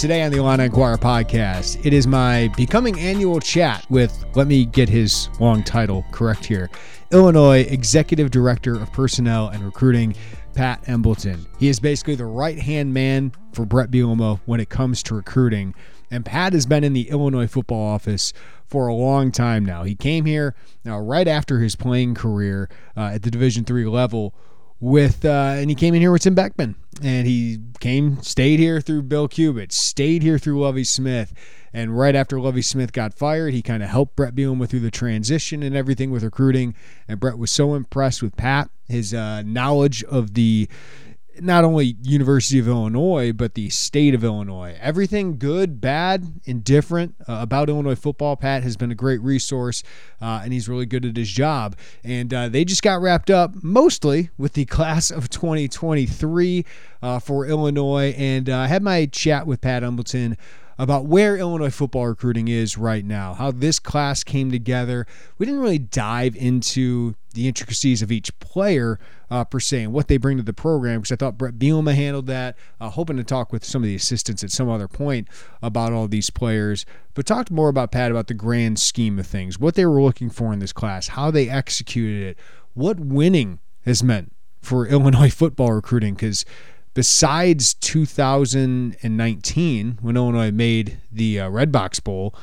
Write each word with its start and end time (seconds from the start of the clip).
Today 0.00 0.22
on 0.22 0.32
the 0.32 0.38
Illini 0.38 0.64
Inquirer 0.64 0.96
podcast, 0.96 1.84
it 1.84 1.92
is 1.92 2.06
my 2.06 2.48
becoming 2.56 2.98
annual 2.98 3.38
chat 3.38 3.84
with, 3.90 4.24
let 4.34 4.46
me 4.46 4.64
get 4.64 4.88
his 4.88 5.28
long 5.40 5.62
title 5.62 6.06
correct 6.10 6.46
here, 6.46 6.70
Illinois 7.12 7.66
Executive 7.68 8.30
Director 8.30 8.80
of 8.80 8.90
Personnel 8.94 9.48
and 9.48 9.62
Recruiting, 9.62 10.14
Pat 10.54 10.82
Embleton. 10.88 11.44
He 11.58 11.68
is 11.68 11.80
basically 11.80 12.14
the 12.14 12.24
right 12.24 12.58
hand 12.58 12.94
man 12.94 13.32
for 13.52 13.66
Bret 13.66 13.90
Bielema 13.90 14.40
when 14.46 14.58
it 14.58 14.70
comes 14.70 15.02
to 15.02 15.14
recruiting. 15.14 15.74
And 16.10 16.24
Pat 16.24 16.54
has 16.54 16.64
been 16.64 16.82
in 16.82 16.94
the 16.94 17.10
Illinois 17.10 17.46
football 17.46 17.86
office 17.86 18.32
for 18.68 18.86
a 18.86 18.94
long 18.94 19.30
time 19.30 19.66
now. 19.66 19.82
He 19.82 19.94
came 19.94 20.24
here 20.24 20.54
now 20.82 20.98
right 20.98 21.28
after 21.28 21.60
his 21.60 21.76
playing 21.76 22.14
career 22.14 22.70
uh, 22.96 23.10
at 23.12 23.22
the 23.22 23.30
Division 23.30 23.64
three 23.64 23.84
level 23.84 24.34
with 24.80 25.24
uh, 25.24 25.54
and 25.56 25.70
he 25.70 25.76
came 25.76 25.94
in 25.94 26.00
here 26.00 26.12
with 26.12 26.22
Tim 26.22 26.34
Beckman. 26.34 26.76
And 27.02 27.26
he 27.26 27.58
came 27.80 28.20
stayed 28.22 28.60
here 28.60 28.80
through 28.80 29.02
Bill 29.02 29.28
Cubit 29.28 29.72
stayed 29.72 30.22
here 30.22 30.38
through 30.38 30.60
Lovie 30.60 30.84
Smith. 30.84 31.32
And 31.72 31.96
right 31.96 32.14
after 32.14 32.40
Lovie 32.40 32.62
Smith 32.62 32.92
got 32.92 33.14
fired 33.14 33.54
he 33.54 33.62
kind 33.62 33.82
of 33.82 33.88
helped 33.88 34.16
Bret 34.16 34.34
Bielema 34.34 34.68
through 34.68 34.80
the 34.80 34.90
transition 34.90 35.62
and 35.62 35.76
everything 35.76 36.10
with 36.10 36.24
recruiting. 36.24 36.74
And 37.08 37.20
Bret 37.20 37.38
was 37.38 37.50
so 37.50 37.74
impressed 37.74 38.22
with 38.22 38.36
Pat 38.36 38.70
his 38.88 39.14
uh, 39.14 39.42
knowledge 39.42 40.02
of 40.04 40.34
the 40.34 40.68
not 41.42 41.64
only 41.64 41.96
University 42.02 42.58
of 42.58 42.68
Illinois, 42.68 43.32
but 43.32 43.54
the 43.54 43.68
state 43.70 44.14
of 44.14 44.24
Illinois. 44.24 44.76
Everything 44.80 45.38
good, 45.38 45.80
bad, 45.80 46.40
indifferent 46.44 47.14
uh, 47.28 47.38
about 47.40 47.68
Illinois 47.68 47.94
football. 47.94 48.36
Pat 48.36 48.62
has 48.62 48.76
been 48.76 48.90
a 48.90 48.94
great 48.94 49.20
resource, 49.20 49.82
uh, 50.20 50.40
and 50.42 50.52
he's 50.52 50.68
really 50.68 50.86
good 50.86 51.04
at 51.04 51.16
his 51.16 51.30
job. 51.30 51.76
And 52.04 52.32
uh, 52.32 52.48
they 52.48 52.64
just 52.64 52.82
got 52.82 53.00
wrapped 53.00 53.30
up 53.30 53.62
mostly 53.62 54.30
with 54.38 54.54
the 54.54 54.64
class 54.66 55.10
of 55.10 55.30
2023 55.30 56.64
uh, 57.02 57.18
for 57.18 57.46
Illinois. 57.46 58.14
And 58.16 58.48
uh, 58.48 58.58
I 58.58 58.66
had 58.66 58.82
my 58.82 59.06
chat 59.06 59.46
with 59.46 59.60
Pat 59.60 59.82
Embleton 59.82 60.36
about 60.80 61.04
where 61.04 61.36
Illinois 61.36 61.70
football 61.70 62.06
recruiting 62.06 62.48
is 62.48 62.78
right 62.78 63.04
now, 63.04 63.34
how 63.34 63.50
this 63.50 63.78
class 63.78 64.24
came 64.24 64.50
together. 64.50 65.06
We 65.36 65.44
didn't 65.44 65.60
really 65.60 65.78
dive 65.78 66.34
into 66.34 67.14
the 67.34 67.46
intricacies 67.46 68.00
of 68.00 68.10
each 68.10 68.36
player 68.40 68.98
uh, 69.30 69.44
per 69.44 69.60
se 69.60 69.82
and 69.82 69.92
what 69.92 70.08
they 70.08 70.16
bring 70.16 70.38
to 70.38 70.42
the 70.42 70.54
program 70.54 71.00
because 71.00 71.12
I 71.12 71.16
thought 71.16 71.36
Bret 71.36 71.58
Bielema 71.58 71.94
handled 71.94 72.26
that. 72.28 72.56
Uh, 72.80 72.88
hoping 72.88 73.18
to 73.18 73.24
talk 73.24 73.52
with 73.52 73.62
some 73.62 73.82
of 73.82 73.88
the 73.88 73.94
assistants 73.94 74.42
at 74.42 74.50
some 74.50 74.70
other 74.70 74.88
point 74.88 75.28
about 75.60 75.92
all 75.92 76.08
these 76.08 76.30
players, 76.30 76.86
but 77.12 77.26
talked 77.26 77.50
more 77.50 77.68
about 77.68 77.92
Pat 77.92 78.10
about 78.10 78.28
the 78.28 78.34
grand 78.34 78.78
scheme 78.78 79.18
of 79.18 79.26
things, 79.26 79.58
what 79.58 79.74
they 79.74 79.84
were 79.84 80.00
looking 80.00 80.30
for 80.30 80.50
in 80.50 80.60
this 80.60 80.72
class, 80.72 81.08
how 81.08 81.30
they 81.30 81.50
executed 81.50 82.22
it, 82.22 82.38
what 82.72 82.98
winning 82.98 83.58
has 83.84 84.02
meant 84.02 84.32
for 84.62 84.86
Illinois 84.86 85.30
football 85.34 85.72
recruiting 85.72 86.14
because 86.14 86.46
besides 87.00 87.72
2019 87.72 89.98
when 90.02 90.16
Illinois 90.18 90.50
made 90.50 90.98
the 91.10 91.40
uh, 91.40 91.48
Red 91.48 91.72
Box 91.72 91.98
Bowl 91.98 92.34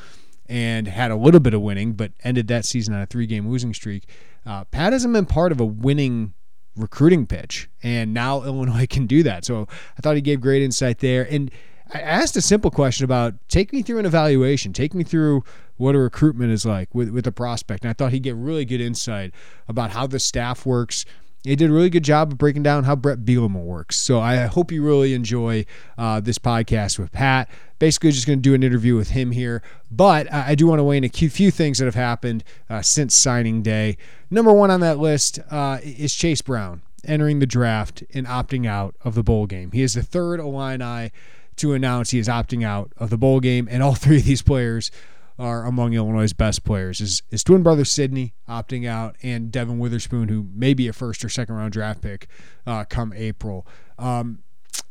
and 0.48 0.88
had 0.88 1.12
a 1.12 1.14
little 1.14 1.38
bit 1.38 1.54
of 1.54 1.60
winning, 1.60 1.92
but 1.92 2.10
ended 2.24 2.48
that 2.48 2.64
season 2.64 2.92
on 2.92 3.00
a 3.00 3.06
three-game 3.06 3.48
losing 3.48 3.72
streak. 3.72 4.08
Uh, 4.44 4.64
Pat 4.64 4.92
hasn't 4.92 5.14
been 5.14 5.26
part 5.26 5.52
of 5.52 5.60
a 5.60 5.64
winning 5.64 6.34
recruiting 6.74 7.24
pitch, 7.24 7.70
and 7.84 8.12
now 8.12 8.42
Illinois 8.44 8.88
can 8.88 9.06
do 9.06 9.22
that. 9.22 9.44
So 9.44 9.68
I 9.96 10.00
thought 10.02 10.16
he 10.16 10.20
gave 10.20 10.40
great 10.40 10.62
insight 10.62 10.98
there. 10.98 11.24
And 11.30 11.52
I 11.94 12.00
asked 12.00 12.36
a 12.36 12.42
simple 12.42 12.72
question 12.72 13.04
about 13.04 13.34
take 13.46 13.72
me 13.72 13.82
through 13.82 14.00
an 14.00 14.06
evaluation, 14.06 14.72
take 14.72 14.92
me 14.92 15.04
through 15.04 15.44
what 15.76 15.94
a 15.94 16.00
recruitment 16.00 16.50
is 16.50 16.66
like 16.66 16.92
with, 16.92 17.10
with 17.10 17.28
a 17.28 17.32
prospect. 17.32 17.84
And 17.84 17.90
I 17.90 17.92
thought 17.92 18.10
he'd 18.10 18.24
get 18.24 18.34
really 18.34 18.64
good 18.64 18.80
insight 18.80 19.32
about 19.68 19.90
how 19.90 20.08
the 20.08 20.18
staff 20.18 20.66
works 20.66 21.04
he 21.44 21.56
did 21.56 21.70
a 21.70 21.72
really 21.72 21.90
good 21.90 22.04
job 22.04 22.32
of 22.32 22.38
breaking 22.38 22.62
down 22.62 22.84
how 22.84 22.96
Bret 22.96 23.20
Bielema 23.20 23.62
works. 23.62 23.96
So 23.96 24.20
I 24.20 24.46
hope 24.46 24.72
you 24.72 24.82
really 24.82 25.14
enjoy 25.14 25.64
uh, 25.96 26.20
this 26.20 26.38
podcast 26.38 26.98
with 26.98 27.12
Pat. 27.12 27.48
Basically, 27.78 28.10
just 28.10 28.26
going 28.26 28.40
to 28.40 28.42
do 28.42 28.54
an 28.54 28.62
interview 28.62 28.96
with 28.96 29.10
him 29.10 29.30
here. 29.30 29.62
But 29.90 30.32
I 30.32 30.54
do 30.54 30.66
want 30.66 30.80
to 30.80 30.84
weigh 30.84 30.98
in 30.98 31.04
a 31.04 31.08
few 31.08 31.50
things 31.50 31.78
that 31.78 31.84
have 31.84 31.94
happened 31.94 32.42
uh, 32.68 32.82
since 32.82 33.14
signing 33.14 33.62
day. 33.62 33.96
Number 34.30 34.52
one 34.52 34.70
on 34.70 34.80
that 34.80 34.98
list 34.98 35.38
uh, 35.50 35.78
is 35.82 36.14
Chase 36.14 36.42
Brown 36.42 36.82
entering 37.04 37.38
the 37.38 37.46
draft 37.46 38.02
and 38.12 38.26
opting 38.26 38.66
out 38.66 38.96
of 39.02 39.14
the 39.14 39.22
bowl 39.22 39.46
game. 39.46 39.70
He 39.72 39.82
is 39.82 39.94
the 39.94 40.02
third 40.02 40.40
Illini 40.40 41.12
to 41.56 41.72
announce 41.72 42.10
he 42.10 42.18
is 42.18 42.28
opting 42.28 42.64
out 42.64 42.92
of 42.96 43.10
the 43.10 43.18
bowl 43.18 43.40
game, 43.40 43.68
and 43.70 43.82
all 43.82 43.94
three 43.94 44.18
of 44.18 44.24
these 44.24 44.42
players 44.42 44.90
are 45.38 45.64
among 45.64 45.92
Illinois' 45.92 46.32
best 46.32 46.64
players. 46.64 47.00
Is 47.00 47.22
his 47.30 47.44
twin 47.44 47.62
brother 47.62 47.84
Sidney 47.84 48.34
opting 48.48 48.86
out, 48.86 49.16
and 49.22 49.52
Devon 49.52 49.78
Witherspoon, 49.78 50.28
who 50.28 50.48
may 50.54 50.74
be 50.74 50.88
a 50.88 50.92
first 50.92 51.24
or 51.24 51.28
second 51.28 51.54
round 51.54 51.72
draft 51.72 52.00
pick 52.00 52.28
uh, 52.66 52.84
come 52.84 53.12
April. 53.14 53.66
Um, 53.98 54.40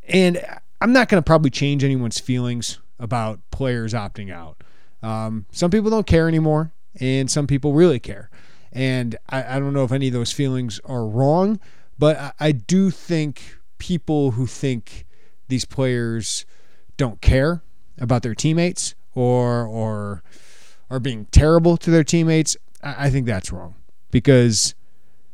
and 0.07 0.44
I'm 0.80 0.94
not 0.94 1.09
going 1.09 1.22
to 1.22 1.25
probably 1.25 1.50
change 1.50 1.84
anyone's 1.84 2.19
feelings 2.19 2.80
about 3.00 3.40
players 3.52 3.94
opting 3.94 4.31
out. 4.31 4.63
Um, 5.03 5.46
some 5.52 5.69
people 5.69 5.90
don't 5.90 6.07
care 6.07 6.28
anymore, 6.28 6.72
and 7.00 7.30
some 7.30 7.47
people 7.47 7.74
really 7.74 8.00
care. 8.00 8.30
And 8.72 9.16
I, 9.30 9.56
I, 9.56 9.59
don't 9.59 9.74
know 9.74 9.84
if 9.84 9.91
any 9.91 10.07
of 10.07 10.13
those 10.13 10.31
feelings 10.31 10.80
are 10.86 11.06
wrong, 11.06 11.59
but 11.97 12.18
I, 12.18 12.31
I 12.40 12.52
do 12.52 12.90
think 12.91 13.57
people 13.78 14.31
who 14.31 14.47
think 14.47 15.06
these 15.47 15.66
players 15.66 16.46
don't 16.97 17.22
care 17.22 17.63
about 18.00 18.24
their 18.24 18.36
teammates 18.36 18.96
or 19.17 19.66
or 19.66 20.23
are 20.89 21.00
being 21.00 21.25
terrible 21.31 21.75
to 21.78 21.91
their 21.91 22.03
teammates, 22.03 22.55
I, 22.81 23.05
I 23.05 23.09
think 23.09 23.25
that's 23.25 23.51
wrong. 23.51 23.75
Because 24.11 24.75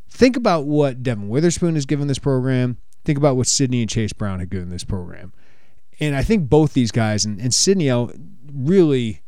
think 0.10 0.36
about 0.36 0.66
what 0.66 1.04
Devon 1.04 1.30
Witherspoon 1.30 1.76
has 1.76 1.86
given 1.86 2.08
this 2.08 2.20
program. 2.20 2.78
Think 3.06 3.18
about 3.18 3.36
what 3.36 3.48
Sidney 3.48 3.82
and 3.82 3.90
Chase 3.90 4.14
Brown 4.14 4.40
have 4.40 4.50
given 4.50 4.70
this 4.70 4.84
program. 4.84 5.34
And 6.00 6.16
I 6.16 6.24
think 6.24 6.50
both 6.50 6.74
these 6.74 6.92
guys 6.92 7.26
and, 7.26 7.40
and 7.40 7.54
Sidney 7.54 7.92
really, 8.52 9.22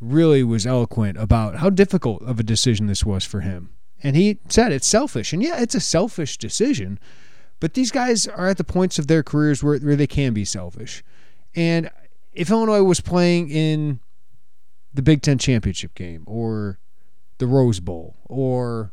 really 0.00 0.42
was 0.42 0.66
eloquent 0.66 1.16
about 1.16 1.56
how 1.56 1.70
difficult 1.70 2.22
of 2.22 2.38
a 2.38 2.42
decision 2.42 2.86
this 2.86 3.04
was 3.04 3.24
for 3.24 3.40
him. 3.40 3.70
And 4.02 4.16
he 4.16 4.38
said 4.48 4.72
it's 4.72 4.86
selfish. 4.86 5.32
And 5.32 5.42
yeah, 5.42 5.60
it's 5.60 5.74
a 5.74 5.80
selfish 5.80 6.36
decision. 6.36 6.98
But 7.60 7.74
these 7.74 7.90
guys 7.90 8.26
are 8.26 8.48
at 8.48 8.58
the 8.58 8.64
points 8.64 8.98
of 8.98 9.06
their 9.06 9.22
careers 9.22 9.62
where, 9.62 9.78
where 9.78 9.96
they 9.96 10.06
can 10.06 10.34
be 10.34 10.44
selfish. 10.44 11.02
And 11.54 11.90
if 12.38 12.50
Illinois 12.50 12.84
was 12.84 13.00
playing 13.00 13.50
in 13.50 13.98
the 14.94 15.02
Big 15.02 15.22
Ten 15.22 15.38
championship 15.38 15.92
game 15.96 16.22
or 16.26 16.78
the 17.38 17.48
Rose 17.48 17.80
Bowl 17.80 18.14
or 18.26 18.92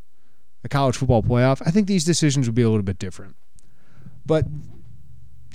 a 0.64 0.68
college 0.68 0.96
football 0.96 1.22
playoff, 1.22 1.62
I 1.64 1.70
think 1.70 1.86
these 1.86 2.04
decisions 2.04 2.48
would 2.48 2.56
be 2.56 2.62
a 2.62 2.68
little 2.68 2.82
bit 2.82 2.98
different. 2.98 3.36
But 4.26 4.46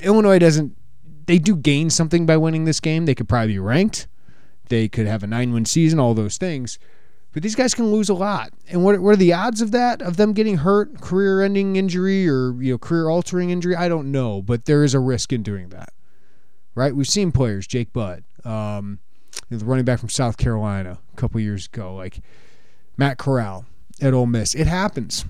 Illinois 0.02 0.40
doesn't, 0.40 0.78
they 1.26 1.38
do 1.38 1.54
gain 1.54 1.90
something 1.90 2.26
by 2.26 2.38
winning 2.38 2.64
this 2.64 2.80
game. 2.80 3.06
They 3.06 3.14
could 3.14 3.28
probably 3.28 3.54
be 3.54 3.60
ranked, 3.60 4.08
they 4.70 4.88
could 4.88 5.06
have 5.06 5.22
a 5.22 5.28
nine 5.28 5.52
win 5.52 5.66
season, 5.66 6.00
all 6.00 6.14
those 6.14 6.38
things. 6.38 6.80
But 7.34 7.44
these 7.44 7.56
guys 7.56 7.74
can 7.74 7.92
lose 7.92 8.08
a 8.08 8.14
lot. 8.14 8.52
And 8.70 8.86
what, 8.86 9.02
what 9.02 9.12
are 9.12 9.18
the 9.18 9.34
odds 9.34 9.62
of 9.62 9.72
that? 9.72 10.02
Of 10.02 10.16
them 10.16 10.32
getting 10.32 10.58
hurt, 10.58 11.02
career 11.02 11.42
ending 11.42 11.76
injury 11.76 12.28
or 12.28 12.62
you 12.62 12.74
know, 12.74 12.78
career 12.78 13.10
altering 13.10 13.50
injury? 13.50 13.76
I 13.76 13.90
don't 13.90 14.12
know, 14.12 14.42
but 14.42 14.64
there 14.64 14.84
is 14.86 14.94
a 14.94 15.00
risk 15.00 15.34
in 15.34 15.44
doing 15.44 15.70
that 15.70 15.94
right? 16.76 16.96
We've 16.96 17.08
seen 17.08 17.32
players, 17.32 17.68
Jake 17.68 17.94
Butt, 17.94 18.24
um, 18.44 19.00
the 19.50 19.66
running 19.66 19.86
back 19.86 20.00
from 20.00 20.10
South 20.10 20.38
Carolina 20.38 21.00
a 21.14 21.16
couple 21.16 21.40
years 21.40 21.68
ago, 21.68 21.96
like 21.96 22.22
Matt 22.98 23.18
Corral 23.18 23.66
at 24.02 24.14
Ole 24.14 24.26
Miss. 24.26 24.56
It 24.56 24.68
happens. 24.68 25.26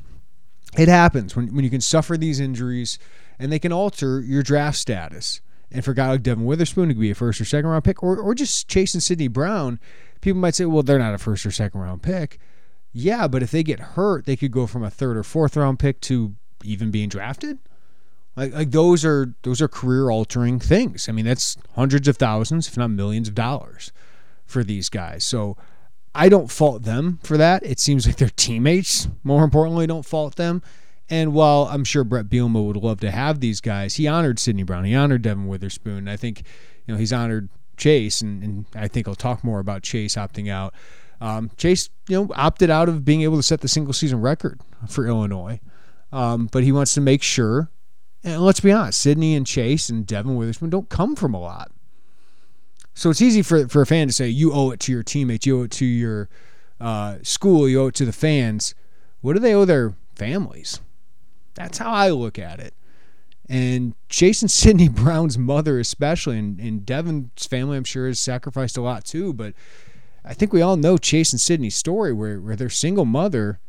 It 0.77 0.88
happens 0.88 1.35
when, 1.35 1.53
when 1.53 1.63
you 1.63 1.69
can 1.69 1.81
suffer 1.81 2.17
these 2.17 2.39
injuries 2.39 2.97
and 3.39 3.51
they 3.51 3.59
can 3.59 3.73
alter 3.73 4.19
your 4.19 4.43
draft 4.43 4.77
status. 4.77 5.41
And 5.71 5.83
for 5.83 5.91
a 5.91 5.95
guy 5.95 6.09
like 6.09 6.23
Devon 6.23 6.45
Witherspoon, 6.45 6.89
who 6.89 6.95
could 6.95 7.01
be 7.01 7.11
a 7.11 7.15
first 7.15 7.39
or 7.39 7.45
second 7.45 7.69
round 7.69 7.83
pick, 7.83 8.03
or, 8.03 8.17
or 8.17 8.35
just 8.35 8.67
chasing 8.67 8.99
Sidney 8.99 9.27
Brown, 9.27 9.79
people 10.19 10.39
might 10.39 10.55
say, 10.55 10.65
well, 10.65 10.83
they're 10.83 10.99
not 10.99 11.13
a 11.13 11.17
first 11.17 11.45
or 11.45 11.51
second 11.51 11.79
round 11.79 12.01
pick. 12.01 12.39
Yeah, 12.93 13.27
but 13.27 13.41
if 13.41 13.51
they 13.51 13.63
get 13.63 13.79
hurt, 13.79 14.25
they 14.25 14.35
could 14.35 14.51
go 14.51 14.67
from 14.67 14.83
a 14.83 14.89
third 14.89 15.15
or 15.15 15.23
fourth 15.23 15.55
round 15.55 15.79
pick 15.79 16.01
to 16.01 16.35
even 16.63 16.91
being 16.91 17.09
drafted. 17.09 17.57
Like, 18.35 18.53
like 18.53 18.71
those 18.71 19.03
are 19.03 19.33
those 19.43 19.61
are 19.61 19.67
career 19.67 20.09
altering 20.09 20.59
things. 20.59 21.09
I 21.09 21.11
mean, 21.11 21.25
that's 21.25 21.57
hundreds 21.75 22.07
of 22.07 22.17
thousands, 22.17 22.67
if 22.67 22.77
not 22.77 22.89
millions 22.89 23.27
of 23.27 23.35
dollars 23.35 23.91
for 24.45 24.63
these 24.63 24.89
guys. 24.89 25.25
So 25.25 25.57
I 26.13 26.29
don't 26.29 26.51
fault 26.51 26.83
them 26.83 27.19
for 27.23 27.37
that. 27.37 27.63
It 27.65 27.79
seems 27.79 28.05
like 28.05 28.17
their 28.17 28.29
teammates, 28.29 29.07
more 29.23 29.43
importantly, 29.43 29.87
don't 29.87 30.05
fault 30.05 30.35
them. 30.35 30.61
And 31.09 31.33
while 31.33 31.67
I'm 31.69 31.83
sure 31.83 32.05
Bret 32.05 32.29
Bielema 32.29 32.65
would 32.65 32.77
love 32.77 33.01
to 33.01 33.11
have 33.11 33.41
these 33.41 33.59
guys, 33.59 33.95
he 33.95 34.07
honored 34.07 34.39
Sidney 34.39 34.63
Brown. 34.63 34.85
He 34.85 34.95
honored 34.95 35.23
Devon 35.23 35.47
Witherspoon. 35.47 36.07
I 36.07 36.15
think, 36.15 36.43
you 36.85 36.93
know, 36.93 36.97
he's 36.97 37.11
honored 37.11 37.49
Chase, 37.75 38.21
and, 38.21 38.43
and 38.43 38.65
I 38.75 38.87
think 38.87 39.07
I'll 39.07 39.15
talk 39.15 39.43
more 39.43 39.59
about 39.59 39.83
Chase 39.83 40.15
opting 40.15 40.49
out. 40.49 40.73
Um, 41.19 41.51
Chase, 41.57 41.89
you 42.07 42.15
know, 42.15 42.31
opted 42.35 42.69
out 42.69 42.87
of 42.87 43.03
being 43.03 43.23
able 43.23 43.37
to 43.37 43.43
set 43.43 43.59
the 43.59 43.67
single 43.67 43.93
season 43.93 44.21
record 44.21 44.61
for 44.87 45.05
Illinois, 45.05 45.59
um, 46.11 46.47
but 46.51 46.63
he 46.63 46.71
wants 46.71 46.93
to 46.93 47.01
make 47.01 47.23
sure. 47.23 47.69
And 48.23 48.41
let's 48.41 48.59
be 48.59 48.71
honest, 48.71 49.01
Sidney 49.01 49.35
and 49.35 49.47
Chase 49.47 49.89
and 49.89 50.06
Devon 50.06 50.35
Witherspoon 50.35 50.69
don't 50.69 50.89
come 50.89 51.15
from 51.15 51.33
a 51.33 51.39
lot. 51.39 51.71
So 52.94 53.09
it's 53.09 53.21
easy 53.21 53.41
for, 53.41 53.68
for 53.68 53.81
a 53.81 53.85
fan 53.85 54.07
to 54.07 54.13
say, 54.13 54.27
you 54.27 54.53
owe 54.53 54.71
it 54.71 54.79
to 54.81 54.91
your 54.91 55.03
teammates, 55.03 55.45
you 55.45 55.59
owe 55.59 55.63
it 55.63 55.71
to 55.71 55.85
your 55.85 56.29
uh, 56.79 57.18
school, 57.23 57.68
you 57.68 57.81
owe 57.81 57.88
it 57.88 57.95
to 57.95 58.06
the 58.06 58.12
fans. 58.12 58.75
What 59.21 59.33
do 59.33 59.39
they 59.39 59.53
owe 59.53 59.65
their 59.65 59.94
families? 60.15 60.81
That's 61.53 61.77
how 61.77 61.91
I 61.91 62.09
look 62.09 62.38
at 62.38 62.59
it. 62.59 62.73
And 63.50 63.95
Jason 64.09 64.47
Sidney 64.50 64.89
Brown's 64.89 65.38
mother, 65.38 65.79
especially, 65.79 66.38
and, 66.38 66.59
and 66.59 66.85
Devon's 66.85 67.47
family, 67.47 67.77
I'm 67.77 67.83
sure, 67.83 68.07
has 68.07 68.19
sacrificed 68.19 68.77
a 68.77 68.81
lot 68.81 69.06
too. 69.06 69.33
But 69.33 69.53
I 70.24 70.33
think 70.33 70.53
we 70.53 70.62
all 70.62 70.77
know 70.77 70.97
Chase 70.97 71.31
and 71.31 71.41
Sidney's 71.41 71.75
story, 71.75 72.13
where, 72.13 72.39
where 72.39 72.56
their 72.56 72.69
single 72.69 73.06
mother, 73.06 73.59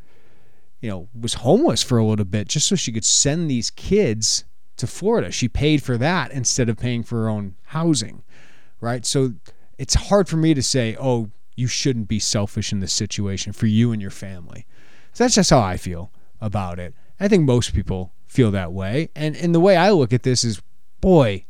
you 0.82 0.90
know, 0.90 1.08
was 1.18 1.34
homeless 1.34 1.82
for 1.82 1.96
a 1.96 2.04
little 2.04 2.26
bit 2.26 2.48
just 2.48 2.68
so 2.68 2.76
she 2.76 2.92
could 2.92 3.04
send 3.04 3.50
these 3.50 3.70
kids 3.70 4.44
to 4.76 4.86
Florida. 4.86 5.30
She 5.30 5.48
paid 5.48 5.82
for 5.82 5.96
that 5.96 6.30
instead 6.32 6.68
of 6.68 6.76
paying 6.76 7.02
for 7.02 7.22
her 7.22 7.28
own 7.30 7.54
housing 7.66 8.22
right? 8.82 9.06
So 9.06 9.32
it's 9.78 9.94
hard 9.94 10.28
for 10.28 10.36
me 10.36 10.52
to 10.52 10.62
say, 10.62 10.94
oh, 11.00 11.30
you 11.56 11.66
shouldn't 11.66 12.08
be 12.08 12.18
selfish 12.18 12.72
in 12.72 12.80
this 12.80 12.92
situation 12.92 13.54
for 13.54 13.66
you 13.66 13.92
and 13.92 14.02
your 14.02 14.10
family. 14.10 14.66
So 15.14 15.24
that's 15.24 15.36
just 15.36 15.50
how 15.50 15.60
I 15.60 15.78
feel 15.78 16.12
about 16.40 16.78
it. 16.78 16.94
I 17.18 17.28
think 17.28 17.44
most 17.44 17.72
people 17.72 18.12
feel 18.26 18.50
that 18.50 18.72
way. 18.72 19.08
And 19.14 19.36
and 19.36 19.54
the 19.54 19.60
way 19.60 19.76
I 19.76 19.90
look 19.90 20.12
at 20.12 20.24
this 20.24 20.44
is, 20.44 20.60
boy, 21.00 21.44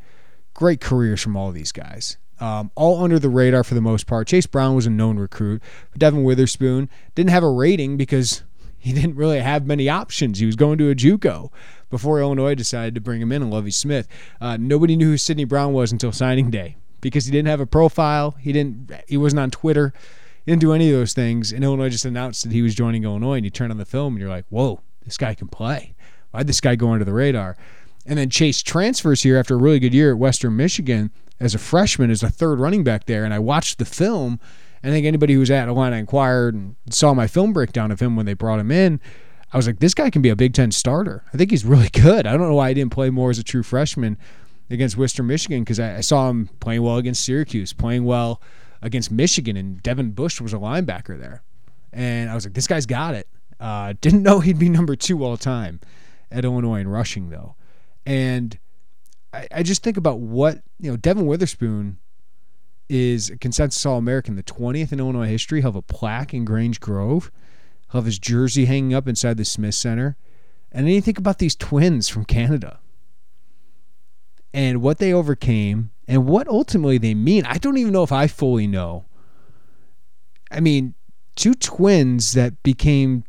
great 0.55 0.81
careers 0.81 1.21
from 1.21 1.37
all 1.37 1.51
these 1.51 1.73
guys. 1.73 2.19
Um, 2.41 2.73
all 2.75 3.03
under 3.03 3.21
the 3.21 3.29
radar 3.29 3.63
for 3.63 3.75
the 3.75 3.81
most 3.81 4.07
part. 4.07 4.27
Chase 4.27 4.47
Brown 4.47 4.75
was 4.75 4.87
a 4.87 4.91
known 4.91 5.17
recruit. 5.17 5.63
But 5.93 6.01
Devon 6.01 6.25
Witherspoon 6.25 6.91
didn't 7.15 7.31
have 7.31 7.45
a 7.45 7.51
rating 7.51 7.97
because 7.97 8.43
he 8.83 8.93
didn't 8.93 9.15
really 9.15 9.39
have 9.39 9.65
many 9.65 9.89
options. 9.89 10.41
He 10.41 10.47
was 10.47 10.57
going 10.57 10.77
to 10.79 10.91
a 10.91 10.95
JUCO 10.97 11.53
before 11.89 12.19
Illinois 12.19 12.57
decided 12.57 12.97
to 12.97 13.01
bring 13.01 13.23
him 13.23 13.31
in 13.31 13.41
and 13.41 13.51
Lovie 13.51 13.71
Smith. 13.71 14.09
Uh, 14.41 14.57
nobody 14.59 14.97
knew 14.97 15.11
who 15.11 15.17
Sidney 15.17 15.45
Brown 15.45 15.73
was 15.73 15.93
until 15.93 16.11
signing 16.11 16.51
day 16.51 16.75
because 17.01 17.25
he 17.25 17.31
didn't 17.31 17.47
have 17.47 17.61
a 17.61 17.67
profile. 17.67 18.33
He 18.41 18.53
didn't. 18.53 18.91
He 19.07 19.17
wasn't 19.17 19.39
on 19.39 19.53
Twitter. 19.53 19.93
He 20.45 20.51
didn't 20.51 20.63
do 20.63 20.73
any 20.73 20.91
of 20.91 20.99
those 20.99 21.13
things. 21.13 21.53
And 21.53 21.63
Illinois 21.63 21.91
just 21.91 22.05
announced 22.05 22.43
that 22.43 22.51
he 22.51 22.61
was 22.61 22.75
joining 22.75 23.05
Illinois. 23.05 23.37
And 23.37 23.45
you 23.45 23.51
turn 23.51 23.71
on 23.71 23.77
the 23.77 23.85
film 23.85 24.15
and 24.15 24.21
you're 24.21 24.29
like, 24.29 24.47
whoa, 24.49 24.81
this 25.05 25.17
guy 25.17 25.35
can 25.35 25.47
play. 25.47 25.95
Why'd 26.33 26.49
this 26.49 26.61
guy 26.61 26.75
go 26.75 26.91
under 26.91 27.05
the 27.05 27.13
radar? 27.13 27.57
And 28.05 28.19
then 28.19 28.31
Chase 28.31 28.65
transfers 28.65 29.23
here 29.23 29.39
after 29.39 29.55
a 29.55 29.59
really 29.59 29.79
good 29.79 29.95
year 29.95 30.11
at 30.11 30.19
Western 30.19 30.57
Michigan 30.57 31.13
as 31.39 31.55
a 31.55 31.59
freshman, 31.59 32.11
as 32.11 32.25
a 32.25 32.31
third 32.31 32.59
running 32.59 32.83
back 32.83 33.05
there. 33.05 33.25
And 33.25 33.33
I 33.33 33.39
watched 33.39 33.79
the 33.79 33.85
film. 33.85 34.41
I 34.85 34.91
think 34.91 35.07
anybody 35.07 35.35
who 35.35 35.41
was 35.41 35.51
at 35.51 35.69
Illini 35.69 35.99
Inquirer 35.99 36.49
and 36.49 36.77
saw 36.91 37.15
my 37.15 37.27
film 37.27 37.53
breakdown 37.53 37.93
of 37.93 38.01
him 38.01 38.17
when 38.17 38.27
they 38.27 38.35
brought 38.35 38.59
him 38.59 38.71
in, 38.71 39.01
I 39.53 39.57
was 39.57 39.67
like, 39.67 39.81
this 39.81 39.95
guy 39.95 40.11
can 40.11 40.23
be 40.23 40.31
a 40.31 40.37
Big 40.37 40.55
Ten 40.55 40.73
starter. 40.73 41.25
I 41.33 41.37
think 41.37 41.51
he's 41.51 41.65
really 41.65 41.89
good. 41.93 42.27
I 42.27 42.33
don't 42.33 42.49
know 42.49 42.55
why 42.55 42.69
he 42.69 42.75
didn't 42.75 42.93
play 42.93 43.11
more 43.11 43.31
as 43.31 43.39
a 43.39 43.45
true 43.45 43.63
freshman 43.63 44.19
against 44.71 44.97
Western 44.97 45.27
Michigan 45.27 45.63
because 45.63 45.79
I, 45.79 45.99
I, 45.99 46.01
saw 46.01 46.31
him 46.31 46.49
playing 46.61 46.83
well 46.83 46.97
against 46.97 47.25
Syracuse, 47.25 47.73
playing 47.73 48.05
well 48.05 48.41
against 48.81 49.11
Michigan, 49.11 49.57
and 49.57 49.83
Devin 49.83 50.13
Bush 50.13 50.41
was 50.41 50.55
a 50.55 50.57
linebacker 50.57 51.21
there. 51.21 51.43
And 51.93 52.31
I 52.31 52.35
was 52.35 52.47
like, 52.47 52.55
this 52.55 52.67
guy's 52.67 52.87
got 52.87 53.15
it. 53.15 53.29
Uh, 53.61 53.93
didn't 54.01 54.23
know 54.23 54.41
he'd 54.41 54.59
be 54.59 54.69
number 54.71 54.97
two 54.97 55.23
all 55.25 55.37
time 55.37 55.81
at 56.31 56.45
Illinois 56.45 56.81
in 56.81 56.89
rushing, 56.89 57.29
though. 57.29 57.55
And 58.07 58.59
I, 59.33 59.47
I 59.53 59.63
just 59.63 59.83
think 59.83 59.99
about 59.99 60.21
what, 60.21 60.63
you 60.81 60.91
know, 60.91 60.97
Devon 60.97 61.27
Witherspoon 61.27 61.99
is 62.93 63.33
consensus 63.41 63.87
All 63.87 63.97
American, 63.97 64.37
the 64.37 64.43
20th 64.43 64.93
in 64.93 65.01
Illinois 65.01 65.27
history. 65.27 65.61
He'll 65.61 65.71
have 65.71 65.77
a 65.77 65.83
plaque 65.83 66.35
in 66.35 66.45
Grange 66.45 66.79
Grove. 66.79 67.33
He'll 67.91 68.03
have 68.03 68.07
his 68.07 68.19
jersey 68.19 68.67
hanging 68.67 68.93
up 68.93 69.09
inside 69.09 69.39
the 69.39 69.47
Smith 69.47 69.75
Center. 69.75 70.17
And 70.71 70.87
then 70.87 70.95
you 70.95 71.01
think 71.01 71.19
about 71.19 71.39
these 71.39 71.57
twins 71.57 72.11
from 72.11 72.27
Canada 72.27 72.81
and 74.53 74.83
what 74.83 74.99
they 74.99 75.11
overcame 75.11 75.91
and 76.07 76.27
what 76.27 76.47
ultimately 76.49 76.99
they 76.99 77.15
mean. 77.15 77.47
I 77.47 77.57
don't 77.57 77.79
even 77.79 77.95
know 77.95 78.03
if 78.03 78.13
I 78.13 78.27
fully 78.27 78.67
know. 78.67 79.07
I 80.51 80.61
mean, 80.61 80.93
two 81.35 81.55
twins 81.55 82.33
that 82.35 82.63
became 82.63 83.25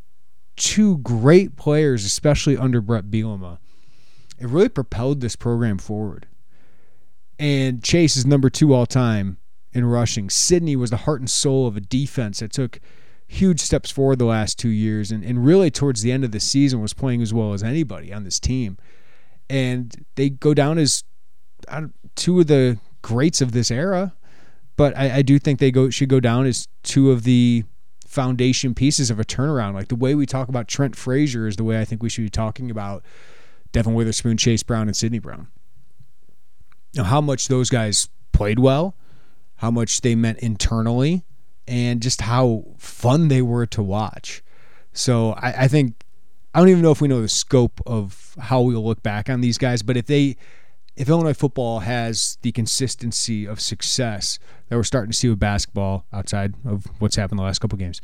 two 0.57 0.97
great 0.97 1.55
players, 1.55 2.03
especially 2.03 2.57
under 2.57 2.81
Bret 2.81 3.05
Bielema. 3.05 3.59
It 4.37 4.47
really 4.47 4.67
propelled 4.67 5.21
this 5.21 5.37
program 5.37 5.77
forward. 5.77 6.27
And 7.39 7.81
Chase 7.81 8.17
is 8.17 8.25
number 8.25 8.49
two 8.49 8.73
all 8.73 8.85
time 8.85 9.37
in 9.73 9.85
rushing. 9.85 10.29
Sidney 10.29 10.75
was 10.75 10.89
the 10.89 10.97
heart 10.97 11.19
and 11.19 11.29
soul 11.29 11.67
of 11.67 11.75
a 11.75 11.81
defense 11.81 12.39
that 12.39 12.51
took 12.51 12.79
huge 13.27 13.59
steps 13.59 13.89
forward 13.89 14.19
the 14.19 14.25
last 14.25 14.59
two 14.59 14.69
years 14.69 15.11
and, 15.11 15.23
and 15.23 15.45
really 15.45 15.71
towards 15.71 16.01
the 16.01 16.11
end 16.11 16.23
of 16.23 16.31
the 16.31 16.39
season 16.39 16.81
was 16.81 16.93
playing 16.93 17.21
as 17.21 17.33
well 17.33 17.53
as 17.53 17.63
anybody 17.63 18.13
on 18.13 18.23
this 18.23 18.39
team. 18.39 18.77
And 19.49 20.05
they 20.15 20.29
go 20.29 20.53
down 20.53 20.77
as 20.77 21.03
two 22.15 22.39
of 22.39 22.47
the 22.47 22.77
greats 23.01 23.41
of 23.41 23.51
this 23.51 23.71
era, 23.71 24.13
but 24.75 24.95
I, 24.97 25.17
I 25.17 25.21
do 25.21 25.39
think 25.39 25.59
they 25.59 25.71
go 25.71 25.89
should 25.89 26.09
go 26.09 26.19
down 26.19 26.45
as 26.45 26.67
two 26.83 27.11
of 27.11 27.23
the 27.23 27.63
foundation 28.05 28.75
pieces 28.75 29.09
of 29.09 29.19
a 29.19 29.23
turnaround. 29.23 29.73
Like 29.73 29.87
the 29.87 29.95
way 29.95 30.15
we 30.15 30.25
talk 30.25 30.47
about 30.47 30.67
Trent 30.67 30.95
Frazier 30.95 31.47
is 31.47 31.55
the 31.55 31.63
way 31.63 31.79
I 31.79 31.85
think 31.85 32.03
we 32.03 32.09
should 32.09 32.23
be 32.23 32.29
talking 32.29 32.69
about 32.69 33.03
Devon 33.71 33.95
Witherspoon, 33.95 34.37
Chase 34.37 34.63
Brown, 34.63 34.87
and 34.87 34.95
Sidney 34.95 35.19
Brown. 35.19 35.47
Now, 36.95 37.03
how 37.05 37.21
much 37.21 37.47
those 37.47 37.69
guys 37.69 38.07
played 38.31 38.59
well, 38.59 38.95
how 39.63 39.71
much 39.71 40.01
they 40.01 40.13
meant 40.13 40.39
internally, 40.39 41.23
and 41.69 42.01
just 42.01 42.19
how 42.19 42.65
fun 42.77 43.29
they 43.29 43.41
were 43.41 43.65
to 43.65 43.81
watch. 43.81 44.43
So 44.91 45.31
I, 45.37 45.63
I 45.63 45.67
think 45.69 46.03
I 46.53 46.59
don't 46.59 46.67
even 46.67 46.81
know 46.81 46.91
if 46.91 46.99
we 46.99 47.07
know 47.07 47.21
the 47.21 47.29
scope 47.29 47.79
of 47.85 48.35
how 48.37 48.59
we'll 48.59 48.83
look 48.83 49.01
back 49.01 49.29
on 49.29 49.39
these 49.39 49.57
guys, 49.57 49.81
but 49.81 49.95
if 49.95 50.05
they 50.05 50.35
if 50.97 51.07
Illinois 51.07 51.33
football 51.33 51.79
has 51.79 52.37
the 52.41 52.51
consistency 52.51 53.45
of 53.45 53.61
success 53.61 54.37
that 54.67 54.75
we're 54.75 54.83
starting 54.83 55.11
to 55.11 55.17
see 55.17 55.29
with 55.29 55.39
basketball 55.39 56.05
outside 56.11 56.55
of 56.65 56.85
what's 56.99 57.15
happened 57.15 57.39
the 57.39 57.43
last 57.43 57.59
couple 57.59 57.77
games, 57.77 58.01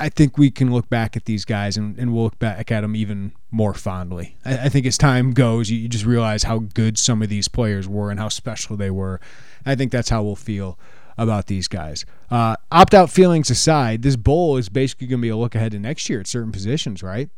I 0.00 0.08
think 0.08 0.36
we 0.36 0.50
can 0.50 0.72
look 0.72 0.88
back 0.88 1.16
at 1.16 1.26
these 1.26 1.44
guys 1.44 1.76
and, 1.76 1.96
and 1.98 2.12
we'll 2.12 2.24
look 2.24 2.38
back 2.40 2.72
at 2.72 2.80
them 2.80 2.96
even 2.96 3.32
more 3.52 3.74
fondly. 3.74 4.36
I, 4.44 4.64
I 4.64 4.68
think 4.70 4.86
as 4.86 4.98
time 4.98 5.30
goes, 5.30 5.70
you, 5.70 5.78
you, 5.78 5.88
just 5.88 6.04
realize 6.04 6.42
how 6.42 6.58
good 6.58 6.98
some 6.98 7.22
of 7.22 7.28
these 7.28 7.46
players 7.46 7.86
were 7.86 8.10
and 8.10 8.18
how 8.18 8.28
special 8.28 8.76
they 8.76 8.90
were. 8.90 9.20
I 9.64 9.74
think 9.74 9.92
that's 9.92 10.08
how 10.08 10.22
we'll 10.22 10.36
feel 10.36 10.78
about 11.18 11.46
these 11.46 11.68
guys. 11.68 12.04
Uh, 12.30 12.56
opt 12.72 12.94
out 12.94 13.10
feelings 13.10 13.50
aside, 13.50 14.02
this 14.02 14.16
bowl 14.16 14.56
is 14.56 14.68
basically 14.68 15.06
going 15.06 15.20
to 15.20 15.22
be 15.22 15.28
a 15.28 15.36
look 15.36 15.54
ahead 15.54 15.72
to 15.72 15.78
next 15.78 16.08
year 16.08 16.20
at 16.20 16.26
certain 16.26 16.52
positions, 16.52 17.02
right? 17.02 17.28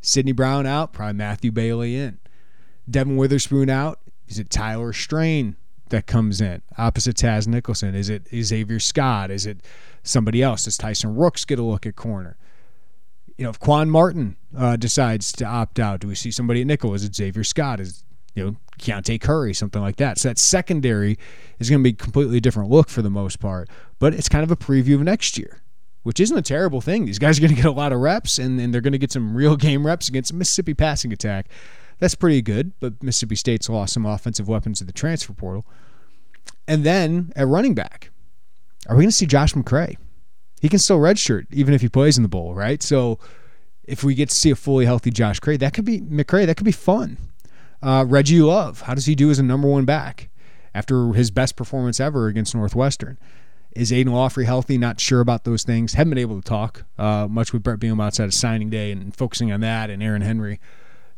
Sidney 0.00 0.32
Brown 0.32 0.66
out, 0.66 0.92
probably 0.92 1.14
Matthew 1.14 1.50
Bailey 1.50 1.96
in. 1.96 2.18
Devon 2.88 3.16
Witherspoon 3.16 3.70
out? 3.70 4.00
Is 4.28 4.38
it 4.38 4.50
Tyler 4.50 4.92
Strain 4.92 5.56
that 5.90 6.06
comes 6.06 6.40
in 6.40 6.62
opposite 6.78 7.16
Taz 7.16 7.46
Nicholson? 7.46 7.94
Is 7.94 8.08
it 8.08 8.26
Xavier 8.34 8.80
Scott? 8.80 9.30
Is 9.30 9.46
it 9.46 9.60
somebody 10.02 10.42
else? 10.42 10.64
Does 10.64 10.76
Tyson 10.76 11.14
Rooks 11.14 11.44
get 11.44 11.58
a 11.58 11.62
look 11.62 11.86
at 11.86 11.96
corner? 11.96 12.36
You 13.36 13.44
know, 13.44 13.50
if 13.50 13.60
Quan 13.60 13.90
Martin 13.90 14.36
uh, 14.56 14.76
decides 14.76 15.32
to 15.32 15.44
opt 15.44 15.78
out, 15.78 16.00
do 16.00 16.08
we 16.08 16.14
see 16.14 16.30
somebody 16.30 16.60
at 16.60 16.66
nickel? 16.66 16.94
Is 16.94 17.04
it 17.04 17.14
Xavier 17.14 17.44
Scott? 17.44 17.80
Is 17.80 18.04
you 18.34 18.44
know 18.44 18.56
Keontae 18.78 19.20
Curry, 19.20 19.54
something 19.54 19.82
like 19.82 19.96
that? 19.96 20.18
So 20.18 20.28
that 20.28 20.38
secondary 20.38 21.18
is 21.58 21.70
going 21.70 21.80
to 21.80 21.84
be 21.84 21.92
completely 21.92 22.40
different 22.40 22.70
look 22.70 22.88
for 22.88 23.02
the 23.02 23.10
most 23.10 23.40
part, 23.40 23.68
but 23.98 24.14
it's 24.14 24.28
kind 24.28 24.44
of 24.44 24.50
a 24.50 24.56
preview 24.56 24.94
of 24.94 25.02
next 25.02 25.38
year 25.38 25.62
which 26.02 26.20
isn't 26.20 26.36
a 26.36 26.42
terrible 26.42 26.80
thing. 26.80 27.06
These 27.06 27.18
guys 27.18 27.38
are 27.38 27.42
going 27.42 27.54
to 27.54 27.56
get 27.56 27.64
a 27.64 27.72
lot 27.72 27.92
of 27.92 28.00
reps, 28.00 28.38
and, 28.38 28.60
and 28.60 28.72
they're 28.72 28.80
going 28.80 28.92
to 28.92 28.98
get 28.98 29.12
some 29.12 29.34
real 29.34 29.56
game 29.56 29.86
reps 29.86 30.08
against 30.08 30.32
Mississippi 30.32 30.74
passing 30.74 31.12
attack. 31.12 31.48
That's 31.98 32.14
pretty 32.14 32.42
good, 32.42 32.72
but 32.80 33.02
Mississippi 33.02 33.36
State's 33.36 33.68
lost 33.68 33.94
some 33.94 34.06
offensive 34.06 34.48
weapons 34.48 34.78
to 34.78 34.84
the 34.84 34.92
transfer 34.92 35.32
portal. 35.32 35.64
And 36.66 36.84
then 36.84 37.32
at 37.36 37.46
running 37.46 37.74
back, 37.74 38.10
are 38.88 38.96
we 38.96 39.02
going 39.02 39.10
to 39.10 39.16
see 39.16 39.26
Josh 39.26 39.54
McCray? 39.54 39.96
He 40.60 40.68
can 40.68 40.80
still 40.80 40.98
redshirt 40.98 41.46
even 41.52 41.74
if 41.74 41.80
he 41.80 41.88
plays 41.88 42.16
in 42.16 42.22
the 42.22 42.28
bowl, 42.28 42.54
right? 42.54 42.82
So 42.82 43.18
if 43.84 44.02
we 44.02 44.14
get 44.14 44.30
to 44.30 44.34
see 44.34 44.50
a 44.50 44.56
fully 44.56 44.84
healthy 44.84 45.10
Josh 45.10 45.40
McCray, 45.40 45.58
that 45.60 45.74
could 45.74 45.84
be 45.84 46.00
McCray. 46.00 46.46
That 46.46 46.56
could 46.56 46.64
be 46.64 46.72
fun. 46.72 47.18
Uh, 47.82 48.04
Reggie 48.06 48.40
Love, 48.40 48.82
how 48.82 48.94
does 48.94 49.06
he 49.06 49.14
do 49.14 49.30
as 49.30 49.38
a 49.38 49.42
number 49.42 49.68
one 49.68 49.84
back 49.84 50.30
after 50.74 51.12
his 51.12 51.30
best 51.30 51.56
performance 51.56 51.98
ever 52.00 52.28
against 52.28 52.54
Northwestern? 52.54 53.18
Is 53.74 53.92
Aidan 53.92 54.12
Laughery 54.12 54.44
healthy? 54.44 54.78
Not 54.78 55.00
sure 55.00 55.20
about 55.20 55.44
those 55.44 55.62
things. 55.62 55.94
Haven't 55.94 56.10
been 56.10 56.18
able 56.18 56.40
to 56.40 56.46
talk 56.46 56.84
uh, 56.98 57.26
much 57.28 57.52
with 57.52 57.62
Bret 57.62 57.80
Bielema 57.80 58.04
outside 58.04 58.24
of 58.24 58.34
signing 58.34 58.70
day 58.70 58.92
and 58.92 59.16
focusing 59.16 59.50
on 59.50 59.60
that 59.60 59.90
and 59.90 60.02
Aaron 60.02 60.22
Henry. 60.22 60.60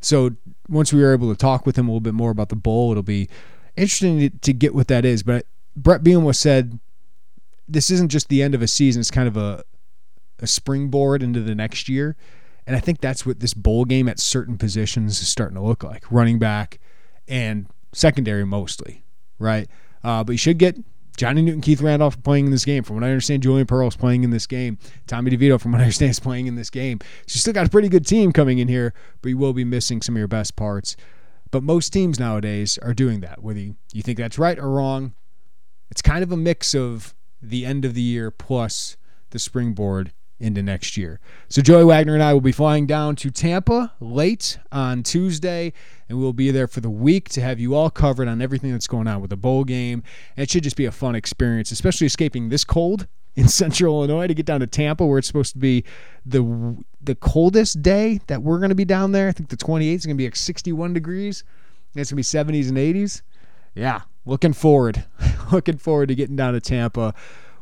so 0.00 0.30
once 0.68 0.92
we 0.92 1.02
were 1.02 1.12
able 1.12 1.30
to 1.30 1.36
talk 1.36 1.66
with 1.66 1.76
him 1.76 1.88
a 1.88 1.90
little 1.90 2.00
bit 2.00 2.14
more 2.14 2.30
about 2.30 2.48
the 2.48 2.56
bowl, 2.56 2.92
it'll 2.92 3.02
be 3.02 3.28
interesting 3.76 4.30
to, 4.40 4.52
get 4.52 4.74
what 4.74 4.88
that 4.88 5.04
is. 5.04 5.22
But 5.22 5.46
Brett 5.76 6.02
Bret 6.02 6.14
Bielema 6.14 6.34
said 6.34 6.78
this 7.68 7.90
isn't 7.90 8.10
just 8.10 8.28
the 8.28 8.42
end 8.42 8.54
of 8.54 8.62
a 8.62 8.68
season; 8.68 9.00
it's 9.00 9.10
kind 9.10 9.28
of 9.28 9.36
a 9.36 9.64
a 10.40 10.46
springboard 10.46 11.22
into 11.22 11.40
the 11.40 11.54
next 11.54 11.88
year. 11.88 12.16
And 12.66 12.74
I 12.74 12.80
think 12.80 13.00
that's 13.00 13.26
what 13.26 13.40
this 13.40 13.54
bowl 13.54 13.84
game 13.84 14.08
at 14.08 14.18
certain 14.18 14.56
positions 14.56 15.20
is 15.20 15.28
starting 15.28 15.56
to 15.56 15.62
look 15.62 15.82
like 15.82 16.04
running 16.10 16.38
back 16.38 16.78
and 17.28 17.66
secondary 17.92 18.44
mostly, 18.44 19.04
right? 19.38 19.68
Uh, 20.02 20.24
but 20.24 20.32
you 20.32 20.38
should 20.38 20.58
get 20.58 20.76
Johnny 21.16 21.42
Newton, 21.42 21.60
Keith 21.60 21.80
Randolph 21.80 22.20
playing 22.22 22.46
in 22.46 22.50
this 22.50 22.64
game. 22.64 22.82
From 22.82 22.96
what 22.96 23.04
I 23.04 23.08
understand, 23.08 23.42
Julian 23.42 23.66
Pearl 23.66 23.88
is 23.88 23.96
playing 23.96 24.24
in 24.24 24.30
this 24.30 24.46
game. 24.46 24.78
Tommy 25.06 25.30
DeVito, 25.30 25.60
from 25.60 25.72
what 25.72 25.80
I 25.80 25.84
understand, 25.84 26.10
is 26.10 26.20
playing 26.20 26.46
in 26.46 26.56
this 26.56 26.70
game. 26.70 26.98
So 27.26 27.34
you 27.34 27.40
still 27.40 27.52
got 27.52 27.66
a 27.66 27.70
pretty 27.70 27.88
good 27.88 28.06
team 28.06 28.32
coming 28.32 28.58
in 28.58 28.68
here, 28.68 28.94
but 29.22 29.28
you 29.28 29.38
will 29.38 29.52
be 29.52 29.64
missing 29.64 30.02
some 30.02 30.16
of 30.16 30.18
your 30.18 30.28
best 30.28 30.56
parts. 30.56 30.96
But 31.50 31.62
most 31.62 31.92
teams 31.92 32.18
nowadays 32.18 32.78
are 32.78 32.94
doing 32.94 33.20
that. 33.20 33.42
Whether 33.42 33.60
you, 33.60 33.76
you 33.92 34.02
think 34.02 34.18
that's 34.18 34.38
right 34.38 34.58
or 34.58 34.70
wrong, 34.70 35.14
it's 35.90 36.02
kind 36.02 36.24
of 36.24 36.32
a 36.32 36.36
mix 36.36 36.74
of 36.74 37.14
the 37.40 37.64
end 37.64 37.84
of 37.84 37.94
the 37.94 38.02
year 38.02 38.30
plus 38.32 38.96
the 39.30 39.38
springboard 39.38 40.12
into 40.40 40.62
next 40.62 40.96
year. 40.96 41.20
So 41.48 41.62
Joey 41.62 41.84
Wagner 41.84 42.14
and 42.14 42.22
I 42.22 42.32
will 42.32 42.40
be 42.40 42.52
flying 42.52 42.86
down 42.86 43.16
to 43.16 43.30
Tampa 43.30 43.92
late 44.00 44.58
on 44.72 45.02
Tuesday, 45.02 45.72
and 46.08 46.18
we'll 46.18 46.32
be 46.32 46.50
there 46.50 46.66
for 46.66 46.80
the 46.80 46.90
week 46.90 47.28
to 47.30 47.40
have 47.40 47.60
you 47.60 47.74
all 47.74 47.90
covered 47.90 48.28
on 48.28 48.42
everything 48.42 48.72
that's 48.72 48.86
going 48.86 49.06
on 49.06 49.20
with 49.20 49.30
the 49.30 49.36
bowl 49.36 49.64
game. 49.64 50.02
And 50.36 50.42
it 50.42 50.50
should 50.50 50.64
just 50.64 50.76
be 50.76 50.86
a 50.86 50.92
fun 50.92 51.14
experience, 51.14 51.70
especially 51.70 52.06
escaping 52.06 52.48
this 52.48 52.64
cold 52.64 53.06
in 53.36 53.48
central 53.48 53.96
Illinois 53.96 54.26
to 54.26 54.34
get 54.34 54.46
down 54.46 54.60
to 54.60 54.66
Tampa 54.66 55.04
where 55.06 55.18
it's 55.18 55.26
supposed 55.26 55.52
to 55.54 55.58
be 55.58 55.84
the 56.24 56.76
the 57.00 57.14
coldest 57.14 57.82
day 57.82 58.20
that 58.28 58.42
we're 58.42 58.58
going 58.58 58.70
to 58.70 58.74
be 58.74 58.84
down 58.84 59.12
there. 59.12 59.28
I 59.28 59.32
think 59.32 59.48
the 59.50 59.56
28th 59.56 59.94
is 59.94 60.06
going 60.06 60.16
to 60.16 60.18
be 60.18 60.26
like 60.26 60.36
61 60.36 60.92
degrees. 60.92 61.44
It's 61.94 62.10
going 62.10 62.22
to 62.22 62.46
be 62.46 62.58
70s 62.62 62.68
and 62.68 62.78
80s. 62.78 63.22
Yeah, 63.74 64.02
looking 64.24 64.52
forward. 64.52 65.04
looking 65.52 65.78
forward 65.78 66.08
to 66.08 66.14
getting 66.14 66.36
down 66.36 66.54
to 66.54 66.60
Tampa 66.60 67.14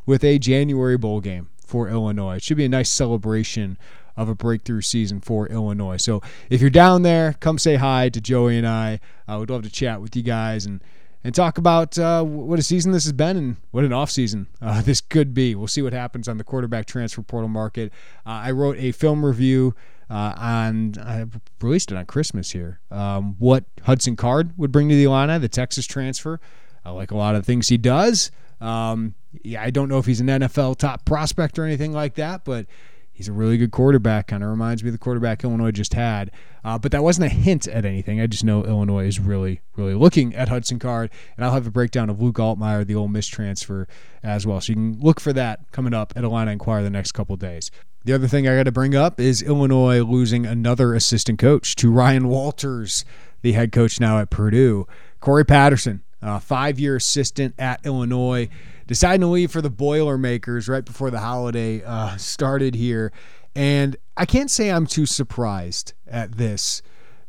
with 0.05 0.23
a 0.23 0.39
January 0.39 0.97
bowl 0.97 1.21
game 1.21 1.49
for 1.73 1.89
Illinois. 1.89 2.35
It 2.35 2.43
should 2.43 2.57
be 2.57 2.65
a 2.65 2.69
nice 2.69 2.91
celebration 2.91 3.79
of 4.15 4.29
a 4.29 4.35
breakthrough 4.35 4.81
season 4.81 5.19
for 5.21 5.47
Illinois. 5.47 5.97
So 5.97 6.21
if 6.47 6.61
you're 6.61 6.69
down 6.69 7.01
there, 7.01 7.33
come 7.39 7.57
say 7.57 7.77
hi 7.77 8.09
to 8.09 8.21
Joey 8.21 8.59
and 8.59 8.67
I. 8.67 8.99
I 9.27 9.37
would 9.37 9.49
love 9.49 9.63
to 9.63 9.71
chat 9.71 9.99
with 9.99 10.15
you 10.15 10.21
guys 10.21 10.67
and 10.67 10.83
and 11.23 11.33
talk 11.33 11.57
about 11.57 11.97
uh, 11.97 12.21
what 12.21 12.59
a 12.59 12.61
season 12.61 12.91
this 12.91 13.05
has 13.05 13.13
been 13.13 13.37
and 13.37 13.57
what 13.71 13.83
an 13.83 13.89
offseason 13.89 14.45
uh, 14.61 14.81
this 14.83 15.01
could 15.01 15.33
be. 15.33 15.55
We'll 15.55 15.67
see 15.67 15.81
what 15.81 15.93
happens 15.93 16.27
on 16.27 16.37
the 16.37 16.43
quarterback 16.43 16.85
transfer 16.85 17.23
portal 17.23 17.49
market. 17.49 17.91
Uh, 18.23 18.43
I 18.43 18.51
wrote 18.51 18.77
a 18.77 18.91
film 18.91 19.25
review 19.25 19.73
uh, 20.11 20.35
on, 20.37 20.93
I 20.99 21.25
released 21.59 21.91
it 21.91 21.97
on 21.97 22.05
Christmas 22.05 22.51
here, 22.51 22.81
um, 22.91 23.35
what 23.39 23.63
Hudson 23.81 24.15
Card 24.15 24.55
would 24.59 24.71
bring 24.71 24.89
to 24.89 24.95
the 24.95 25.05
Illini, 25.05 25.39
the 25.39 25.49
Texas 25.49 25.87
transfer. 25.87 26.39
I 26.85 26.91
like 26.91 27.09
a 27.09 27.17
lot 27.17 27.33
of 27.33 27.47
things 27.47 27.69
he 27.69 27.77
does. 27.77 28.29
Um, 28.63 29.15
yeah, 29.43 29.61
I 29.61 29.69
don't 29.69 29.89
know 29.89 29.97
if 29.97 30.05
he's 30.05 30.21
an 30.21 30.27
NFL 30.27 30.77
top 30.77 31.05
prospect 31.05 31.59
or 31.59 31.65
anything 31.65 31.91
like 31.91 32.15
that, 32.15 32.45
but 32.45 32.65
he's 33.11 33.27
a 33.27 33.33
really 33.33 33.57
good 33.57 33.71
quarterback. 33.71 34.27
Kind 34.27 34.41
of 34.41 34.49
reminds 34.49 34.83
me 34.83 34.89
of 34.89 34.93
the 34.93 34.99
quarterback 34.99 35.43
Illinois 35.43 35.71
just 35.71 35.93
had. 35.93 36.31
Uh, 36.63 36.77
but 36.77 36.93
that 36.93 37.03
wasn't 37.03 37.25
a 37.25 37.29
hint 37.29 37.67
at 37.67 37.83
anything. 37.83 38.21
I 38.21 38.27
just 38.27 38.45
know 38.45 38.63
Illinois 38.63 39.05
is 39.05 39.19
really, 39.19 39.59
really 39.75 39.95
looking 39.95 40.33
at 40.33 40.47
Hudson 40.47 40.79
Card, 40.79 41.11
and 41.35 41.45
I'll 41.45 41.51
have 41.51 41.67
a 41.67 41.71
breakdown 41.71 42.09
of 42.09 42.21
Luke 42.21 42.37
Altmyer, 42.37 42.87
the 42.87 42.95
Ole 42.95 43.09
Miss 43.09 43.27
transfer, 43.27 43.85
as 44.23 44.47
well. 44.47 44.61
So 44.61 44.71
you 44.71 44.75
can 44.75 44.99
look 45.01 45.19
for 45.19 45.33
that 45.33 45.71
coming 45.71 45.93
up 45.93 46.13
at 46.15 46.23
Illini 46.23 46.53
Inquirer 46.53 46.83
the 46.83 46.89
next 46.89 47.11
couple 47.11 47.35
days. 47.35 47.69
The 48.05 48.13
other 48.13 48.27
thing 48.27 48.47
I 48.47 48.55
got 48.55 48.63
to 48.63 48.71
bring 48.71 48.95
up 48.95 49.19
is 49.19 49.41
Illinois 49.41 50.01
losing 50.03 50.45
another 50.45 50.93
assistant 50.93 51.39
coach 51.39 51.75
to 51.77 51.91
Ryan 51.91 52.27
Walters, 52.27 53.03
the 53.41 53.53
head 53.53 53.71
coach 53.71 53.99
now 53.99 54.19
at 54.19 54.29
Purdue. 54.29 54.87
Corey 55.19 55.45
Patterson 55.45 56.03
uh, 56.23 56.39
five 56.39 56.79
year 56.79 56.95
assistant 56.95 57.53
at 57.59 57.85
Illinois, 57.85 58.49
deciding 58.87 59.21
to 59.21 59.27
leave 59.27 59.51
for 59.51 59.61
the 59.61 59.69
Boilermakers 59.69 60.67
right 60.67 60.85
before 60.85 61.11
the 61.11 61.19
holiday 61.19 61.83
uh, 61.83 62.15
started 62.17 62.75
here. 62.75 63.11
And 63.55 63.97
I 64.17 64.25
can't 64.25 64.49
say 64.49 64.71
I'm 64.71 64.87
too 64.87 65.05
surprised 65.05 65.93
at 66.07 66.37
this 66.37 66.81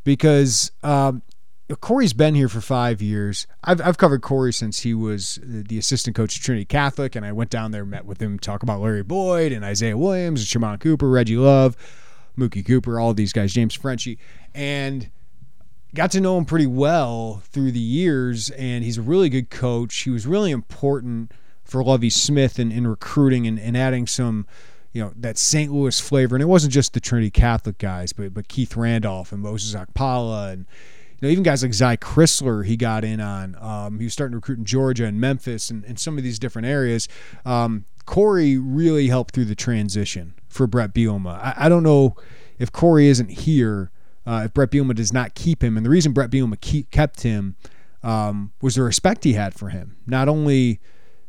because 0.04 0.70
um, 0.82 1.22
Corey's 1.80 2.12
been 2.12 2.34
here 2.34 2.48
for 2.48 2.60
five 2.60 3.02
years. 3.02 3.46
I've, 3.62 3.80
I've 3.80 3.98
covered 3.98 4.22
Corey 4.22 4.52
since 4.52 4.80
he 4.80 4.94
was 4.94 5.38
the 5.42 5.78
assistant 5.78 6.14
coach 6.14 6.36
at 6.36 6.42
Trinity 6.42 6.64
Catholic, 6.64 7.16
and 7.16 7.26
I 7.26 7.32
went 7.32 7.50
down 7.50 7.72
there, 7.72 7.84
met 7.84 8.04
with 8.04 8.20
him, 8.20 8.38
talk 8.38 8.62
about 8.62 8.80
Larry 8.80 9.02
Boyd 9.02 9.52
and 9.52 9.64
Isaiah 9.64 9.96
Williams 9.96 10.40
and 10.40 10.46
Shimon 10.46 10.78
Cooper, 10.78 11.08
Reggie 11.08 11.36
Love, 11.36 11.76
Mookie 12.38 12.64
Cooper, 12.64 13.00
all 13.00 13.14
these 13.14 13.32
guys, 13.32 13.52
James 13.52 13.74
Frenchie. 13.74 14.18
And 14.54 15.10
got 15.94 16.10
to 16.10 16.20
know 16.20 16.36
him 16.36 16.44
pretty 16.44 16.66
well 16.66 17.42
through 17.50 17.72
the 17.72 17.78
years, 17.78 18.50
and 18.50 18.84
he's 18.84 18.98
a 18.98 19.02
really 19.02 19.28
good 19.28 19.48
coach. 19.48 19.96
He 20.02 20.10
was 20.10 20.26
really 20.26 20.50
important 20.50 21.32
for 21.62 21.82
Lovie 21.82 22.10
Smith 22.10 22.58
in, 22.58 22.70
in 22.70 22.86
recruiting 22.86 23.46
and, 23.46 23.58
and 23.58 23.76
adding 23.76 24.06
some, 24.06 24.46
you 24.92 25.02
know, 25.02 25.12
that 25.16 25.38
St. 25.38 25.72
Louis 25.72 25.98
flavor. 25.98 26.36
And 26.36 26.42
it 26.42 26.46
wasn't 26.46 26.72
just 26.72 26.92
the 26.92 27.00
Trinity 27.00 27.30
Catholic 27.30 27.78
guys, 27.78 28.12
but 28.12 28.34
but 28.34 28.48
Keith 28.48 28.76
Randolph 28.76 29.32
and 29.32 29.40
Moses 29.40 29.74
Okpala 29.74 30.52
and 30.52 30.66
you 31.20 31.28
know, 31.28 31.28
even 31.28 31.44
guys 31.44 31.62
like 31.62 31.72
Zy 31.72 31.96
Crisler 31.96 32.66
he 32.66 32.76
got 32.76 33.04
in 33.04 33.20
on. 33.20 33.56
Um, 33.60 33.98
he 33.98 34.04
was 34.04 34.12
starting 34.12 34.32
to 34.32 34.38
recruit 34.38 34.58
in 34.58 34.64
Georgia 34.64 35.06
and 35.06 35.20
Memphis 35.20 35.70
and, 35.70 35.84
and 35.84 35.98
some 35.98 36.18
of 36.18 36.24
these 36.24 36.38
different 36.38 36.66
areas. 36.66 37.08
Um, 37.46 37.86
Corey 38.04 38.58
really 38.58 39.08
helped 39.08 39.34
through 39.34 39.46
the 39.46 39.54
transition 39.54 40.34
for 40.48 40.66
Bret 40.66 40.92
Bielema. 40.92 41.38
I, 41.38 41.54
I 41.56 41.68
don't 41.68 41.82
know 41.82 42.16
if 42.58 42.70
Corey 42.70 43.06
isn't 43.06 43.30
here 43.30 43.90
uh, 44.26 44.42
if 44.44 44.54
Bret 44.54 44.70
Bielema 44.70 44.94
does 44.94 45.12
not 45.12 45.34
keep 45.34 45.62
him. 45.62 45.76
And 45.76 45.84
the 45.84 45.90
reason 45.90 46.12
Bret 46.12 46.30
Bielema 46.30 46.60
keep, 46.60 46.90
kept 46.90 47.22
him 47.22 47.56
um, 48.02 48.52
was 48.60 48.74
the 48.74 48.82
respect 48.82 49.24
he 49.24 49.34
had 49.34 49.54
for 49.54 49.68
him, 49.68 49.96
not 50.06 50.28
only 50.28 50.80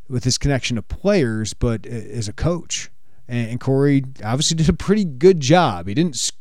with 0.08 0.24
his 0.24 0.38
connection 0.38 0.76
to 0.76 0.82
players, 0.82 1.54
but 1.54 1.86
as 1.86 2.28
a 2.28 2.34
coach. 2.34 2.90
And, 3.28 3.52
and 3.52 3.60
Corey 3.60 4.04
obviously 4.24 4.58
did 4.58 4.70
a 4.70 4.74
pretty 4.74 5.06
good 5.06 5.40
job. 5.40 5.88
He 5.88 5.94
didn't, 5.94 6.32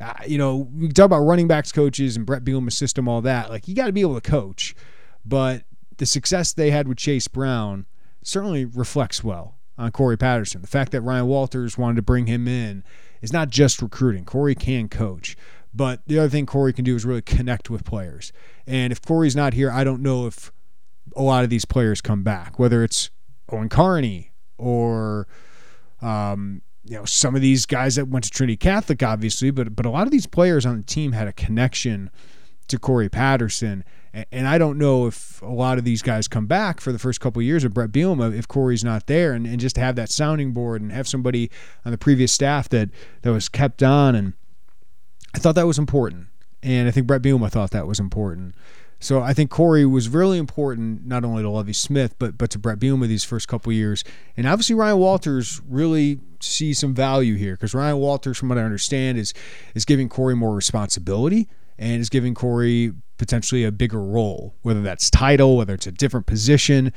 uh, 0.00 0.14
you 0.26 0.38
know, 0.38 0.68
we 0.74 0.88
talk 0.88 1.06
about 1.06 1.20
running 1.20 1.48
backs 1.48 1.72
coaches 1.72 2.16
and 2.16 2.26
Bret 2.26 2.44
Bielema's 2.44 2.76
system, 2.76 3.08
all 3.08 3.22
that. 3.22 3.50
Like 3.50 3.68
you 3.68 3.74
got 3.74 3.86
to 3.86 3.92
be 3.92 4.00
able 4.00 4.20
to 4.20 4.30
coach, 4.30 4.74
but 5.24 5.64
the 5.98 6.06
success 6.06 6.52
they 6.52 6.70
had 6.70 6.88
with 6.88 6.98
Chase 6.98 7.28
Brown 7.28 7.86
certainly 8.22 8.64
reflects 8.64 9.22
well 9.22 9.56
on 9.78 9.90
Corey 9.90 10.16
Patterson. 10.16 10.60
The 10.60 10.68
fact 10.68 10.92
that 10.92 11.00
Ryan 11.00 11.26
Walters 11.26 11.76
wanted 11.76 11.96
to 11.96 12.02
bring 12.02 12.26
him 12.26 12.46
in 12.46 12.84
is 13.20 13.32
not 13.32 13.48
just 13.48 13.82
recruiting. 13.82 14.24
Corey 14.24 14.54
can 14.54 14.88
coach. 14.88 15.36
But 15.74 16.02
the 16.06 16.18
other 16.18 16.28
thing 16.28 16.46
Corey 16.46 16.72
can 16.72 16.84
do 16.84 16.94
is 16.94 17.04
really 17.04 17.22
connect 17.22 17.70
with 17.70 17.84
players. 17.84 18.32
And 18.66 18.92
if 18.92 19.00
Corey's 19.00 19.36
not 19.36 19.54
here, 19.54 19.70
I 19.70 19.84
don't 19.84 20.02
know 20.02 20.26
if 20.26 20.52
a 21.16 21.22
lot 21.22 21.44
of 21.44 21.50
these 21.50 21.64
players 21.64 22.00
come 22.00 22.22
back, 22.22 22.58
whether 22.58 22.84
it's 22.84 23.10
Owen 23.50 23.68
Carney 23.68 24.32
or 24.58 25.26
um, 26.00 26.62
you 26.84 26.96
know 26.96 27.04
some 27.04 27.34
of 27.34 27.42
these 27.42 27.66
guys 27.66 27.96
that 27.96 28.08
went 28.08 28.24
to 28.24 28.30
Trinity 28.30 28.56
Catholic, 28.56 29.02
obviously, 29.02 29.50
but 29.50 29.74
but 29.74 29.86
a 29.86 29.90
lot 29.90 30.06
of 30.06 30.10
these 30.10 30.26
players 30.26 30.66
on 30.66 30.78
the 30.78 30.82
team 30.82 31.12
had 31.12 31.28
a 31.28 31.32
connection 31.32 32.10
to 32.68 32.78
Corey 32.78 33.08
Patterson, 33.08 33.84
and, 34.30 34.46
I 34.46 34.56
don't 34.56 34.78
know 34.78 35.06
if 35.06 35.42
a 35.42 35.46
lot 35.46 35.78
of 35.78 35.84
these 35.84 36.00
guys 36.00 36.28
come 36.28 36.46
back 36.46 36.80
for 36.80 36.92
the 36.92 36.98
first 36.98 37.20
couple 37.20 37.40
of 37.40 37.46
years 37.46 37.64
of 37.64 37.74
Bret 37.74 37.90
Bielema 37.90 38.36
if 38.36 38.46
Corey's 38.46 38.84
not 38.84 39.06
there, 39.06 39.32
and, 39.32 39.46
and 39.46 39.58
just 39.58 39.76
have 39.76 39.96
that 39.96 40.10
sounding 40.10 40.52
board 40.52 40.80
and 40.80 40.92
have 40.92 41.08
somebody 41.08 41.50
on 41.84 41.92
the 41.92 41.98
previous 41.98 42.32
staff 42.32 42.68
that 42.70 42.90
that 43.22 43.32
was 43.32 43.48
kept 43.48 43.82
on 43.82 44.14
and 44.14 44.34
I 45.34 45.38
thought 45.38 45.54
that 45.54 45.66
was 45.66 45.78
important. 45.78 46.26
And 46.62 46.86
I 46.86 46.90
think 46.90 47.06
Bret 47.06 47.22
Bielema 47.22 47.50
thought 47.50 47.72
that 47.72 47.86
was 47.86 47.98
important. 47.98 48.54
So 49.00 49.20
I 49.20 49.34
think 49.34 49.50
Corey 49.50 49.84
was 49.84 50.08
really 50.08 50.38
important, 50.38 51.04
not 51.04 51.24
only 51.24 51.42
to 51.42 51.50
Lovie 51.50 51.72
Smith, 51.72 52.14
but 52.20 52.38
but 52.38 52.50
to 52.50 52.58
Bret 52.58 52.78
Bielema 52.78 53.08
these 53.08 53.24
first 53.24 53.48
couple 53.48 53.72
years. 53.72 54.04
And 54.36 54.46
obviously 54.46 54.76
Ryan 54.76 54.98
Walters 54.98 55.60
really 55.68 56.20
sees 56.40 56.78
some 56.78 56.94
value 56.94 57.34
here 57.34 57.54
because 57.54 57.74
Ryan 57.74 57.96
Walters, 57.96 58.38
from 58.38 58.48
what 58.48 58.58
I 58.58 58.62
understand, 58.62 59.18
is 59.18 59.34
is 59.74 59.84
giving 59.84 60.08
Corey 60.08 60.36
more 60.36 60.54
responsibility 60.54 61.48
and 61.78 62.00
is 62.00 62.10
giving 62.10 62.32
Corey 62.32 62.92
potentially 63.18 63.64
a 63.64 63.72
bigger 63.72 64.00
role, 64.00 64.54
whether 64.62 64.82
that's 64.82 65.10
title, 65.10 65.56
whether 65.56 65.74
it's 65.74 65.86
a 65.88 65.92
different 65.92 66.26
position. 66.26 66.92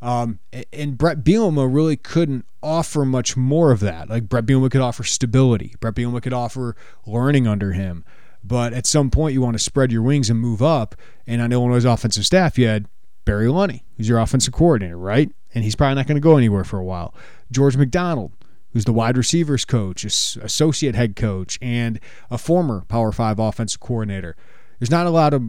Um, 0.00 0.38
and 0.72 0.96
Bret 0.96 1.24
Bielema 1.24 1.72
really 1.72 1.96
couldn't 1.96 2.44
offer 2.62 3.04
much 3.04 3.36
more 3.36 3.72
of 3.72 3.80
that. 3.80 4.08
Like 4.08 4.28
Bret 4.28 4.46
Bielema 4.46 4.70
could 4.70 4.80
offer 4.80 5.04
stability. 5.04 5.74
Bret 5.80 5.94
Bielema 5.94 6.22
could 6.22 6.32
offer 6.32 6.76
learning 7.06 7.46
under 7.46 7.72
him. 7.72 8.04
But 8.44 8.72
at 8.72 8.86
some 8.86 9.10
point, 9.10 9.34
you 9.34 9.42
want 9.42 9.54
to 9.54 9.62
spread 9.62 9.90
your 9.90 10.02
wings 10.02 10.30
and 10.30 10.38
move 10.40 10.62
up. 10.62 10.94
And 11.26 11.42
on 11.42 11.52
Illinois' 11.52 11.84
offensive 11.84 12.24
staff, 12.24 12.58
you 12.58 12.66
had 12.66 12.86
Barry 13.24 13.46
Lunney, 13.46 13.82
who's 13.96 14.08
your 14.08 14.18
offensive 14.18 14.54
coordinator, 14.54 14.96
right? 14.96 15.30
And 15.54 15.64
he's 15.64 15.74
probably 15.74 15.96
not 15.96 16.06
going 16.06 16.16
to 16.16 16.20
go 16.20 16.36
anywhere 16.36 16.64
for 16.64 16.78
a 16.78 16.84
while. 16.84 17.14
George 17.50 17.76
McDonald, 17.76 18.32
who's 18.72 18.84
the 18.84 18.92
wide 18.92 19.16
receivers 19.16 19.64
coach, 19.64 20.04
associate 20.04 20.94
head 20.94 21.16
coach, 21.16 21.58
and 21.60 21.98
a 22.30 22.38
former 22.38 22.82
Power 22.88 23.12
Five 23.12 23.38
offensive 23.38 23.80
coordinator. 23.80 24.36
There's 24.78 24.90
not 24.90 25.06
a 25.06 25.10
lot 25.10 25.34
of 25.34 25.42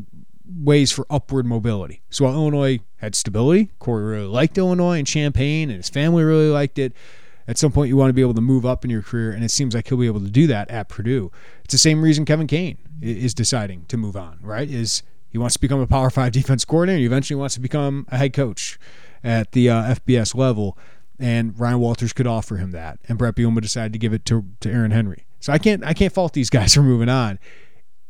ways 0.49 0.91
for 0.91 1.05
upward 1.09 1.45
mobility. 1.45 2.01
So 2.09 2.25
while 2.25 2.33
Illinois 2.33 2.79
had 2.97 3.15
stability, 3.15 3.69
Corey 3.79 4.03
really 4.03 4.27
liked 4.27 4.57
Illinois 4.57 4.97
and 4.97 5.07
Champaign, 5.07 5.69
and 5.69 5.77
his 5.77 5.89
family 5.89 6.23
really 6.23 6.49
liked 6.49 6.79
it. 6.79 6.93
At 7.47 7.57
some 7.57 7.71
point, 7.71 7.89
you 7.89 7.97
want 7.97 8.09
to 8.09 8.13
be 8.13 8.21
able 8.21 8.35
to 8.35 8.41
move 8.41 8.65
up 8.65 8.83
in 8.83 8.91
your 8.91 9.01
career, 9.01 9.31
and 9.31 9.43
it 9.43 9.49
seems 9.49 9.73
like 9.73 9.87
he'll 9.87 9.97
be 9.97 10.05
able 10.05 10.19
to 10.21 10.29
do 10.29 10.45
that 10.47 10.69
at 10.69 10.87
Purdue. 10.87 11.31
It's 11.63 11.73
the 11.73 11.79
same 11.79 12.01
reason 12.01 12.25
Kevin 12.25 12.47
Kane 12.47 12.77
is 13.01 13.33
deciding 13.33 13.85
to 13.85 13.97
move 13.97 14.15
on, 14.15 14.37
right? 14.41 14.69
Is 14.69 15.01
he 15.29 15.37
wants 15.37 15.53
to 15.53 15.61
become 15.61 15.79
a 15.79 15.87
Power 15.87 16.09
Five 16.09 16.31
defense 16.33 16.65
coordinator. 16.65 16.99
He 16.99 17.05
eventually 17.05 17.39
wants 17.39 17.55
to 17.55 17.61
become 17.61 18.05
a 18.09 18.17
head 18.17 18.33
coach 18.33 18.79
at 19.23 19.51
the 19.53 19.69
uh, 19.69 19.95
FBS 19.95 20.35
level, 20.35 20.77
and 21.17 21.59
Ryan 21.59 21.79
Walters 21.79 22.13
could 22.13 22.27
offer 22.27 22.57
him 22.57 22.71
that, 22.71 22.99
and 23.07 23.17
Bret 23.17 23.35
Bielema 23.35 23.61
decided 23.61 23.93
to 23.93 23.99
give 23.99 24.13
it 24.13 24.25
to 24.25 24.45
to 24.59 24.69
Aaron 24.69 24.91
Henry. 24.91 25.25
So 25.39 25.53
I 25.53 25.57
can't 25.57 25.83
I 25.83 25.93
can't 25.93 26.13
fault 26.13 26.33
these 26.33 26.49
guys 26.49 26.73
for 26.75 26.83
moving 26.83 27.09
on. 27.09 27.39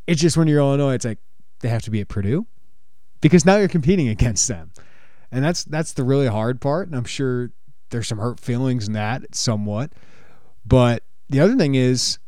It's 0.06 0.20
just 0.20 0.36
when 0.36 0.48
you're 0.48 0.58
Illinois, 0.58 0.94
it's 0.94 1.04
like 1.04 1.18
they 1.60 1.68
have 1.68 1.82
to 1.82 1.90
be 1.90 2.00
at 2.00 2.08
Purdue 2.08 2.46
because 3.20 3.44
now 3.44 3.56
you're 3.56 3.68
competing 3.68 4.08
against 4.08 4.48
them, 4.48 4.72
and 5.30 5.44
that's 5.44 5.64
that's 5.64 5.92
the 5.92 6.04
really 6.04 6.26
hard 6.26 6.60
part. 6.60 6.88
And 6.88 6.96
I'm 6.96 7.04
sure 7.04 7.50
there's 7.90 8.08
some 8.08 8.18
hurt 8.18 8.40
feelings 8.40 8.86
in 8.86 8.94
that 8.94 9.34
somewhat, 9.34 9.92
but 10.66 11.02
the 11.28 11.40
other 11.40 11.56
thing 11.56 11.74
is 11.74 12.18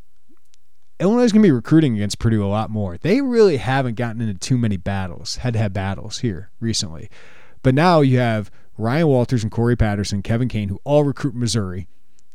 Illinois 1.00 1.24
is 1.24 1.32
going 1.32 1.42
to 1.42 1.46
be 1.48 1.52
recruiting 1.52 1.94
against 1.94 2.20
Purdue 2.20 2.44
a 2.44 2.46
lot 2.46 2.70
more. 2.70 2.96
They 2.96 3.20
really 3.20 3.56
haven't 3.56 3.96
gotten 3.96 4.20
into 4.20 4.38
too 4.38 4.56
many 4.56 4.76
battles, 4.76 5.36
head 5.36 5.54
to 5.54 5.58
head 5.58 5.72
battles 5.72 6.20
here 6.20 6.50
recently. 6.60 7.10
But 7.62 7.74
now 7.74 8.00
you 8.00 8.18
have 8.18 8.50
Ryan 8.78 9.08
Walters 9.08 9.42
and 9.42 9.50
Corey 9.50 9.76
Patterson, 9.76 10.22
Kevin 10.22 10.48
Kane, 10.48 10.68
who 10.68 10.80
all 10.84 11.02
recruit 11.02 11.34
Missouri. 11.34 11.88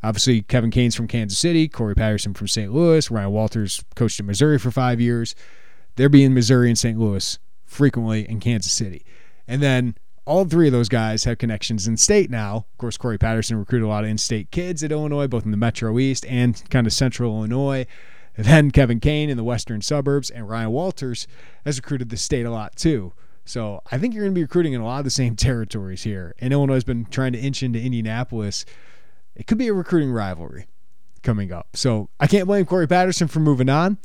Obviously, 0.04 0.42
Kevin 0.42 0.70
Kane's 0.70 0.96
from 0.96 1.08
Kansas 1.08 1.40
City, 1.40 1.68
Corey 1.68 1.96
Patterson 1.96 2.34
from 2.34 2.48
St. 2.48 2.72
Louis, 2.72 3.10
Ryan 3.10 3.32
Walters 3.32 3.84
coached 3.96 4.20
in 4.20 4.26
Missouri 4.26 4.60
for 4.60 4.70
five 4.70 5.02
years. 5.02 5.34
They're 5.98 6.10
being 6.10 6.34
Missouri 6.34 6.70
and 6.70 6.78
St. 6.78 6.98
Louis 6.98 7.38
frequently 7.66 8.28
in 8.30 8.40
Kansas 8.40 8.72
City. 8.72 9.04
And 9.48 9.62
then 9.62 9.96
all 10.26 10.46
three 10.46 10.68
of 10.68 10.74
those 10.74 10.90
guys 10.90 11.24
have 11.24 11.38
connections 11.38 11.88
in 11.88 11.98
state 11.98 12.30
now. 12.30 12.68
Of 12.72 12.78
course, 12.78 12.98
Corey 12.98 13.18
Patterson 13.18 13.58
recruited 13.58 13.86
a 13.86 13.90
lot 13.90 14.04
of 14.04 14.10
in 14.10 14.18
state 14.18 14.52
kids 14.52 14.84
at 14.84 14.92
Illinois, 14.92 15.28
both 15.28 15.46
in 15.46 15.52
the 15.52 15.58
Metro 15.58 15.98
East 15.98 16.26
and 16.28 16.62
kind 16.70 16.86
of 16.86 16.94
central 16.94 17.36
Illinois. 17.36 17.86
And 18.36 18.46
then 18.46 18.72
Kevin 18.72 19.00
Kane 19.00 19.30
in 19.30 19.38
the 19.38 19.44
western 19.44 19.82
suburbs, 19.82 20.30
and 20.30 20.48
Ryan 20.48 20.70
Walters 20.70 21.28
has 21.66 21.78
recruited 21.78 22.10
the 22.10 22.18
state 22.18 22.46
a 22.46 22.52
lot 22.52 22.76
too. 22.76 23.14
So 23.46 23.82
I 23.92 23.98
think 23.98 24.14
you're 24.14 24.24
going 24.24 24.34
to 24.34 24.40
be 24.40 24.44
recruiting 24.44 24.74
in 24.74 24.82
a 24.82 24.86
lot 24.86 25.00
of 25.00 25.06
the 25.06 25.10
same 25.10 25.36
territories 25.38 26.04
here. 26.04 26.36
And 26.40 26.54
Illinois 26.54 26.76
has 26.76 26.84
been 26.84 27.06
trying 27.06 27.34
to 27.34 27.40
inch 27.40 27.64
into 27.64 27.82
Indianapolis. 27.82 28.66
It 29.36 29.48
could 29.48 29.58
be 29.58 29.68
a 29.68 29.74
recruiting 29.74 30.12
rivalry 30.12 30.68
coming 31.24 31.52
up. 31.52 31.70
So 31.74 32.10
I 32.20 32.28
can't 32.28 32.46
blame 32.46 32.66
Corey 32.66 32.88
Patterson 32.88 33.28
for 33.28 33.40
moving 33.40 33.70
on. 33.70 33.98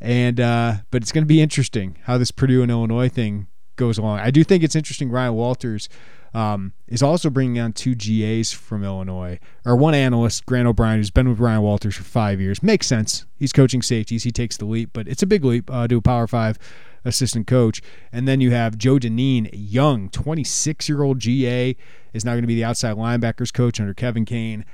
And 0.00 0.40
uh, 0.40 0.74
but 0.90 1.02
it's 1.02 1.12
going 1.12 1.24
to 1.24 1.28
be 1.28 1.40
interesting 1.40 1.98
how 2.04 2.18
this 2.18 2.30
Purdue 2.30 2.62
and 2.62 2.70
Illinois 2.70 3.08
thing 3.08 3.48
goes 3.76 3.98
along. 3.98 4.20
I 4.20 4.30
do 4.30 4.44
think 4.44 4.62
it's 4.62 4.76
interesting. 4.76 5.10
Ryan 5.10 5.34
Walters 5.34 5.88
um, 6.34 6.72
is 6.86 7.02
also 7.02 7.30
bringing 7.30 7.60
on 7.60 7.72
two 7.72 7.94
GAs 7.94 8.52
from 8.52 8.84
Illinois, 8.84 9.38
or 9.64 9.76
one 9.76 9.94
analyst, 9.94 10.46
Grant 10.46 10.68
O'Brien, 10.68 10.98
who's 10.98 11.10
been 11.10 11.28
with 11.28 11.40
Ryan 11.40 11.62
Walters 11.62 11.96
for 11.96 12.04
five 12.04 12.40
years. 12.40 12.62
Makes 12.62 12.86
sense. 12.86 13.26
He's 13.36 13.52
coaching 13.52 13.82
safeties. 13.82 14.24
He 14.24 14.30
takes 14.30 14.56
the 14.56 14.66
leap, 14.66 14.90
but 14.92 15.08
it's 15.08 15.22
a 15.22 15.26
big 15.26 15.44
leap 15.44 15.70
uh, 15.70 15.88
to 15.88 15.96
a 15.96 16.02
Power 16.02 16.26
Five 16.26 16.58
assistant 17.04 17.46
coach. 17.46 17.80
And 18.12 18.28
then 18.28 18.40
you 18.40 18.50
have 18.50 18.76
Joe 18.76 18.98
Dineen, 18.98 19.48
young, 19.52 20.10
26 20.10 20.88
year 20.88 21.02
old 21.02 21.18
GA, 21.18 21.76
is 22.12 22.24
now 22.24 22.32
going 22.32 22.42
to 22.42 22.48
be 22.48 22.54
the 22.54 22.64
outside 22.64 22.96
linebackers 22.96 23.52
coach 23.52 23.80
under 23.80 23.94
Kevin 23.94 24.24
Kane. 24.24 24.64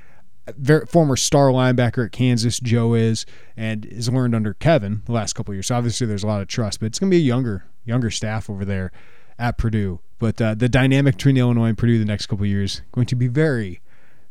Very, 0.57 0.85
former 0.85 1.15
star 1.15 1.47
linebacker 1.49 2.05
at 2.05 2.11
Kansas, 2.11 2.59
Joe 2.59 2.93
is, 2.93 3.25
and 3.57 3.85
has 3.85 4.09
learned 4.09 4.35
under 4.35 4.53
Kevin 4.53 5.01
the 5.05 5.11
last 5.11 5.33
couple 5.33 5.53
years. 5.53 5.67
So 5.67 5.75
obviously, 5.75 6.05
there's 6.05 6.23
a 6.23 6.27
lot 6.27 6.41
of 6.41 6.47
trust, 6.47 6.79
but 6.79 6.87
it's 6.87 6.99
going 6.99 7.09
to 7.09 7.15
be 7.15 7.21
a 7.21 7.25
younger, 7.25 7.65
younger 7.83 8.11
staff 8.11 8.49
over 8.49 8.63
there 8.63 8.91
at 9.39 9.57
Purdue. 9.57 9.99
But 10.19 10.41
uh, 10.41 10.55
the 10.55 10.69
dynamic 10.69 11.15
between 11.15 11.37
Illinois 11.37 11.67
and 11.67 11.77
Purdue 11.77 11.99
the 11.99 12.05
next 12.05 12.27
couple 12.27 12.45
years 12.45 12.81
going 12.91 13.07
to 13.07 13.15
be 13.15 13.27
very, 13.27 13.81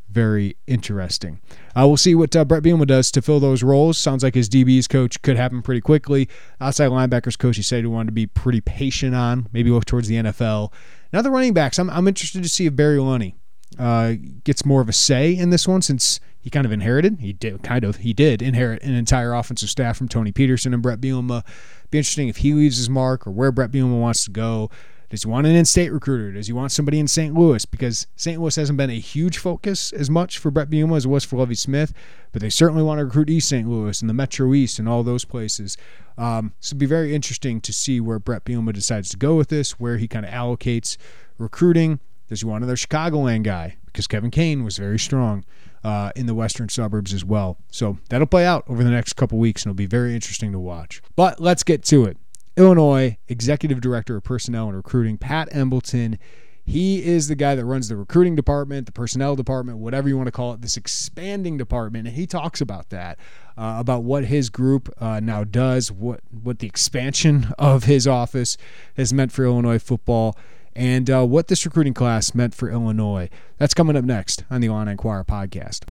very 0.08 0.56
interesting. 0.66 1.40
Uh, 1.76 1.86
we'll 1.86 1.96
see 1.96 2.14
what 2.14 2.34
uh, 2.34 2.44
Bret 2.44 2.62
Bielema 2.62 2.86
does 2.86 3.10
to 3.10 3.22
fill 3.22 3.40
those 3.40 3.62
roles. 3.62 3.98
Sounds 3.98 4.22
like 4.22 4.34
his 4.34 4.48
DBs 4.48 4.88
coach 4.88 5.20
could 5.22 5.36
happen 5.36 5.62
pretty 5.62 5.80
quickly. 5.80 6.28
Outside 6.60 6.90
linebackers 6.90 7.38
coach, 7.38 7.56
he 7.56 7.62
said 7.62 7.80
he 7.80 7.86
wanted 7.86 8.06
to 8.06 8.12
be 8.12 8.26
pretty 8.26 8.60
patient 8.60 9.14
on, 9.14 9.48
maybe 9.52 9.70
look 9.70 9.84
towards 9.84 10.08
the 10.08 10.16
NFL. 10.16 10.72
Now 11.12 11.22
the 11.22 11.30
running 11.30 11.52
backs, 11.52 11.78
I'm, 11.78 11.90
I'm 11.90 12.08
interested 12.08 12.42
to 12.42 12.48
see 12.48 12.66
if 12.66 12.76
Barry 12.76 12.98
Lunney 12.98 13.34
uh, 13.78 14.14
gets 14.44 14.64
more 14.64 14.80
of 14.80 14.88
a 14.88 14.92
say 14.92 15.36
in 15.36 15.50
this 15.50 15.66
one 15.66 15.82
since 15.82 16.20
he 16.40 16.50
kind 16.50 16.66
of 16.66 16.72
inherited. 16.72 17.18
He 17.20 17.32
did 17.32 17.62
kind 17.62 17.84
of 17.84 17.96
he 17.96 18.12
did 18.12 18.42
inherit 18.42 18.82
an 18.82 18.94
entire 18.94 19.32
offensive 19.32 19.70
staff 19.70 19.96
from 19.96 20.08
Tony 20.08 20.32
Petersen 20.32 20.74
and 20.74 20.82
Bret 20.82 21.00
Bielema. 21.00 21.44
Be 21.90 21.98
interesting 21.98 22.28
if 22.28 22.38
he 22.38 22.52
leaves 22.52 22.76
his 22.76 22.90
mark 22.90 23.26
or 23.26 23.30
where 23.30 23.52
Bret 23.52 23.70
Bielema 23.70 23.98
wants 23.98 24.24
to 24.24 24.30
go. 24.30 24.70
Does 25.10 25.22
he 25.22 25.28
want 25.28 25.46
an 25.46 25.54
in-state 25.54 25.92
recruiter? 25.92 26.32
Does 26.32 26.48
he 26.48 26.52
want 26.52 26.72
somebody 26.72 26.98
in 26.98 27.06
St. 27.06 27.34
Louis? 27.34 27.64
Because 27.64 28.08
St. 28.16 28.40
Louis 28.40 28.56
hasn't 28.56 28.76
been 28.76 28.90
a 28.90 28.98
huge 28.98 29.38
focus 29.38 29.92
as 29.92 30.10
much 30.10 30.38
for 30.38 30.50
Bret 30.50 30.68
Bielema 30.68 30.96
as 30.96 31.04
it 31.04 31.08
was 31.08 31.24
for 31.24 31.36
Lovie 31.36 31.54
Smith, 31.54 31.92
but 32.32 32.42
they 32.42 32.50
certainly 32.50 32.82
want 32.82 32.98
to 32.98 33.04
recruit 33.04 33.30
East 33.30 33.48
St. 33.48 33.68
Louis 33.68 34.00
and 34.00 34.10
the 34.10 34.14
Metro 34.14 34.52
East 34.54 34.78
and 34.80 34.88
all 34.88 35.04
those 35.04 35.24
places. 35.24 35.76
Um, 36.18 36.52
so 36.58 36.70
it'd 36.70 36.78
be 36.78 36.86
very 36.86 37.14
interesting 37.14 37.60
to 37.60 37.72
see 37.72 38.00
where 38.00 38.18
Bret 38.18 38.44
Bielema 38.44 38.72
decides 38.72 39.08
to 39.10 39.16
go 39.16 39.36
with 39.36 39.48
this, 39.48 39.78
where 39.78 39.98
he 39.98 40.08
kind 40.08 40.26
of 40.26 40.32
allocates 40.32 40.96
recruiting. 41.38 42.00
Does 42.28 42.40
he 42.40 42.46
want 42.46 42.62
another 42.62 42.76
Chicagoland 42.76 43.42
guy? 43.42 43.76
Because 43.86 44.06
Kevin 44.06 44.30
Kane 44.30 44.64
was 44.64 44.78
very 44.78 44.98
strong 44.98 45.44
uh, 45.84 46.10
in 46.16 46.26
the 46.26 46.34
western 46.34 46.68
suburbs 46.68 47.12
as 47.12 47.24
well. 47.24 47.58
So 47.70 47.98
that'll 48.08 48.26
play 48.26 48.46
out 48.46 48.64
over 48.68 48.82
the 48.82 48.90
next 48.90 49.12
couple 49.14 49.38
weeks, 49.38 49.62
and 49.62 49.70
it'll 49.70 49.76
be 49.76 49.86
very 49.86 50.14
interesting 50.14 50.50
to 50.52 50.58
watch. 50.58 51.02
But 51.14 51.40
let's 51.40 51.62
get 51.62 51.84
to 51.84 52.04
it. 52.04 52.16
Illinois 52.56 53.18
Executive 53.28 53.80
Director 53.80 54.16
of 54.16 54.24
Personnel 54.24 54.68
and 54.68 54.76
Recruiting, 54.76 55.18
Pat 55.18 55.48
Embleton. 55.52 56.18
He 56.66 57.04
is 57.04 57.28
the 57.28 57.34
guy 57.34 57.54
that 57.56 57.64
runs 57.64 57.88
the 57.88 57.96
recruiting 57.96 58.36
department, 58.36 58.86
the 58.86 58.92
personnel 58.92 59.36
department, 59.36 59.78
whatever 59.78 60.08
you 60.08 60.16
want 60.16 60.28
to 60.28 60.32
call 60.32 60.54
it, 60.54 60.62
this 60.62 60.78
expanding 60.78 61.58
department. 61.58 62.06
And 62.06 62.16
he 62.16 62.26
talks 62.26 62.62
about 62.62 62.88
that, 62.88 63.18
uh, 63.58 63.76
about 63.78 64.04
what 64.04 64.24
his 64.24 64.48
group 64.48 64.88
uh, 64.98 65.20
now 65.20 65.44
does, 65.44 65.92
what, 65.92 66.20
what 66.30 66.60
the 66.60 66.66
expansion 66.66 67.48
of 67.58 67.84
his 67.84 68.08
office 68.08 68.56
has 68.96 69.12
meant 69.12 69.30
for 69.30 69.44
Illinois 69.44 69.78
football, 69.78 70.38
and 70.74 71.10
uh, 71.10 71.24
what 71.24 71.48
this 71.48 71.64
recruiting 71.64 71.94
class 71.94 72.34
meant 72.34 72.54
for 72.54 72.70
Illinois. 72.70 73.28
That's 73.58 73.74
coming 73.74 73.96
up 73.96 74.04
next 74.04 74.44
on 74.50 74.60
the 74.60 74.68
Illini 74.68 74.92
Inquirer 74.92 75.24
podcast. 75.24 75.84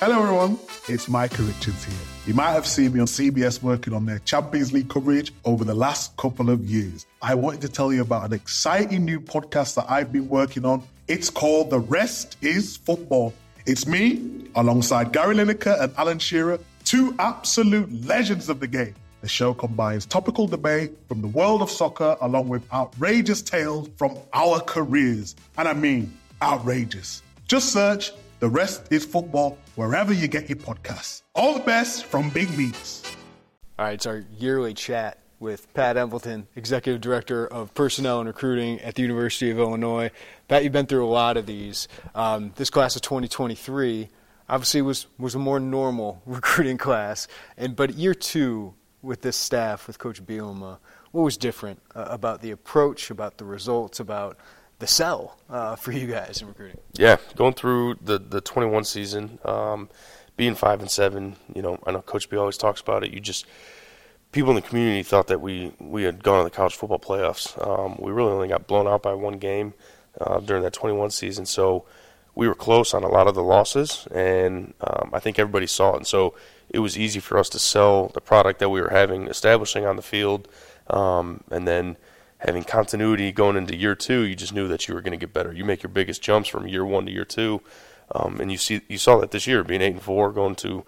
Hello, 0.00 0.22
everyone. 0.22 0.58
It's 0.88 1.08
Micah 1.08 1.42
Richards 1.42 1.84
here. 1.84 1.94
You 2.26 2.34
might 2.34 2.50
have 2.50 2.66
seen 2.66 2.92
me 2.92 3.00
on 3.00 3.06
CBS 3.06 3.62
working 3.62 3.92
on 3.94 4.06
their 4.06 4.18
Champions 4.20 4.72
League 4.72 4.88
coverage 4.88 5.32
over 5.44 5.64
the 5.64 5.74
last 5.74 6.16
couple 6.16 6.50
of 6.50 6.64
years. 6.64 7.06
I 7.22 7.34
wanted 7.36 7.60
to 7.60 7.68
tell 7.68 7.92
you 7.92 8.02
about 8.02 8.24
an 8.24 8.32
exciting 8.32 9.04
new 9.04 9.20
podcast 9.20 9.76
that 9.76 9.86
I've 9.88 10.12
been 10.12 10.28
working 10.28 10.64
on. 10.64 10.82
It's 11.06 11.30
called 11.30 11.70
The 11.70 11.78
Rest 11.78 12.36
is 12.42 12.76
Football. 12.76 13.32
It's 13.66 13.86
me, 13.86 14.48
alongside 14.56 15.12
Gary 15.12 15.36
Lineker 15.36 15.80
and 15.80 15.92
Alan 15.96 16.18
Shearer, 16.18 16.58
two 16.84 17.14
absolute 17.18 18.04
legends 18.04 18.48
of 18.48 18.60
the 18.60 18.66
game. 18.66 18.94
The 19.20 19.28
show 19.28 19.52
combines 19.52 20.06
topical 20.06 20.46
debate 20.46 20.92
from 21.08 21.22
the 21.22 21.26
world 21.26 21.60
of 21.60 21.70
soccer 21.70 22.16
along 22.20 22.48
with 22.48 22.62
outrageous 22.72 23.42
tales 23.42 23.88
from 23.96 24.16
our 24.32 24.60
careers. 24.60 25.34
And 25.56 25.66
I 25.66 25.72
mean, 25.72 26.16
outrageous. 26.40 27.22
Just 27.48 27.72
search 27.72 28.12
The 28.38 28.48
Rest 28.48 28.92
is 28.92 29.04
Football 29.04 29.58
wherever 29.74 30.12
you 30.12 30.28
get 30.28 30.48
your 30.48 30.58
podcasts. 30.58 31.22
All 31.34 31.54
the 31.54 31.64
best 31.64 32.04
from 32.04 32.30
Big 32.30 32.56
Meats. 32.56 33.02
All 33.76 33.86
right, 33.86 33.94
it's 33.94 34.06
our 34.06 34.24
yearly 34.38 34.72
chat 34.72 35.18
with 35.40 35.72
Pat 35.74 35.96
Embleton, 35.96 36.46
Executive 36.54 37.00
Director 37.00 37.46
of 37.46 37.74
Personnel 37.74 38.20
and 38.20 38.28
Recruiting 38.28 38.80
at 38.80 38.94
the 38.94 39.02
University 39.02 39.50
of 39.50 39.58
Illinois. 39.58 40.10
Pat, 40.46 40.62
you've 40.62 40.72
been 40.72 40.86
through 40.86 41.06
a 41.06 41.10
lot 41.10 41.36
of 41.36 41.46
these. 41.46 41.88
Um, 42.14 42.52
this 42.56 42.70
class 42.70 42.94
of 42.94 43.02
2023 43.02 44.10
obviously 44.48 44.82
was, 44.82 45.06
was 45.18 45.34
a 45.34 45.38
more 45.38 45.60
normal 45.60 46.22
recruiting 46.26 46.78
class, 46.78 47.28
and 47.56 47.74
but 47.74 47.94
year 47.94 48.14
two 48.14 48.74
with 49.02 49.22
this 49.22 49.36
staff, 49.36 49.86
with 49.86 49.98
Coach 49.98 50.24
Bielema, 50.24 50.78
what 51.12 51.22
was 51.22 51.36
different 51.36 51.80
uh, 51.94 52.06
about 52.10 52.42
the 52.42 52.50
approach, 52.50 53.10
about 53.10 53.38
the 53.38 53.44
results, 53.44 54.00
about 54.00 54.36
the 54.78 54.86
sell 54.86 55.38
uh, 55.48 55.76
for 55.76 55.92
you 55.92 56.06
guys 56.06 56.40
in 56.42 56.48
recruiting? 56.48 56.78
Yeah, 56.94 57.16
going 57.36 57.54
through 57.54 57.96
the 58.02 58.18
the 58.18 58.40
21 58.40 58.84
season, 58.84 59.38
um, 59.44 59.88
being 60.36 60.54
five 60.54 60.80
and 60.80 60.90
seven. 60.90 61.36
You 61.54 61.62
know, 61.62 61.78
I 61.86 61.92
know 61.92 62.02
Coach 62.02 62.28
B 62.28 62.36
always 62.36 62.56
talks 62.56 62.80
about 62.80 63.04
it. 63.04 63.12
You 63.12 63.20
just 63.20 63.46
people 64.32 64.50
in 64.50 64.56
the 64.56 64.62
community 64.62 65.02
thought 65.02 65.28
that 65.28 65.40
we 65.40 65.72
we 65.78 66.02
had 66.02 66.22
gone 66.22 66.38
to 66.38 66.44
the 66.44 66.54
college 66.54 66.76
football 66.76 66.98
playoffs. 66.98 67.56
Um, 67.66 67.96
we 67.98 68.12
really 68.12 68.32
only 68.32 68.48
got 68.48 68.66
blown 68.66 68.86
out 68.86 69.02
by 69.02 69.14
one 69.14 69.38
game 69.38 69.74
uh, 70.20 70.40
during 70.40 70.62
that 70.62 70.72
21 70.72 71.10
season, 71.10 71.46
so 71.46 71.84
we 72.38 72.46
were 72.46 72.54
close 72.54 72.94
on 72.94 73.02
a 73.02 73.08
lot 73.08 73.26
of 73.26 73.34
the 73.34 73.42
losses, 73.42 74.06
and 74.12 74.72
um, 74.80 75.10
I 75.12 75.18
think 75.18 75.40
everybody 75.40 75.66
saw 75.66 75.94
it. 75.94 75.96
And 75.96 76.06
so 76.06 76.34
it 76.70 76.78
was 76.78 76.96
easy 76.96 77.18
for 77.18 77.36
us 77.36 77.48
to 77.48 77.58
sell 77.58 78.12
the 78.14 78.20
product 78.20 78.60
that 78.60 78.68
we 78.68 78.80
were 78.80 78.90
having, 78.90 79.26
establishing 79.26 79.84
on 79.84 79.96
the 79.96 80.02
field, 80.02 80.46
um, 80.88 81.42
and 81.50 81.66
then 81.66 81.96
having 82.38 82.62
continuity 82.62 83.32
going 83.32 83.56
into 83.56 83.74
year 83.74 83.96
two, 83.96 84.20
you 84.20 84.36
just 84.36 84.54
knew 84.54 84.68
that 84.68 84.86
you 84.86 84.94
were 84.94 85.00
going 85.00 85.18
to 85.18 85.26
get 85.26 85.32
better. 85.32 85.52
You 85.52 85.64
make 85.64 85.82
your 85.82 85.90
biggest 85.90 86.22
jumps 86.22 86.48
from 86.48 86.68
year 86.68 86.84
one 86.84 87.06
to 87.06 87.12
year 87.12 87.24
two, 87.24 87.60
um, 88.12 88.40
and 88.40 88.52
you 88.52 88.56
see 88.56 88.82
you 88.88 88.98
saw 88.98 89.18
that 89.18 89.32
this 89.32 89.48
year, 89.48 89.64
being 89.64 89.82
eight 89.82 89.94
and 89.94 90.02
four, 90.02 90.30
going 90.30 90.54
to 90.56 90.84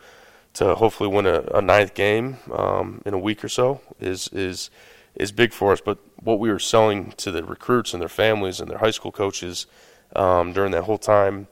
to 0.54 0.76
hopefully 0.76 1.10
win 1.10 1.26
a, 1.26 1.40
a 1.52 1.60
ninth 1.60 1.94
game 1.94 2.36
um, 2.52 3.02
in 3.04 3.12
a 3.12 3.18
week 3.18 3.42
or 3.42 3.48
so 3.48 3.80
is 3.98 4.28
is 4.28 4.70
is 5.16 5.32
big 5.32 5.52
for 5.52 5.72
us. 5.72 5.80
But 5.80 5.98
what 6.22 6.38
we 6.38 6.48
were 6.48 6.60
selling 6.60 7.10
to 7.16 7.32
the 7.32 7.42
recruits 7.42 7.92
and 7.92 8.00
their 8.00 8.08
families 8.08 8.60
and 8.60 8.70
their 8.70 8.78
high 8.78 8.92
school 8.92 9.10
coaches 9.10 9.66
um, 10.16 10.52
during 10.52 10.72
that 10.72 10.84
whole 10.84 10.98
time 10.98 11.46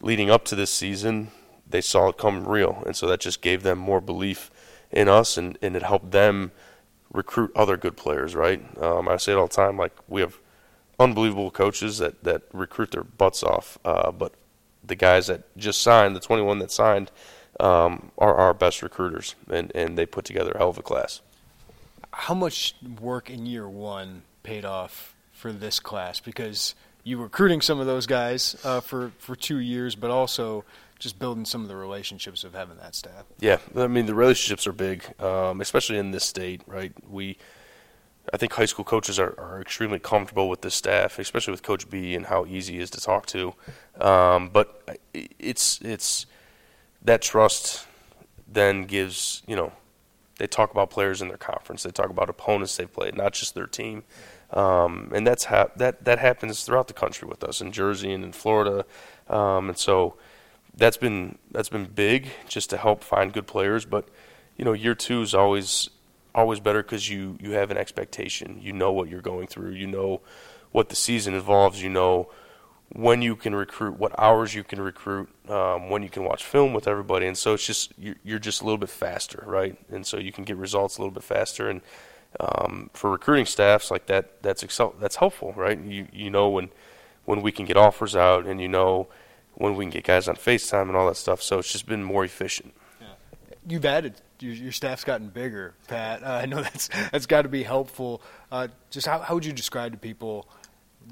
leading 0.00 0.30
up 0.30 0.44
to 0.44 0.54
this 0.54 0.70
season 0.70 1.30
they 1.70 1.80
saw 1.80 2.08
it 2.08 2.18
come 2.18 2.46
real, 2.46 2.82
and 2.86 2.96
so 2.96 3.06
that 3.06 3.20
just 3.20 3.42
gave 3.42 3.62
them 3.62 3.78
more 3.78 4.00
belief 4.00 4.50
in 4.90 5.08
us, 5.08 5.36
and, 5.36 5.58
and 5.60 5.76
it 5.76 5.82
helped 5.82 6.10
them 6.10 6.50
recruit 7.12 7.50
other 7.54 7.76
good 7.76 7.96
players. 7.96 8.34
Right? 8.34 8.62
Um, 8.82 9.08
I 9.08 9.16
say 9.16 9.32
it 9.32 9.36
all 9.36 9.48
the 9.48 9.54
time. 9.54 9.76
Like 9.76 9.92
we 10.08 10.20
have 10.20 10.38
unbelievable 10.98 11.50
coaches 11.50 11.98
that 11.98 12.24
that 12.24 12.42
recruit 12.52 12.92
their 12.92 13.04
butts 13.04 13.42
off, 13.42 13.78
uh, 13.84 14.10
but 14.10 14.32
the 14.84 14.96
guys 14.96 15.26
that 15.26 15.56
just 15.56 15.82
signed, 15.82 16.16
the 16.16 16.20
21 16.20 16.60
that 16.60 16.70
signed, 16.70 17.10
um, 17.60 18.10
are 18.16 18.34
our 18.34 18.54
best 18.54 18.82
recruiters, 18.82 19.34
and 19.50 19.70
and 19.74 19.98
they 19.98 20.06
put 20.06 20.24
together 20.24 20.52
a 20.52 20.58
hell 20.58 20.70
of 20.70 20.78
a 20.78 20.82
class. 20.82 21.20
How 22.12 22.34
much 22.34 22.74
work 23.00 23.30
in 23.30 23.46
year 23.46 23.68
one 23.68 24.22
paid 24.42 24.64
off 24.64 25.14
for 25.32 25.52
this 25.52 25.78
class? 25.78 26.18
Because 26.18 26.74
you 27.08 27.16
recruiting 27.16 27.62
some 27.62 27.80
of 27.80 27.86
those 27.86 28.06
guys 28.06 28.56
uh, 28.64 28.80
for 28.80 29.12
for 29.18 29.34
two 29.34 29.58
years, 29.58 29.94
but 29.94 30.10
also 30.10 30.64
just 30.98 31.18
building 31.18 31.44
some 31.44 31.62
of 31.62 31.68
the 31.68 31.76
relationships 31.76 32.44
of 32.44 32.54
having 32.54 32.76
that 32.76 32.94
staff. 32.94 33.24
Yeah, 33.40 33.58
I 33.76 33.86
mean 33.86 34.06
the 34.06 34.14
relationships 34.14 34.66
are 34.66 34.72
big, 34.72 35.04
um, 35.20 35.60
especially 35.60 35.98
in 35.98 36.10
this 36.10 36.24
state, 36.24 36.62
right? 36.66 36.92
We, 37.08 37.38
I 38.32 38.36
think 38.36 38.52
high 38.52 38.66
school 38.66 38.84
coaches 38.84 39.18
are, 39.18 39.34
are 39.38 39.60
extremely 39.60 39.98
comfortable 39.98 40.48
with 40.48 40.60
this 40.60 40.74
staff, 40.74 41.18
especially 41.18 41.52
with 41.52 41.62
Coach 41.62 41.88
B 41.88 42.14
and 42.14 42.26
how 42.26 42.44
easy 42.46 42.74
he 42.74 42.80
is 42.80 42.90
to 42.90 43.00
talk 43.00 43.26
to. 43.26 43.54
Um, 44.00 44.50
but 44.50 45.00
it's 45.14 45.80
it's 45.80 46.26
that 47.02 47.22
trust 47.22 47.86
then 48.46 48.84
gives 48.84 49.42
you 49.46 49.56
know 49.56 49.72
they 50.38 50.46
talk 50.46 50.70
about 50.70 50.90
players 50.90 51.22
in 51.22 51.28
their 51.28 51.38
conference, 51.38 51.82
they 51.84 51.90
talk 51.90 52.10
about 52.10 52.28
opponents 52.28 52.76
they've 52.76 52.92
played, 52.92 53.16
not 53.16 53.32
just 53.32 53.54
their 53.54 53.66
team. 53.66 54.04
Um, 54.50 55.10
and 55.14 55.26
that's 55.26 55.44
ha- 55.44 55.68
that 55.76 56.04
that 56.04 56.18
happens 56.18 56.64
throughout 56.64 56.88
the 56.88 56.94
country 56.94 57.28
with 57.28 57.44
us 57.44 57.60
in 57.60 57.70
Jersey 57.70 58.12
and 58.12 58.24
in 58.24 58.32
Florida, 58.32 58.86
um, 59.28 59.68
and 59.68 59.76
so 59.76 60.16
that's 60.74 60.96
been 60.96 61.36
that's 61.50 61.68
been 61.68 61.84
big 61.84 62.30
just 62.48 62.70
to 62.70 62.78
help 62.78 63.04
find 63.04 63.32
good 63.32 63.46
players. 63.46 63.84
But 63.84 64.08
you 64.56 64.64
know, 64.64 64.72
year 64.72 64.94
two 64.94 65.20
is 65.20 65.34
always 65.34 65.90
always 66.34 66.60
better 66.60 66.82
because 66.82 67.10
you 67.10 67.36
you 67.40 67.52
have 67.52 67.70
an 67.70 67.76
expectation. 67.76 68.58
You 68.62 68.72
know 68.72 68.90
what 68.90 69.10
you're 69.10 69.20
going 69.20 69.48
through. 69.48 69.72
You 69.72 69.86
know 69.86 70.22
what 70.72 70.88
the 70.88 70.96
season 70.96 71.34
involves. 71.34 71.82
You 71.82 71.90
know 71.90 72.30
when 72.90 73.20
you 73.20 73.36
can 73.36 73.54
recruit, 73.54 73.98
what 73.98 74.18
hours 74.18 74.54
you 74.54 74.64
can 74.64 74.80
recruit, 74.80 75.28
um, 75.48 75.90
when 75.90 76.02
you 76.02 76.08
can 76.08 76.24
watch 76.24 76.44
film 76.44 76.72
with 76.72 76.88
everybody, 76.88 77.26
and 77.26 77.36
so 77.36 77.54
it's 77.54 77.66
just 77.66 77.92
you're, 77.98 78.16
you're, 78.24 78.38
just 78.38 78.62
a 78.62 78.64
little 78.64 78.78
bit 78.78 78.88
faster, 78.88 79.44
right? 79.46 79.76
And 79.90 80.06
so 80.06 80.16
you 80.16 80.32
can 80.32 80.44
get 80.44 80.56
results 80.56 80.96
a 80.96 81.02
little 81.02 81.12
bit 81.12 81.22
faster. 81.22 81.68
And 81.68 81.82
um, 82.40 82.90
for 82.92 83.10
recruiting 83.10 83.46
staffs 83.46 83.90
like 83.90 84.06
that, 84.06 84.42
that's 84.42 84.62
excel- 84.62 84.94
that's 85.00 85.16
helpful, 85.16 85.52
right? 85.56 85.78
You 85.78 86.06
you 86.12 86.30
know 86.30 86.48
when 86.48 86.70
when 87.24 87.42
we 87.42 87.52
can 87.52 87.64
get 87.64 87.76
offers 87.76 88.16
out, 88.16 88.46
and 88.46 88.60
you 88.60 88.68
know 88.68 89.08
when 89.54 89.74
we 89.74 89.84
can 89.84 89.90
get 89.90 90.04
guys 90.04 90.28
on 90.28 90.36
FaceTime 90.36 90.82
and 90.82 90.96
all 90.96 91.08
that 91.08 91.16
stuff. 91.16 91.42
So 91.42 91.58
it's 91.58 91.72
just 91.72 91.86
been 91.86 92.04
more 92.04 92.24
efficient. 92.24 92.74
Yeah. 93.00 93.06
You've 93.66 93.84
added 93.84 94.14
your, 94.40 94.54
your 94.54 94.72
staff's 94.72 95.04
gotten 95.04 95.28
bigger, 95.28 95.74
Pat. 95.88 96.22
Uh, 96.22 96.40
I 96.42 96.46
know 96.46 96.62
that's 96.62 96.88
that's 97.10 97.26
got 97.26 97.42
to 97.42 97.48
be 97.48 97.62
helpful. 97.62 98.22
Uh, 98.50 98.68
just 98.90 99.06
how, 99.06 99.18
how 99.20 99.34
would 99.34 99.44
you 99.44 99.52
describe 99.52 99.92
to 99.92 99.98
people 99.98 100.48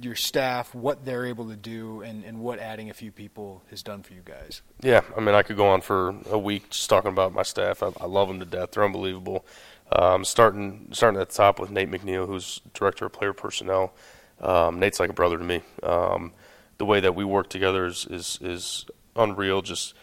your 0.00 0.14
staff, 0.14 0.74
what 0.74 1.04
they're 1.04 1.24
able 1.24 1.48
to 1.48 1.56
do, 1.56 2.02
and, 2.02 2.22
and 2.24 2.38
what 2.38 2.58
adding 2.58 2.90
a 2.90 2.94
few 2.94 3.10
people 3.10 3.62
has 3.70 3.82
done 3.82 4.02
for 4.02 4.12
you 4.12 4.20
guys? 4.24 4.60
Yeah, 4.82 5.00
I 5.16 5.20
mean, 5.20 5.34
I 5.34 5.42
could 5.42 5.56
go 5.56 5.68
on 5.68 5.80
for 5.80 6.14
a 6.30 6.38
week 6.38 6.70
just 6.70 6.88
talking 6.90 7.10
about 7.10 7.32
my 7.32 7.42
staff. 7.42 7.82
I, 7.82 7.92
I 8.00 8.06
love 8.06 8.28
them 8.28 8.38
to 8.40 8.44
death. 8.44 8.72
They're 8.72 8.84
unbelievable. 8.84 9.44
Um, 9.92 10.24
starting 10.24 10.88
starting 10.92 11.20
at 11.20 11.28
the 11.28 11.34
top 11.34 11.60
with 11.60 11.70
Nate 11.70 11.90
McNeil, 11.90 12.26
who's 12.26 12.60
director 12.74 13.06
of 13.06 13.12
player 13.12 13.32
personnel. 13.32 13.94
Um, 14.40 14.80
Nate's 14.80 15.00
like 15.00 15.10
a 15.10 15.14
brother 15.14 15.38
to 15.38 15.44
me. 15.44 15.62
Um, 15.82 16.32
the 16.78 16.84
way 16.84 17.00
that 17.00 17.14
we 17.14 17.24
work 17.24 17.48
together 17.48 17.86
is, 17.86 18.06
is 18.10 18.38
is 18.42 18.86
unreal. 19.14 19.62
Just 19.62 19.94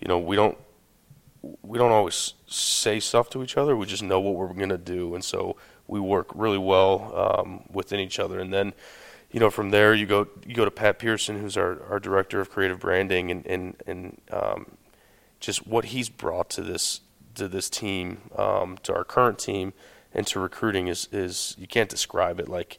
you 0.00 0.08
know, 0.08 0.18
we 0.18 0.36
don't 0.36 0.58
we 1.62 1.78
don't 1.78 1.92
always 1.92 2.34
say 2.46 3.00
stuff 3.00 3.30
to 3.30 3.42
each 3.42 3.56
other. 3.56 3.76
We 3.76 3.86
just 3.86 4.02
know 4.02 4.20
what 4.20 4.34
we're 4.34 4.52
to 4.68 4.78
do, 4.78 5.14
and 5.14 5.24
so 5.24 5.56
we 5.86 6.00
work 6.00 6.30
really 6.34 6.58
well 6.58 7.12
um, 7.16 7.64
within 7.70 8.00
each 8.00 8.18
other. 8.18 8.38
And 8.40 8.52
then, 8.52 8.74
you 9.30 9.40
know, 9.40 9.50
from 9.50 9.70
there 9.70 9.94
you 9.94 10.06
go 10.06 10.28
you 10.46 10.54
go 10.54 10.64
to 10.64 10.70
Pat 10.70 10.98
Pearson, 10.98 11.40
who's 11.40 11.56
our, 11.56 11.82
our 11.88 12.00
director 12.00 12.40
of 12.40 12.50
creative 12.50 12.80
branding, 12.80 13.30
and 13.30 13.46
and 13.46 13.76
and 13.86 14.20
um, 14.30 14.76
just 15.40 15.66
what 15.66 15.86
he's 15.86 16.08
brought 16.08 16.50
to 16.50 16.62
this 16.62 17.00
to 17.38 17.48
this 17.48 17.70
team, 17.70 18.18
um, 18.36 18.78
to 18.82 18.94
our 18.94 19.04
current 19.04 19.38
team, 19.38 19.72
and 20.14 20.26
to 20.28 20.40
recruiting 20.40 20.88
is 20.88 21.08
is 21.12 21.56
you 21.58 21.66
can't 21.66 21.88
describe 21.88 22.38
it. 22.38 22.48
Like 22.48 22.78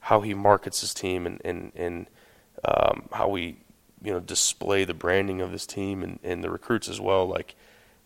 how 0.00 0.20
he 0.20 0.34
markets 0.34 0.80
his 0.80 0.94
team 0.94 1.26
and 1.26 1.40
and 1.44 1.72
and 1.74 2.06
um, 2.64 3.08
how 3.12 3.28
we 3.28 3.56
you 4.02 4.12
know 4.12 4.20
display 4.20 4.84
the 4.84 4.94
branding 4.94 5.40
of 5.40 5.52
this 5.52 5.66
team 5.66 6.02
and, 6.02 6.18
and 6.22 6.42
the 6.42 6.50
recruits 6.50 6.88
as 6.88 7.00
well. 7.00 7.26
Like 7.26 7.54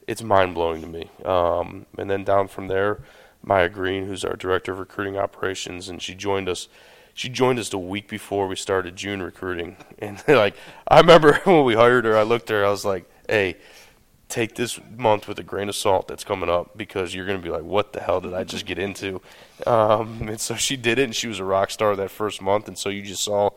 it's 0.06 0.22
mind 0.22 0.54
blowing 0.54 0.80
to 0.82 0.86
me. 0.86 1.10
Um, 1.24 1.86
and 1.96 2.10
then 2.10 2.24
down 2.24 2.48
from 2.48 2.68
there, 2.68 3.00
Maya 3.42 3.68
Green, 3.68 4.06
who's 4.06 4.24
our 4.24 4.36
director 4.36 4.72
of 4.72 4.78
recruiting 4.78 5.16
operations, 5.16 5.88
and 5.88 6.00
she 6.02 6.14
joined 6.14 6.48
us. 6.48 6.68
She 7.16 7.28
joined 7.28 7.60
us 7.60 7.72
a 7.72 7.78
week 7.78 8.08
before 8.08 8.48
we 8.48 8.56
started 8.56 8.96
June 8.96 9.22
recruiting, 9.22 9.76
and 9.98 10.22
like 10.26 10.56
I 10.88 11.00
remember 11.00 11.34
when 11.44 11.64
we 11.64 11.74
hired 11.74 12.04
her, 12.04 12.16
I 12.16 12.22
looked 12.22 12.50
at 12.50 12.54
her, 12.54 12.66
I 12.66 12.70
was 12.70 12.84
like, 12.84 13.08
"Hey, 13.28 13.56
take 14.28 14.54
this 14.54 14.80
month 14.96 15.28
with 15.28 15.38
a 15.38 15.42
grain 15.42 15.68
of 15.68 15.76
salt 15.76 16.08
that's 16.08 16.24
coming 16.24 16.48
up 16.48 16.76
because 16.76 17.14
you're 17.14 17.26
going 17.26 17.38
to 17.38 17.42
be 17.42 17.50
like, 17.50 17.62
what 17.62 17.92
the 17.92 18.00
hell 18.00 18.20
did 18.20 18.34
I 18.34 18.44
just 18.44 18.66
get 18.66 18.78
into? 18.78 19.20
Um, 19.66 20.22
and 20.28 20.40
so 20.40 20.54
she 20.56 20.76
did 20.76 20.98
it, 20.98 21.04
and 21.04 21.14
she 21.14 21.28
was 21.28 21.38
a 21.38 21.44
rock 21.44 21.70
star 21.70 21.94
that 21.96 22.10
first 22.10 22.40
month. 22.40 22.68
And 22.68 22.78
so 22.78 22.88
you 22.88 23.02
just 23.02 23.22
saw 23.22 23.50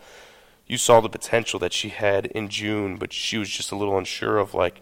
you 0.68 0.78
saw 0.78 1.00
the 1.00 1.10
potential 1.10 1.60
that 1.60 1.72
she 1.72 1.90
had 1.90 2.26
in 2.28 2.50
June, 2.50 2.98
but 2.98 3.14
she 3.14 3.38
was 3.38 3.50
just 3.50 3.72
a 3.72 3.76
little 3.76 3.98
unsure 3.98 4.38
of 4.38 4.54
like 4.54 4.82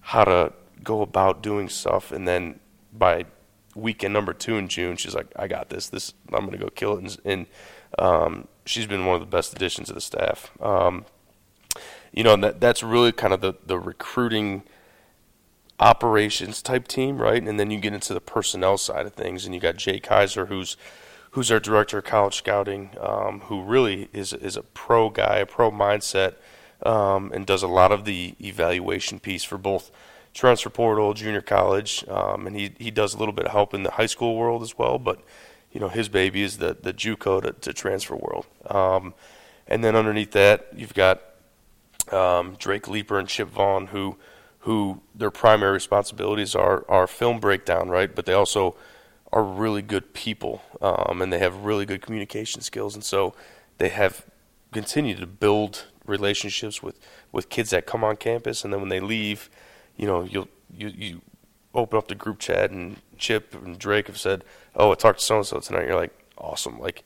how 0.00 0.24
to 0.24 0.52
go 0.82 1.02
about 1.02 1.42
doing 1.42 1.68
stuff. 1.68 2.10
And 2.10 2.26
then 2.26 2.58
by 2.92 3.26
weekend 3.74 4.14
number 4.14 4.32
two 4.32 4.56
in 4.56 4.68
June, 4.68 4.96
she's 4.96 5.14
like, 5.14 5.26
"I 5.36 5.46
got 5.46 5.68
this. 5.68 5.88
This 5.88 6.14
I'm 6.32 6.46
gonna 6.46 6.56
go 6.56 6.68
kill 6.68 6.96
it." 6.96 7.00
And, 7.00 7.18
and 7.24 7.46
um, 7.98 8.48
she's 8.64 8.86
been 8.86 9.04
one 9.04 9.14
of 9.14 9.20
the 9.20 9.36
best 9.36 9.52
additions 9.52 9.88
to 9.88 9.94
the 9.94 10.00
staff. 10.00 10.50
Um, 10.60 11.04
you 12.12 12.24
know, 12.24 12.34
that 12.36 12.60
that's 12.60 12.82
really 12.82 13.12
kind 13.12 13.34
of 13.34 13.42
the 13.42 13.54
the 13.66 13.78
recruiting 13.78 14.62
operations 15.80 16.60
type 16.60 16.86
team, 16.86 17.20
right? 17.20 17.42
And 17.42 17.58
then 17.58 17.70
you 17.70 17.80
get 17.80 17.94
into 17.94 18.14
the 18.14 18.20
personnel 18.20 18.76
side 18.76 19.06
of 19.06 19.14
things, 19.14 19.44
and 19.44 19.54
you 19.54 19.60
got 19.60 19.76
Jay 19.76 19.98
Kaiser, 19.98 20.46
who's 20.46 20.76
who's 21.32 21.50
our 21.50 21.60
director 21.60 21.98
of 21.98 22.04
college 22.04 22.36
scouting, 22.36 22.90
um, 23.00 23.40
who 23.40 23.62
really 23.62 24.08
is 24.12 24.32
is 24.32 24.56
a 24.56 24.62
pro 24.62 25.08
guy, 25.10 25.38
a 25.38 25.46
pro 25.46 25.70
mindset, 25.70 26.34
um, 26.84 27.32
and 27.32 27.46
does 27.46 27.62
a 27.62 27.68
lot 27.68 27.92
of 27.92 28.04
the 28.04 28.34
evaluation 28.40 29.18
piece 29.18 29.42
for 29.42 29.58
both 29.58 29.90
transfer 30.34 30.70
portal, 30.70 31.14
junior 31.14 31.40
college, 31.40 32.04
um, 32.08 32.46
and 32.46 32.56
he 32.56 32.72
he 32.78 32.90
does 32.90 33.14
a 33.14 33.18
little 33.18 33.34
bit 33.34 33.46
of 33.46 33.52
help 33.52 33.72
in 33.72 33.82
the 33.82 33.92
high 33.92 34.06
school 34.06 34.36
world 34.36 34.62
as 34.62 34.76
well. 34.76 34.98
But 34.98 35.20
you 35.72 35.80
know 35.80 35.88
his 35.88 36.08
baby 36.08 36.42
is 36.42 36.58
the 36.58 36.76
the 36.80 36.92
JUCO 36.92 37.42
to, 37.42 37.52
to 37.52 37.72
transfer 37.72 38.16
world, 38.16 38.46
um, 38.66 39.14
and 39.66 39.82
then 39.82 39.96
underneath 39.96 40.32
that 40.32 40.68
you've 40.76 40.94
got 40.94 41.22
um, 42.12 42.56
Drake 42.58 42.86
Leeper 42.86 43.18
and 43.18 43.28
Chip 43.28 43.48
Vaughn 43.48 43.86
who 43.86 44.16
who 44.60 45.00
their 45.14 45.30
primary 45.30 45.72
responsibilities 45.72 46.54
are 46.54 46.84
are 46.88 47.06
film 47.06 47.40
breakdown, 47.40 47.88
right? 47.88 48.14
But 48.14 48.26
they 48.26 48.32
also 48.32 48.76
are 49.32 49.42
really 49.42 49.82
good 49.82 50.12
people, 50.12 50.62
um, 50.80 51.22
and 51.22 51.32
they 51.32 51.38
have 51.38 51.64
really 51.64 51.86
good 51.86 52.02
communication 52.02 52.60
skills, 52.62 52.94
and 52.94 53.04
so 53.04 53.34
they 53.78 53.88
have 53.88 54.26
continued 54.72 55.18
to 55.18 55.26
build 55.26 55.86
relationships 56.04 56.82
with, 56.82 56.98
with 57.32 57.48
kids 57.48 57.70
that 57.70 57.86
come 57.86 58.04
on 58.04 58.16
campus, 58.16 58.64
and 58.64 58.72
then 58.72 58.80
when 58.80 58.88
they 58.88 59.00
leave, 59.00 59.48
you 59.96 60.06
know, 60.06 60.22
you'll 60.22 60.48
you 60.76 60.88
you 60.88 61.20
open 61.74 61.96
up 61.98 62.08
the 62.08 62.14
group 62.14 62.38
chat, 62.38 62.70
and 62.70 62.96
Chip 63.16 63.54
and 63.54 63.78
Drake 63.78 64.08
have 64.08 64.18
said, 64.18 64.44
"Oh, 64.74 64.92
I 64.92 64.94
talked 64.94 65.20
to 65.20 65.24
so 65.24 65.36
and 65.36 65.46
so 65.46 65.60
tonight." 65.60 65.86
You're 65.86 65.96
like, 65.96 66.12
"Awesome!" 66.36 66.80
Like 66.80 67.04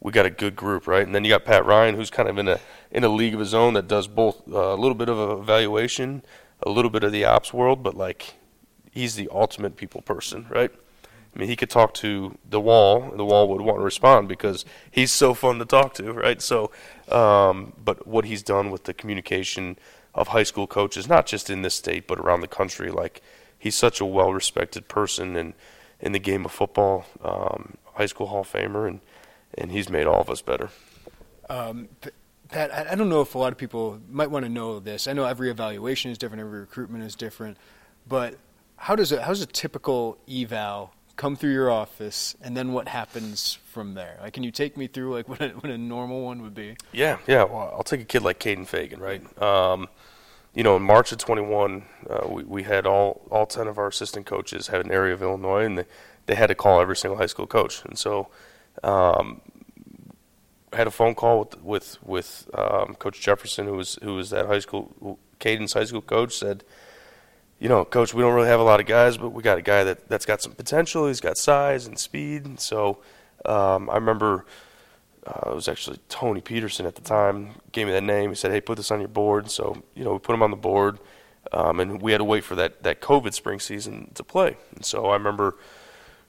we 0.00 0.12
got 0.12 0.26
a 0.26 0.30
good 0.30 0.54
group, 0.54 0.86
right? 0.86 1.04
And 1.04 1.14
then 1.14 1.24
you 1.24 1.30
got 1.30 1.44
Pat 1.44 1.64
Ryan, 1.64 1.96
who's 1.96 2.10
kind 2.10 2.28
of 2.28 2.38
in 2.38 2.48
a 2.48 2.60
in 2.90 3.04
a 3.04 3.08
league 3.08 3.34
of 3.34 3.40
his 3.40 3.54
own 3.54 3.74
that 3.74 3.88
does 3.88 4.06
both 4.06 4.42
uh, 4.48 4.74
a 4.74 4.76
little 4.76 4.94
bit 4.94 5.08
of 5.08 5.40
evaluation, 5.40 6.22
a 6.62 6.70
little 6.70 6.90
bit 6.90 7.04
of 7.04 7.12
the 7.12 7.24
ops 7.24 7.52
world, 7.52 7.82
but 7.82 7.96
like 7.96 8.34
he's 8.90 9.16
the 9.16 9.28
ultimate 9.32 9.76
people 9.76 10.02
person, 10.02 10.46
right? 10.48 10.70
I 11.34 11.38
mean, 11.38 11.48
he 11.48 11.56
could 11.56 11.70
talk 11.70 11.94
to 11.94 12.38
the 12.48 12.60
wall, 12.60 13.02
and 13.02 13.18
the 13.18 13.24
wall 13.24 13.48
would 13.48 13.60
want 13.60 13.80
to 13.80 13.84
respond 13.84 14.28
because 14.28 14.64
he's 14.90 15.10
so 15.10 15.34
fun 15.34 15.58
to 15.58 15.64
talk 15.64 15.94
to, 15.94 16.12
right? 16.12 16.40
So, 16.40 16.70
um, 17.10 17.72
but 17.82 18.06
what 18.06 18.24
he's 18.24 18.42
done 18.42 18.70
with 18.70 18.84
the 18.84 18.94
communication 18.94 19.76
of 20.14 20.28
high 20.28 20.44
school 20.44 20.68
coaches, 20.68 21.08
not 21.08 21.26
just 21.26 21.50
in 21.50 21.62
this 21.62 21.74
state 21.74 22.06
but 22.06 22.20
around 22.20 22.40
the 22.40 22.48
country, 22.48 22.90
like 22.90 23.20
he's 23.58 23.74
such 23.74 24.00
a 24.00 24.04
well-respected 24.04 24.88
person 24.88 25.36
in 25.36 25.54
in 26.00 26.12
the 26.12 26.18
game 26.18 26.44
of 26.44 26.52
football, 26.52 27.06
um, 27.22 27.78
high 27.94 28.06
school 28.06 28.26
Hall 28.26 28.40
of 28.40 28.52
Famer, 28.52 28.86
and 28.86 29.00
and 29.56 29.72
he's 29.72 29.88
made 29.88 30.06
all 30.06 30.20
of 30.20 30.30
us 30.30 30.42
better. 30.42 30.70
Um, 31.48 31.88
Pat, 32.54 32.88
I 32.88 32.94
don't 32.94 33.08
know 33.08 33.20
if 33.20 33.34
a 33.34 33.38
lot 33.38 33.52
of 33.52 33.58
people 33.58 34.00
might 34.08 34.30
want 34.30 34.44
to 34.44 34.48
know 34.48 34.78
this. 34.78 35.08
I 35.08 35.12
know 35.12 35.24
every 35.24 35.50
evaluation 35.50 36.12
is 36.12 36.18
different, 36.18 36.40
every 36.40 36.60
recruitment 36.60 37.02
is 37.02 37.16
different, 37.16 37.56
but 38.08 38.36
how 38.76 38.94
does 38.94 39.10
a 39.10 39.22
how's 39.22 39.40
a 39.40 39.46
typical 39.46 40.18
eval 40.30 40.92
come 41.16 41.34
through 41.34 41.52
your 41.52 41.70
office, 41.70 42.36
and 42.40 42.56
then 42.56 42.72
what 42.72 42.86
happens 42.86 43.58
from 43.72 43.94
there? 43.94 44.18
Like, 44.22 44.34
can 44.34 44.44
you 44.44 44.52
take 44.52 44.76
me 44.76 44.86
through 44.86 45.14
like 45.14 45.28
what 45.30 45.42
a, 45.42 45.48
what 45.48 45.70
a 45.70 45.76
normal 45.76 46.22
one 46.22 46.42
would 46.42 46.54
be? 46.54 46.76
Yeah, 46.92 47.18
yeah. 47.26 47.42
Well, 47.42 47.72
I'll 47.76 47.82
take 47.82 48.00
a 48.00 48.04
kid 48.04 48.22
like 48.22 48.38
Kaden 48.38 48.68
Feagin, 48.68 49.00
right? 49.00 49.42
Um, 49.42 49.88
you 50.54 50.62
know, 50.62 50.76
in 50.76 50.82
March 50.82 51.10
of 51.10 51.18
21, 51.18 51.84
uh, 52.08 52.28
we, 52.28 52.44
we 52.44 52.62
had 52.62 52.86
all, 52.86 53.26
all 53.32 53.44
10 53.44 53.66
of 53.66 53.76
our 53.76 53.88
assistant 53.88 54.24
coaches 54.24 54.68
had 54.68 54.86
an 54.86 54.92
area 54.92 55.12
of 55.12 55.20
Illinois, 55.20 55.64
and 55.64 55.78
they, 55.78 55.84
they 56.26 56.36
had 56.36 56.46
to 56.46 56.54
call 56.54 56.80
every 56.80 56.94
single 56.94 57.18
high 57.18 57.26
school 57.26 57.48
coach. 57.48 57.84
And 57.84 57.98
so, 57.98 58.28
um, 58.84 59.40
had 60.74 60.86
a 60.86 60.90
phone 60.90 61.14
call 61.14 61.40
with 61.40 61.62
with, 61.62 61.98
with 62.02 62.50
um, 62.54 62.94
Coach 62.96 63.20
Jefferson, 63.20 63.66
who 63.66 63.74
was 63.74 63.98
who 64.02 64.14
was 64.14 64.30
that 64.30 64.46
high 64.46 64.58
school 64.58 65.18
Cadence 65.38 65.74
high 65.74 65.84
school 65.84 66.00
coach, 66.00 66.36
said, 66.36 66.64
you 67.58 67.68
know, 67.68 67.84
Coach, 67.84 68.14
we 68.14 68.22
don't 68.22 68.34
really 68.34 68.48
have 68.48 68.60
a 68.60 68.64
lot 68.64 68.80
of 68.80 68.86
guys, 68.86 69.16
but 69.16 69.30
we 69.30 69.42
got 69.42 69.58
a 69.58 69.62
guy 69.62 69.84
that 69.84 70.08
that's 70.08 70.26
got 70.26 70.42
some 70.42 70.52
potential. 70.52 71.06
He's 71.06 71.20
got 71.20 71.36
size 71.36 71.86
and 71.86 71.98
speed. 71.98 72.60
So 72.60 72.98
um, 73.44 73.90
I 73.90 73.94
remember 73.94 74.46
uh, 75.26 75.50
it 75.50 75.54
was 75.54 75.68
actually 75.68 75.98
Tony 76.08 76.40
Petersen 76.40 76.86
at 76.86 76.94
the 76.94 77.02
time 77.02 77.50
gave 77.72 77.86
me 77.86 77.92
that 77.92 78.02
name. 78.02 78.30
He 78.30 78.36
said, 78.36 78.52
"Hey, 78.52 78.60
put 78.60 78.76
this 78.76 78.90
on 78.90 79.00
your 79.00 79.08
board." 79.08 79.50
So 79.50 79.82
you 79.94 80.04
know, 80.04 80.12
we 80.12 80.18
put 80.18 80.34
him 80.34 80.42
on 80.42 80.50
the 80.50 80.56
board, 80.56 80.98
um, 81.52 81.80
and 81.80 82.00
we 82.00 82.12
had 82.12 82.18
to 82.18 82.24
wait 82.24 82.44
for 82.44 82.54
that 82.56 82.82
that 82.82 83.00
COVID 83.00 83.34
spring 83.34 83.60
season 83.60 84.10
to 84.14 84.24
play. 84.24 84.56
And 84.74 84.84
so 84.84 85.06
I 85.06 85.14
remember 85.14 85.56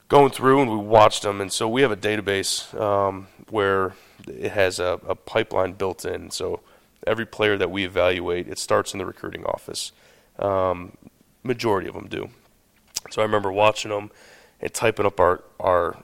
going 0.07 0.31
through 0.31 0.61
and 0.61 0.71
we 0.71 0.77
watched 0.77 1.23
them, 1.23 1.41
and 1.41 1.51
so 1.51 1.67
we 1.67 1.81
have 1.81 1.91
a 1.91 1.97
database 1.97 2.73
um, 2.79 3.27
where 3.49 3.93
it 4.27 4.51
has 4.51 4.79
a, 4.79 4.99
a 5.07 5.15
pipeline 5.15 5.73
built 5.73 6.05
in. 6.05 6.31
So 6.31 6.61
every 7.05 7.25
player 7.25 7.57
that 7.57 7.71
we 7.71 7.85
evaluate, 7.85 8.47
it 8.47 8.59
starts 8.59 8.93
in 8.93 8.99
the 8.99 9.05
recruiting 9.05 9.45
office. 9.45 9.91
Um, 10.39 10.97
majority 11.43 11.87
of 11.87 11.93
them 11.93 12.07
do. 12.07 12.29
So 13.11 13.21
I 13.21 13.25
remember 13.25 13.51
watching 13.51 13.91
them 13.91 14.11
and 14.59 14.73
typing 14.73 15.05
up 15.05 15.19
our 15.19 15.43
our 15.59 16.03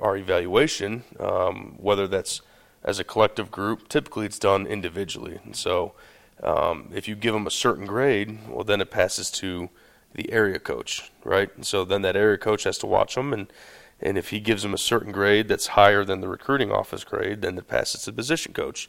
our 0.00 0.16
evaluation, 0.16 1.04
um, 1.18 1.74
whether 1.78 2.06
that's 2.06 2.40
as 2.84 2.98
a 2.98 3.04
collective 3.04 3.50
group. 3.50 3.88
Typically, 3.88 4.26
it's 4.26 4.38
done 4.38 4.66
individually, 4.66 5.38
and 5.44 5.56
so 5.56 5.94
um, 6.42 6.90
if 6.94 7.08
you 7.08 7.14
give 7.14 7.34
them 7.34 7.46
a 7.46 7.50
certain 7.50 7.86
grade, 7.86 8.38
well, 8.48 8.64
then 8.64 8.80
it 8.80 8.90
passes 8.90 9.30
to 9.30 9.70
the 10.14 10.30
area 10.32 10.58
coach, 10.58 11.10
right? 11.24 11.50
And 11.54 11.66
so 11.66 11.84
then 11.84 12.02
that 12.02 12.16
area 12.16 12.38
coach 12.38 12.64
has 12.64 12.78
to 12.78 12.86
watch 12.86 13.14
them, 13.14 13.32
and 13.32 13.52
and 14.00 14.16
if 14.16 14.30
he 14.30 14.40
gives 14.40 14.62
them 14.62 14.74
a 14.74 14.78
certain 14.78 15.12
grade 15.12 15.48
that's 15.48 15.68
higher 15.68 16.04
than 16.04 16.20
the 16.20 16.28
recruiting 16.28 16.70
office 16.70 17.04
grade, 17.04 17.42
then 17.42 17.58
it 17.58 17.68
passes 17.68 18.02
to 18.02 18.10
the 18.10 18.16
position 18.16 18.52
coach. 18.52 18.88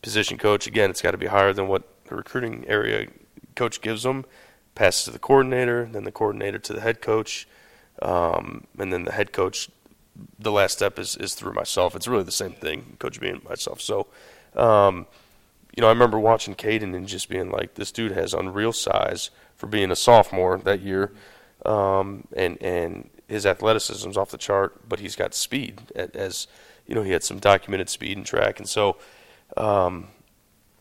Position 0.00 0.38
coach, 0.38 0.66
again, 0.66 0.90
it's 0.90 1.02
got 1.02 1.12
to 1.12 1.18
be 1.18 1.26
higher 1.26 1.52
than 1.52 1.68
what 1.68 1.84
the 2.06 2.14
recruiting 2.14 2.64
area 2.66 3.08
coach 3.54 3.80
gives 3.80 4.02
them. 4.02 4.24
Passes 4.74 5.04
to 5.04 5.10
the 5.10 5.18
coordinator, 5.18 5.88
then 5.90 6.04
the 6.04 6.12
coordinator 6.12 6.58
to 6.58 6.72
the 6.72 6.80
head 6.80 7.02
coach, 7.02 7.46
um, 8.00 8.66
and 8.78 8.92
then 8.92 9.04
the 9.04 9.12
head 9.12 9.32
coach 9.32 9.68
the 10.38 10.52
last 10.52 10.72
step 10.72 10.98
is, 10.98 11.16
is 11.16 11.34
through 11.34 11.52
myself. 11.52 11.94
It's 11.94 12.08
really 12.08 12.24
the 12.24 12.32
same 12.32 12.52
thing, 12.52 12.96
coach 12.98 13.20
being 13.20 13.40
myself. 13.48 13.80
So, 13.80 14.08
um, 14.56 15.06
you 15.76 15.80
know, 15.80 15.86
I 15.86 15.90
remember 15.90 16.18
watching 16.18 16.54
Kaden 16.54 16.94
and 16.94 17.06
just 17.06 17.28
being 17.28 17.50
like, 17.50 17.74
this 17.74 17.92
dude 17.92 18.12
has 18.12 18.34
unreal 18.34 18.72
size 18.72 19.30
for 19.56 19.66
being 19.66 19.90
a 19.90 19.96
sophomore 19.96 20.58
that 20.58 20.80
year, 20.80 21.12
um, 21.64 22.24
and 22.36 22.60
and 22.60 23.08
his 23.32 23.46
athleticism's 23.46 24.18
off 24.18 24.30
the 24.30 24.36
chart, 24.36 24.86
but 24.86 25.00
he's 25.00 25.16
got 25.16 25.32
speed. 25.32 25.80
As 25.96 26.46
you 26.86 26.94
know, 26.94 27.02
he 27.02 27.12
had 27.12 27.24
some 27.24 27.38
documented 27.38 27.88
speed 27.88 28.18
and 28.18 28.26
track, 28.26 28.58
and 28.58 28.68
so 28.68 28.98
um, 29.56 30.08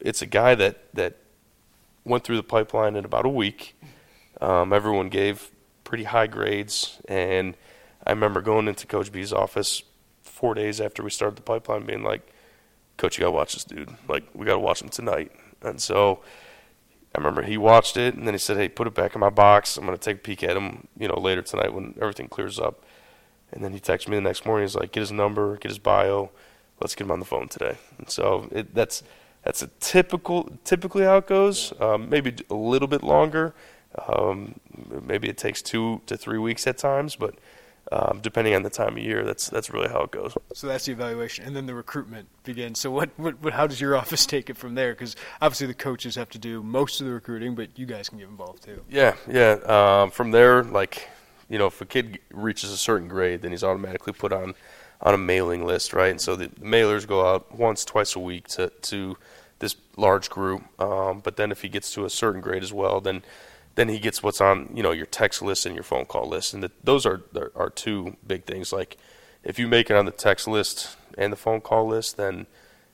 it's 0.01 0.21
a 0.21 0.25
guy 0.25 0.53
that 0.55 0.93
that 0.93 1.15
went 2.03 2.25
through 2.25 2.35
the 2.35 2.43
pipeline 2.43 2.97
in 2.97 3.05
about 3.05 3.25
a 3.25 3.29
week. 3.29 3.79
Um, 4.41 4.73
everyone 4.73 5.07
gave 5.07 5.49
pretty 5.85 6.03
high 6.03 6.27
grades, 6.27 6.99
and 7.07 7.55
I 8.05 8.09
remember 8.09 8.41
going 8.41 8.67
into 8.67 8.85
Coach 8.85 9.13
B's 9.13 9.31
office 9.31 9.83
four 10.21 10.53
days 10.53 10.81
after 10.81 11.03
we 11.03 11.09
started 11.09 11.37
the 11.37 11.43
pipeline, 11.43 11.85
being 11.85 12.03
like, 12.03 12.33
"Coach, 12.97 13.17
you 13.17 13.21
gotta 13.21 13.31
watch 13.31 13.53
this 13.53 13.63
dude. 13.63 13.95
Like, 14.09 14.23
we 14.33 14.45
gotta 14.45 14.59
watch 14.59 14.81
him 14.81 14.89
tonight." 14.89 15.31
And 15.61 15.81
so 15.81 16.21
I 17.13 17.17
remember 17.17 17.41
he 17.41 17.57
watched 17.57 17.97
it, 17.97 18.15
and 18.15 18.25
then 18.25 18.33
he 18.33 18.37
said, 18.37 18.57
"Hey, 18.57 18.69
put 18.69 18.87
it 18.87 18.93
back 18.93 19.15
in 19.15 19.19
my 19.19 19.29
box. 19.29 19.77
I'm 19.77 19.85
gonna 19.85 19.97
take 19.97 20.17
a 20.17 20.19
peek 20.19 20.43
at 20.43 20.55
him, 20.55 20.87
you 20.97 21.07
know, 21.07 21.19
later 21.19 21.41
tonight 21.41 21.73
when 21.73 21.95
everything 22.01 22.27
clears 22.27 22.59
up." 22.59 22.83
And 23.51 23.63
then 23.63 23.73
he 23.73 23.79
texted 23.79 24.07
me 24.07 24.15
the 24.15 24.21
next 24.21 24.45
morning. 24.45 24.63
He's 24.63 24.75
like, 24.75 24.91
"Get 24.91 25.01
his 25.01 25.11
number, 25.11 25.57
get 25.57 25.69
his 25.69 25.79
bio. 25.79 26.31
Let's 26.79 26.95
get 26.95 27.05
him 27.05 27.11
on 27.11 27.19
the 27.19 27.25
phone 27.25 27.49
today." 27.49 27.77
And 27.97 28.09
so 28.09 28.47
it, 28.51 28.73
that's 28.73 29.03
that's 29.43 29.61
a 29.61 29.67
typical 29.79 30.49
typically 30.63 31.03
how 31.03 31.17
it 31.17 31.27
goes. 31.27 31.73
Um, 31.81 32.09
maybe 32.09 32.35
a 32.49 32.55
little 32.55 32.87
bit 32.87 33.03
longer. 33.03 33.53
Um, 34.07 34.55
maybe 35.05 35.27
it 35.27 35.37
takes 35.37 35.61
two 35.61 36.01
to 36.05 36.15
three 36.15 36.37
weeks 36.37 36.65
at 36.65 36.77
times, 36.77 37.17
but 37.17 37.35
um, 37.91 38.19
depending 38.21 38.55
on 38.55 38.63
the 38.63 38.69
time 38.69 38.97
of 38.97 39.03
year. 39.03 39.23
That's 39.23 39.49
that's 39.49 39.69
really 39.69 39.89
how 39.89 40.01
it 40.03 40.11
goes. 40.11 40.37
So 40.53 40.67
that's 40.67 40.85
the 40.85 40.93
evaluation, 40.93 41.45
and 41.45 41.55
then 41.55 41.65
the 41.65 41.75
recruitment 41.75 42.27
begins. 42.43 42.79
So 42.79 42.91
what, 42.91 43.09
what, 43.17 43.41
what 43.41 43.53
how 43.53 43.67
does 43.67 43.81
your 43.81 43.95
office 44.01 44.25
take 44.25 44.49
it 44.49 44.57
from 44.57 44.75
there? 44.75 44.93
Because 44.93 45.15
obviously 45.41 45.67
the 45.67 45.73
coaches 45.73 46.15
have 46.15 46.29
to 46.29 46.37
do 46.37 46.63
most 46.63 47.01
of 47.01 47.07
the 47.07 47.13
recruiting, 47.13 47.55
but 47.55 47.77
you 47.77 47.85
guys 47.85 48.09
can 48.09 48.17
get 48.17 48.27
involved 48.27 48.63
too. 48.63 48.81
Yeah, 48.89 49.15
yeah. 49.29 49.53
Um, 49.65 50.11
from 50.11 50.31
there, 50.31 50.63
like 50.63 51.09
you 51.49 51.57
know, 51.57 51.67
if 51.67 51.81
a 51.81 51.85
kid 51.85 52.19
reaches 52.31 52.71
a 52.71 52.77
certain 52.77 53.07
grade, 53.07 53.41
then 53.41 53.51
he's 53.51 53.63
automatically 53.63 54.13
put 54.13 54.31
on 54.31 54.55
on 55.01 55.13
a 55.13 55.17
mailing 55.17 55.65
list, 55.65 55.93
right? 55.93 56.11
And 56.11 56.21
so 56.21 56.35
the, 56.35 56.47
the 56.47 56.65
mailers 56.65 57.07
go 57.07 57.25
out 57.25 57.53
once, 57.53 57.83
twice 57.83 58.15
a 58.15 58.19
week 58.19 58.47
to 58.49 58.69
to 58.69 59.17
this 59.59 59.75
large 59.97 60.29
group. 60.29 60.63
Um, 60.81 61.19
but 61.19 61.37
then 61.37 61.51
if 61.51 61.61
he 61.61 61.69
gets 61.69 61.93
to 61.93 62.05
a 62.05 62.09
certain 62.09 62.41
grade 62.41 62.63
as 62.63 62.73
well, 62.73 63.01
then 63.01 63.23
then 63.75 63.89
he 63.89 63.99
gets 63.99 64.21
what's 64.21 64.41
on 64.41 64.69
you 64.73 64.83
know 64.83 64.91
your 64.91 65.05
text 65.05 65.41
list 65.41 65.65
and 65.65 65.75
your 65.75 65.83
phone 65.83 66.05
call 66.05 66.27
list, 66.27 66.53
and 66.53 66.63
the, 66.63 66.71
those 66.83 67.05
are 67.05 67.21
are 67.55 67.69
two 67.69 68.17
big 68.25 68.45
things. 68.45 68.73
Like 68.73 68.97
if 69.43 69.57
you 69.57 69.67
make 69.67 69.89
it 69.89 69.95
on 69.95 70.05
the 70.05 70.11
text 70.11 70.47
list 70.47 70.97
and 71.17 71.31
the 71.31 71.37
phone 71.37 71.61
call 71.61 71.87
list, 71.87 72.17
then 72.17 72.47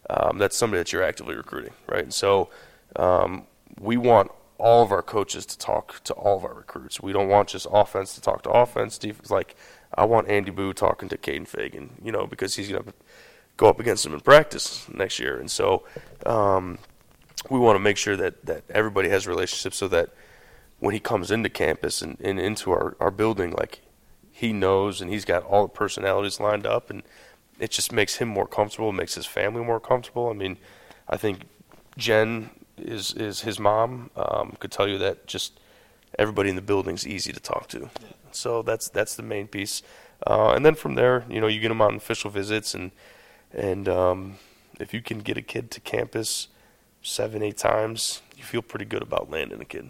um, 0.09 0.37
that's 0.37 0.55
somebody 0.55 0.79
that 0.79 0.93
you're 0.93 1.03
actively 1.03 1.35
recruiting, 1.35 1.73
right? 1.87 2.03
And 2.03 2.13
so 2.13 2.49
um, 2.95 3.47
we 3.79 3.97
want 3.97 4.31
all 4.57 4.83
of 4.83 4.91
our 4.91 5.01
coaches 5.01 5.45
to 5.45 5.57
talk 5.57 6.03
to 6.03 6.13
all 6.13 6.37
of 6.37 6.45
our 6.45 6.53
recruits. 6.53 7.01
We 7.01 7.13
don't 7.13 7.27
want 7.27 7.49
just 7.49 7.67
offense 7.71 8.15
to 8.15 8.21
talk 8.21 8.43
to 8.43 8.49
offense. 8.49 8.97
Defense, 8.97 9.29
like 9.29 9.55
I 9.95 10.05
want 10.05 10.29
Andy 10.29 10.51
Boo 10.51 10.73
talking 10.73 11.09
to 11.09 11.17
Kaden 11.17 11.49
Feagin, 11.49 11.89
you 12.03 12.11
know, 12.11 12.25
because 12.25 12.55
he's 12.55 12.69
gonna 12.69 12.93
go 13.57 13.67
up 13.67 13.79
against 13.79 14.05
him 14.05 14.13
in 14.13 14.19
practice 14.19 14.87
next 14.89 15.19
year, 15.19 15.37
and 15.37 15.49
so 15.49 15.83
um, 16.25 16.77
we 17.49 17.59
want 17.59 17.75
to 17.75 17.79
make 17.79 17.97
sure 17.97 18.15
that 18.15 18.45
that 18.45 18.63
everybody 18.69 19.09
has 19.09 19.27
relationships 19.27 19.77
so 19.77 19.87
that 19.89 20.09
when 20.79 20.93
he 20.93 20.99
comes 20.99 21.31
into 21.31 21.49
campus 21.49 22.01
and, 22.01 22.17
and 22.19 22.39
into 22.39 22.71
our, 22.71 22.95
our 22.99 23.11
building, 23.11 23.51
like 23.51 23.81
he 24.31 24.53
knows 24.53 25.01
and 25.01 25.11
he's 25.11 25.25
got 25.25 25.43
all 25.43 25.63
the 25.63 25.73
personalities 25.73 26.39
lined 26.39 26.65
up 26.65 26.89
and 26.89 27.03
it 27.59 27.71
just 27.71 27.91
makes 27.91 28.15
him 28.17 28.27
more 28.27 28.47
comfortable, 28.47 28.91
makes 28.91 29.15
his 29.15 29.25
family 29.25 29.63
more 29.63 29.79
comfortable. 29.79 30.29
I 30.29 30.33
mean, 30.33 30.57
I 31.09 31.17
think 31.17 31.43
Jen 31.97 32.51
is 32.77 33.13
is 33.13 33.41
his 33.41 33.59
mom 33.59 34.11
um, 34.15 34.55
could 34.59 34.71
tell 34.71 34.87
you 34.87 34.99
that 34.99 35.25
just 35.25 35.59
everybody 36.19 36.49
in 36.49 36.55
the 36.55 36.61
building's 36.61 37.07
easy 37.07 37.33
to 37.33 37.39
talk 37.39 37.67
to. 37.69 37.89
So 38.31 38.61
that's 38.61 38.89
that's 38.89 39.15
the 39.15 39.23
main 39.23 39.47
piece. 39.47 39.81
Uh, 40.25 40.51
and 40.51 40.65
then 40.65 40.75
from 40.75 40.95
there, 40.95 41.25
you 41.29 41.41
know, 41.41 41.47
you 41.47 41.59
get 41.59 41.69
them 41.69 41.81
on 41.81 41.95
official 41.95 42.29
visits 42.29 42.75
and 42.75 42.91
and 43.51 43.89
um, 43.89 44.35
if 44.79 44.93
you 44.93 45.01
can 45.01 45.19
get 45.19 45.37
a 45.37 45.41
kid 45.41 45.71
to 45.71 45.81
campus 45.81 46.49
seven, 47.01 47.41
eight 47.41 47.57
times, 47.57 48.21
you 48.35 48.43
feel 48.43 48.61
pretty 48.61 48.85
good 48.85 49.01
about 49.01 49.31
landing 49.31 49.61
a 49.61 49.65
kid. 49.65 49.89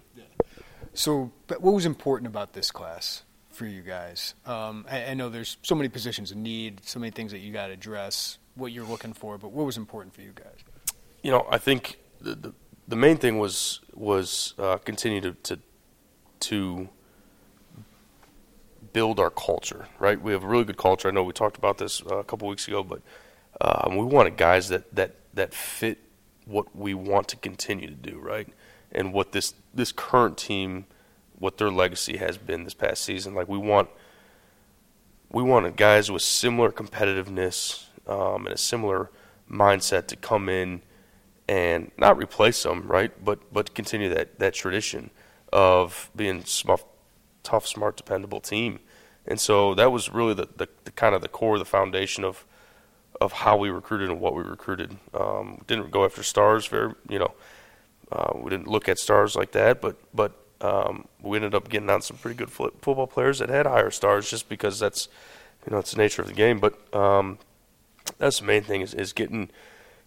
So, 0.98 1.32
what 1.48 1.62
was 1.62 1.86
important 1.86 2.26
about 2.26 2.54
this 2.54 2.72
class 2.72 3.22
for 3.52 3.68
you 3.68 3.84
guys? 3.84 4.34
Um, 4.48 4.84
I, 4.90 5.06
I, 5.06 5.14
know 5.14 5.30
there's 5.30 5.58
so 5.62 5.76
many 5.76 5.90
positions 5.90 6.32
in 6.32 6.42
need, 6.42 6.84
so 6.86 7.00
many 7.00 7.12
things 7.12 7.32
that 7.34 7.38
you 7.38 7.54
got 7.54 7.68
to 7.68 7.74
address, 7.74 8.40
what 8.56 8.72
you're 8.72 8.84
looking 8.84 9.14
for, 9.14 9.38
but 9.38 9.52
what 9.52 9.64
was 9.64 9.78
important 9.78 10.16
for 10.16 10.22
you 10.22 10.32
guys? 10.34 10.58
You 11.22 11.30
know, 11.30 11.46
I 11.52 11.60
think 11.60 12.00
the 12.20 12.34
the, 12.34 12.54
the 12.88 12.96
main 12.96 13.18
thing 13.18 13.38
was 13.38 13.82
was 13.94 14.56
uh, 14.58 14.78
continue 14.78 15.22
to, 15.22 15.34
to 15.34 15.60
to 16.40 16.90
build 18.92 19.20
our 19.20 19.30
culture. 19.30 19.86
Right, 20.00 20.20
we 20.20 20.32
have 20.32 20.44
a 20.44 20.48
really 20.48 20.66
good 20.66 20.78
culture. 20.78 21.10
I 21.10 21.12
know 21.12 21.22
we 21.22 21.32
talked 21.32 21.58
about 21.58 21.78
this 21.78 22.02
uh, 22.10 22.16
a 22.16 22.24
couple 22.24 22.48
weeks 22.48 22.68
ago, 22.68 22.82
but 22.84 23.04
um, 23.62 23.98
we 23.98 24.04
wanted 24.04 24.36
guys 24.36 24.70
that 24.70 24.96
that 24.96 25.14
that 25.36 25.54
fit 25.54 26.00
what 26.46 26.76
we 26.76 26.96
want 26.96 27.28
to 27.28 27.36
continue 27.36 27.86
to 27.86 27.94
do. 27.94 28.18
Right 28.18 28.48
and 28.98 29.14
what 29.14 29.32
this 29.32 29.54
this 29.74 29.92
current 29.94 30.38
team, 30.38 30.86
what 31.38 31.58
their 31.58 31.70
legacy 31.70 32.18
has 32.18 32.38
been 32.38 32.64
this 32.64 32.74
past 32.74 33.04
season. 33.04 33.36
Like 33.36 33.48
we 33.48 33.58
want 33.58 33.90
we 35.32 35.44
wanted 35.44 35.78
guys 35.78 36.12
with 36.12 36.24
similar 36.24 36.72
competitiveness 36.72 37.86
um, 38.08 38.48
and 38.48 38.56
a 38.56 38.58
similar 38.58 39.12
mindset 39.50 40.08
to 40.08 40.16
come 40.16 40.50
in 40.50 40.82
and 41.48 41.92
not 41.98 42.18
replace 42.18 42.64
them, 42.64 42.88
right? 42.88 43.12
But 43.24 43.54
but 43.54 43.76
continue 43.76 44.10
that 44.10 44.40
that 44.40 44.56
tradition 44.56 45.12
of 45.54 46.10
being 46.16 46.44
smart, 46.44 46.84
tough, 47.44 47.68
smart, 47.68 47.96
dependable 47.96 48.42
team. 48.42 48.80
And 49.30 49.40
so 49.40 49.76
that 49.76 49.92
was 49.92 50.10
really 50.10 50.34
the, 50.34 50.48
the, 50.56 50.70
the, 50.86 50.92
kind 50.92 51.14
of 51.14 51.22
the 51.22 51.28
core, 51.28 51.60
the 51.60 51.66
foundation 51.66 52.24
of 52.24 52.46
of 53.20 53.32
how 53.32 53.58
we 53.58 53.70
recruited 53.70 54.10
and 54.10 54.20
what 54.20 54.34
we 54.36 54.44
recruited. 54.44 54.98
Um, 55.14 55.62
didn't 55.68 55.92
go 55.92 56.04
after 56.04 56.24
stars, 56.24 56.66
very 56.66 56.94
you 57.08 57.20
know 57.20 57.34
uh, 58.12 58.32
we 58.36 58.50
didn't 58.50 58.68
look 58.68 58.88
at 58.90 58.98
stars 58.98 59.36
like 59.36 59.52
that, 59.52 59.82
but 59.82 59.98
but 60.14 60.34
um, 60.62 61.08
we 61.22 61.38
ended 61.38 61.54
up 61.54 61.70
getting 61.70 61.90
on 61.90 62.02
some 62.02 62.18
pretty 62.18 62.36
good 62.36 62.52
football 62.52 63.08
players 63.08 63.40
that 63.40 63.50
had 63.50 63.66
higher 63.66 63.92
stars, 63.92 64.30
just 64.30 64.50
because 64.50 64.80
that's 64.80 65.08
you 65.66 65.72
know 65.72 65.80
it's 65.80 65.92
the 65.92 65.98
nature 65.98 66.22
of 66.22 66.28
the 66.28 66.34
game. 66.34 66.60
But 66.60 66.94
um, 66.96 67.38
that's 68.18 68.40
the 68.40 68.46
main 68.46 68.64
thing 68.64 68.82
is, 68.82 68.94
is 68.94 69.14
getting 69.14 69.50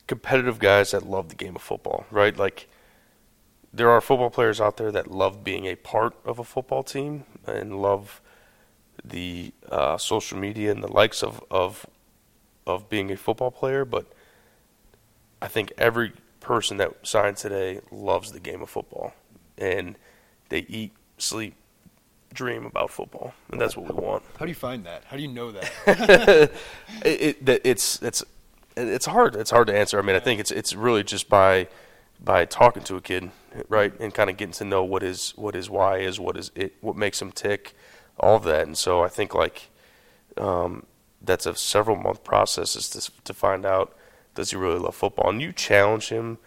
competitive 0.06 0.58
guys 0.58 0.90
that 0.90 1.06
love 1.06 1.28
the 1.28 1.36
game 1.36 1.56
of 1.56 1.62
football, 1.62 2.06
right? 2.10 2.36
Like 2.36 2.68
there 3.72 3.90
are 3.90 4.00
football 4.00 4.30
players 4.30 4.60
out 4.60 4.76
there 4.76 4.90
that 4.90 5.10
love 5.10 5.44
being 5.44 5.66
a 5.66 5.76
part 5.76 6.14
of 6.24 6.38
a 6.38 6.44
football 6.44 6.82
team 6.82 7.24
and 7.46 7.80
love 7.80 8.20
the 9.04 9.52
uh, 9.70 9.96
social 9.96 10.36
media 10.36 10.72
and 10.72 10.82
the 10.82 10.92
likes 10.92 11.22
of, 11.22 11.42
of 11.50 11.86
of 12.66 12.88
being 12.88 13.10
a 13.10 13.16
football 13.16 13.50
player, 13.50 13.84
but 13.84 14.06
I 15.42 15.48
think 15.48 15.72
every 15.78 16.12
person 16.40 16.78
that 16.78 17.06
signed 17.06 17.36
today 17.36 17.80
loves 17.90 18.32
the 18.32 18.40
game 18.40 18.62
of 18.62 18.70
football, 18.70 19.14
and 19.58 19.96
they 20.48 20.60
eat, 20.68 20.92
sleep, 21.18 21.54
dream 22.32 22.64
about 22.64 22.90
football, 22.90 23.34
and 23.50 23.60
that's 23.60 23.76
what 23.76 23.94
we 23.94 24.00
want. 24.00 24.22
How 24.38 24.44
do 24.44 24.50
you 24.50 24.54
find 24.54 24.84
that? 24.84 25.04
How 25.04 25.16
do 25.16 25.22
you 25.22 25.28
know 25.28 25.52
that? 25.52 25.70
it, 27.04 27.48
it, 27.48 27.60
it's 27.64 28.02
it's 28.02 28.24
it's 28.76 29.06
hard. 29.06 29.36
It's 29.36 29.50
hard 29.50 29.66
to 29.68 29.76
answer. 29.76 29.98
I 29.98 30.02
mean, 30.02 30.16
I 30.16 30.20
think 30.20 30.40
it's 30.40 30.50
it's 30.50 30.74
really 30.74 31.04
just 31.04 31.28
by 31.28 31.68
by 32.22 32.44
talking 32.44 32.82
to 32.84 32.96
a 32.96 33.00
kid, 33.00 33.30
right, 33.68 33.92
and 33.98 34.12
kind 34.14 34.30
of 34.30 34.36
getting 34.36 34.52
to 34.54 34.64
know 34.64 34.84
what 34.84 35.02
his 35.02 35.32
what 35.36 35.54
his 35.54 35.68
why 35.70 35.98
is, 35.98 36.20
what 36.20 36.36
is 36.36 36.50
it, 36.54 36.74
what 36.80 36.96
makes 36.96 37.20
him 37.20 37.32
tick, 37.32 37.74
all 38.18 38.36
of 38.36 38.44
that. 38.44 38.66
And 38.66 38.76
so 38.76 39.02
I 39.02 39.08
think 39.08 39.34
like 39.34 39.70
um, 40.36 40.86
that's 41.22 41.46
a 41.46 41.54
several 41.54 41.96
month 41.96 42.24
process 42.24 42.76
is 42.76 42.88
to 42.90 43.10
to 43.24 43.34
find 43.34 43.64
out 43.64 43.94
does 44.34 44.50
he 44.50 44.56
really 44.56 44.78
love 44.78 44.94
football, 44.94 45.30
and 45.30 45.42
you 45.42 45.52
challenge 45.52 46.08
him, 46.08 46.38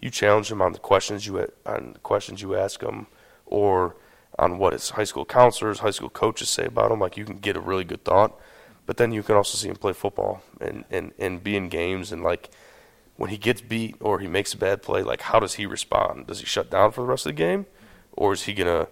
you 0.00 0.10
challenge 0.10 0.50
him 0.50 0.62
on 0.62 0.72
the 0.72 0.78
questions 0.78 1.26
you 1.26 1.38
on 1.66 1.92
the 1.94 1.98
questions 2.00 2.42
you 2.42 2.56
ask 2.56 2.82
him, 2.82 3.06
or 3.46 3.96
on 4.38 4.58
what 4.58 4.72
his 4.72 4.90
high 4.90 5.04
school 5.04 5.24
counselors, 5.24 5.80
high 5.80 5.90
school 5.90 6.10
coaches 6.10 6.48
say 6.48 6.66
about 6.66 6.92
him. 6.92 7.00
Like 7.00 7.16
you 7.16 7.24
can 7.24 7.38
get 7.38 7.56
a 7.56 7.60
really 7.60 7.84
good 7.84 8.04
thought, 8.04 8.38
but 8.86 8.96
then 8.96 9.12
you 9.12 9.22
can 9.22 9.36
also 9.36 9.56
see 9.56 9.68
him 9.68 9.76
play 9.76 9.92
football 9.92 10.42
and 10.60 10.84
and 10.90 11.12
and 11.18 11.42
be 11.42 11.56
in 11.56 11.68
games 11.68 12.12
and 12.12 12.22
like 12.22 12.50
when 13.18 13.30
he 13.30 13.36
gets 13.36 13.60
beat 13.60 13.96
or 14.00 14.20
he 14.20 14.28
makes 14.28 14.54
a 14.54 14.56
bad 14.56 14.80
play, 14.80 15.02
like 15.02 15.22
how 15.22 15.40
does 15.40 15.54
he 15.54 15.66
respond? 15.66 16.28
Does 16.28 16.38
he 16.38 16.46
shut 16.46 16.70
down 16.70 16.92
for 16.92 17.00
the 17.00 17.06
rest 17.08 17.26
of 17.26 17.30
the 17.30 17.34
game, 17.34 17.66
or 18.12 18.32
is 18.32 18.44
he 18.44 18.54
gonna 18.54 18.86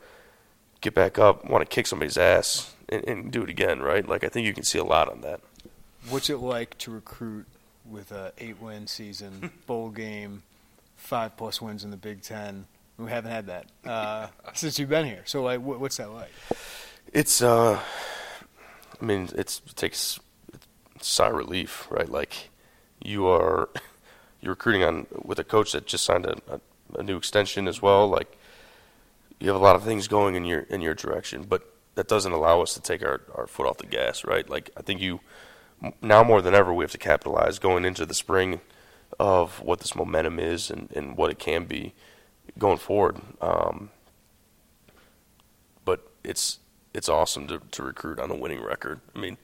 get 0.80 0.94
back 0.94 1.18
up, 1.18 1.48
want 1.48 1.62
to 1.62 1.74
kick 1.74 1.87
somebody's 1.87 2.18
ass, 2.18 2.74
and, 2.88 3.06
and 3.09 3.30
do 3.30 3.42
it 3.42 3.48
again? 3.48 3.80
Right? 3.80 4.06
Like 4.06 4.24
I 4.24 4.28
think 4.28 4.46
you 4.46 4.52
can 4.52 4.64
see 4.64 4.78
a 4.78 4.85
lot 4.85 5.09
on 5.09 5.20
that. 5.20 5.40
What's 6.09 6.28
it 6.28 6.38
like 6.38 6.76
to 6.78 6.90
recruit 6.90 7.46
with 7.90 8.12
a 8.12 8.33
eight-win 8.38 8.87
season, 8.87 9.51
bowl 9.66 9.90
game, 9.90 10.42
five 10.96 11.37
plus 11.37 11.61
wins 11.61 11.85
in 11.85 11.90
the 11.90 11.96
Big 11.96 12.22
Ten? 12.22 12.66
We 12.99 13.11
haven't 13.11 13.31
had 13.31 13.46
that 13.46 13.66
uh, 13.85 14.29
since 14.55 14.79
you've 14.79 14.88
been 14.88 15.05
here. 15.05 15.22
So, 15.27 15.42
like, 15.42 15.61
what's 15.61 15.99
that 15.99 16.12
like? 16.12 16.31
It's, 17.12 17.42
uh, 17.42 17.79
I 19.01 19.05
mean, 19.05 19.29
it's, 19.35 19.61
it 19.66 19.77
takes 19.77 20.18
it's 20.96 21.09
sigh 21.09 21.29
of 21.29 21.35
relief, 21.35 21.87
right? 21.90 22.09
Like, 22.09 22.51
you 23.03 23.27
are 23.27 23.68
you're 24.40 24.53
recruiting 24.53 24.83
on 24.83 25.07
with 25.22 25.38
a 25.38 25.44
coach 25.44 25.72
that 25.72 25.87
just 25.87 26.05
signed 26.05 26.27
a, 26.27 26.37
a, 26.51 26.61
a 26.99 27.03
new 27.03 27.16
extension 27.16 27.68
as 27.68 27.83
well. 27.83 28.09
Like, 28.09 28.37
you 29.38 29.49
have 29.49 29.57
a 29.57 29.62
lot 29.62 29.77
of 29.77 29.85
things 29.85 30.09
going 30.09 30.35
in 30.35 30.44
your 30.44 30.61
in 30.61 30.81
your 30.81 30.94
direction, 30.94 31.44
but 31.49 31.72
that 31.94 32.09
doesn't 32.09 32.33
allow 32.33 32.61
us 32.61 32.75
to 32.75 32.81
take 32.81 33.03
our, 33.03 33.22
our 33.35 33.46
foot 33.46 33.66
off 33.66 33.79
the 33.79 33.87
gas, 33.87 34.25
right? 34.25 34.49
Like, 34.49 34.70
I 34.77 34.83
think 34.83 35.01
you 35.01 35.20
now 36.02 36.22
more 36.22 36.42
than 36.42 36.54
ever 36.54 36.72
we 36.72 36.84
have 36.84 36.92
to 36.92 36.98
capitalize 36.98 37.58
going 37.58 37.84
into 37.84 38.06
the 38.06 38.14
spring 38.14 38.60
of 39.18 39.60
what 39.60 39.80
this 39.80 39.94
momentum 39.94 40.38
is 40.38 40.70
and, 40.70 40.90
and 40.92 41.16
what 41.16 41.30
it 41.30 41.38
can 41.38 41.64
be 41.64 41.94
going 42.58 42.78
forward. 42.78 43.16
Um, 43.40 43.90
but 45.84 46.10
it's 46.24 46.58
it's 46.94 47.08
awesome 47.08 47.46
to, 47.48 47.60
to 47.72 47.82
recruit 47.82 48.18
on 48.18 48.30
a 48.30 48.34
winning 48.34 48.62
record. 48.62 49.00
I 49.14 49.18
mean, 49.18 49.36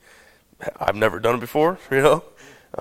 I've 0.80 0.96
never 0.96 1.20
done 1.20 1.36
it 1.36 1.40
before, 1.40 1.78
you 1.90 2.00
know. 2.00 2.24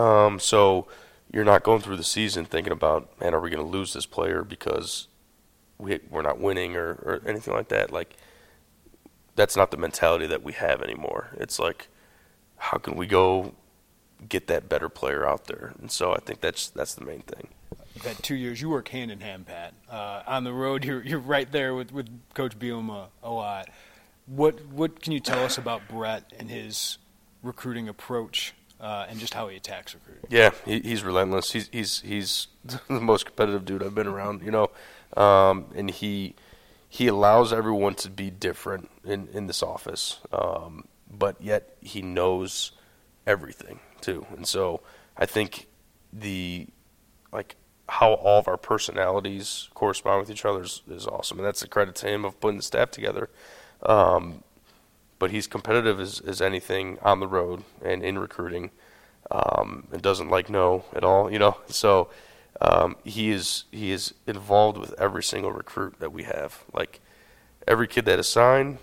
Um, 0.01 0.39
so 0.39 0.87
you're 1.31 1.43
not 1.43 1.63
going 1.63 1.81
through 1.81 1.97
the 1.97 2.03
season 2.03 2.45
thinking 2.45 2.71
about, 2.71 3.19
man, 3.19 3.33
are 3.33 3.39
we 3.39 3.49
going 3.49 3.63
to 3.63 3.69
lose 3.69 3.93
this 3.93 4.05
player 4.05 4.43
because 4.43 5.07
we 5.81 5.99
we're 6.09 6.21
not 6.21 6.39
winning 6.39 6.75
or, 6.75 6.91
or 6.91 7.21
anything 7.25 7.53
like 7.53 7.67
that. 7.69 7.91
Like 7.91 8.15
that's 9.35 9.55
not 9.55 9.71
the 9.71 9.77
mentality 9.77 10.27
that 10.27 10.43
we 10.43 10.53
have 10.53 10.81
anymore. 10.81 11.31
It's 11.37 11.59
like, 11.59 11.87
how 12.61 12.77
can 12.77 12.95
we 12.95 13.07
go 13.07 13.53
get 14.29 14.47
that 14.47 14.69
better 14.69 14.89
player 14.89 15.27
out 15.27 15.45
there? 15.45 15.73
And 15.79 15.91
so 15.91 16.13
I 16.13 16.19
think 16.19 16.41
that's 16.41 16.69
that's 16.69 16.95
the 16.95 17.05
main 17.05 17.21
thing 17.21 17.49
you've 17.95 18.05
had 18.05 18.21
two 18.23 18.35
years. 18.35 18.61
You 18.61 18.69
work 18.69 18.87
hand 18.89 19.11
in 19.11 19.19
hand, 19.19 19.47
Pat. 19.47 19.73
Uh, 19.89 20.23
on 20.27 20.43
the 20.43 20.53
road, 20.53 20.85
you're 20.85 21.03
you're 21.03 21.19
right 21.19 21.51
there 21.51 21.75
with, 21.75 21.91
with 21.91 22.07
Coach 22.33 22.57
Bielema 22.57 23.07
a 23.23 23.31
lot. 23.31 23.69
What 24.25 24.65
what 24.67 25.01
can 25.01 25.13
you 25.13 25.19
tell 25.19 25.43
us 25.43 25.57
about 25.57 25.87
Bret 25.87 26.31
and 26.37 26.49
his 26.49 26.97
recruiting 27.43 27.87
approach 27.87 28.53
uh, 28.79 29.07
and 29.09 29.19
just 29.19 29.33
how 29.33 29.47
he 29.47 29.57
attacks 29.57 29.93
recruiting? 29.93 30.25
Yeah, 30.29 30.51
he, 30.65 30.79
he's 30.79 31.03
relentless. 31.03 31.51
He's 31.51 31.69
he's 31.71 32.01
he's 32.01 32.47
the 32.87 33.01
most 33.01 33.25
competitive 33.25 33.65
dude 33.65 33.83
I've 33.83 33.95
been 33.95 34.07
around. 34.07 34.43
You 34.43 34.51
know, 34.51 34.71
um, 35.21 35.65
and 35.75 35.89
he 35.89 36.35
he 36.87 37.07
allows 37.07 37.53
everyone 37.53 37.95
to 37.95 38.09
be 38.09 38.29
different 38.29 38.89
in 39.03 39.27
in 39.33 39.47
this 39.47 39.63
office, 39.63 40.19
um, 40.31 40.85
but 41.17 41.41
yet 41.41 41.75
he 41.81 42.01
knows 42.01 42.71
everything 43.27 43.79
too. 43.99 44.25
And 44.35 44.47
so 44.47 44.81
I 45.17 45.25
think 45.25 45.67
the 46.11 46.67
like 47.31 47.55
how 47.89 48.13
all 48.13 48.39
of 48.39 48.47
our 48.47 48.57
personalities 48.57 49.69
correspond 49.73 50.21
with 50.21 50.29
each 50.29 50.45
other 50.45 50.63
is, 50.63 50.81
is 50.89 51.07
awesome, 51.07 51.39
and 51.39 51.45
that's 51.45 51.61
a 51.61 51.67
credit 51.67 51.95
to 51.95 52.07
him 52.07 52.23
of 52.23 52.39
putting 52.39 52.57
the 52.57 52.63
staff 52.63 52.91
together. 52.91 53.29
Um, 53.83 54.43
but 55.19 55.31
he's 55.31 55.45
competitive 55.45 55.99
as, 55.99 56.19
as 56.21 56.41
anything 56.41 56.97
on 57.01 57.19
the 57.19 57.27
road 57.27 57.63
and 57.83 58.03
in 58.03 58.17
recruiting, 58.17 58.71
um, 59.29 59.87
and 59.91 60.01
doesn't 60.01 60.29
like 60.29 60.49
no 60.49 60.85
at 60.93 61.03
all. 61.03 61.31
You 61.31 61.39
know, 61.39 61.57
so 61.67 62.09
um, 62.61 62.95
he 63.03 63.29
is 63.29 63.65
he 63.71 63.91
is 63.91 64.13
involved 64.25 64.77
with 64.77 64.93
every 64.99 65.23
single 65.23 65.51
recruit 65.51 65.99
that 65.99 66.13
we 66.13 66.23
have. 66.23 66.63
Like 66.73 67.01
every 67.67 67.87
kid 67.87 68.05
that 68.05 68.19
is 68.19 68.27
signed, 68.27 68.77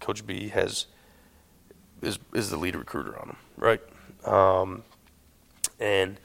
Coach 0.00 0.26
B 0.26 0.48
has 0.48 0.86
is 2.02 2.18
is 2.34 2.50
the 2.50 2.56
lead 2.56 2.76
recruiter 2.76 3.18
on 3.18 3.28
them, 3.28 3.36
right? 3.56 3.80
Um, 4.24 4.84
and 5.78 6.18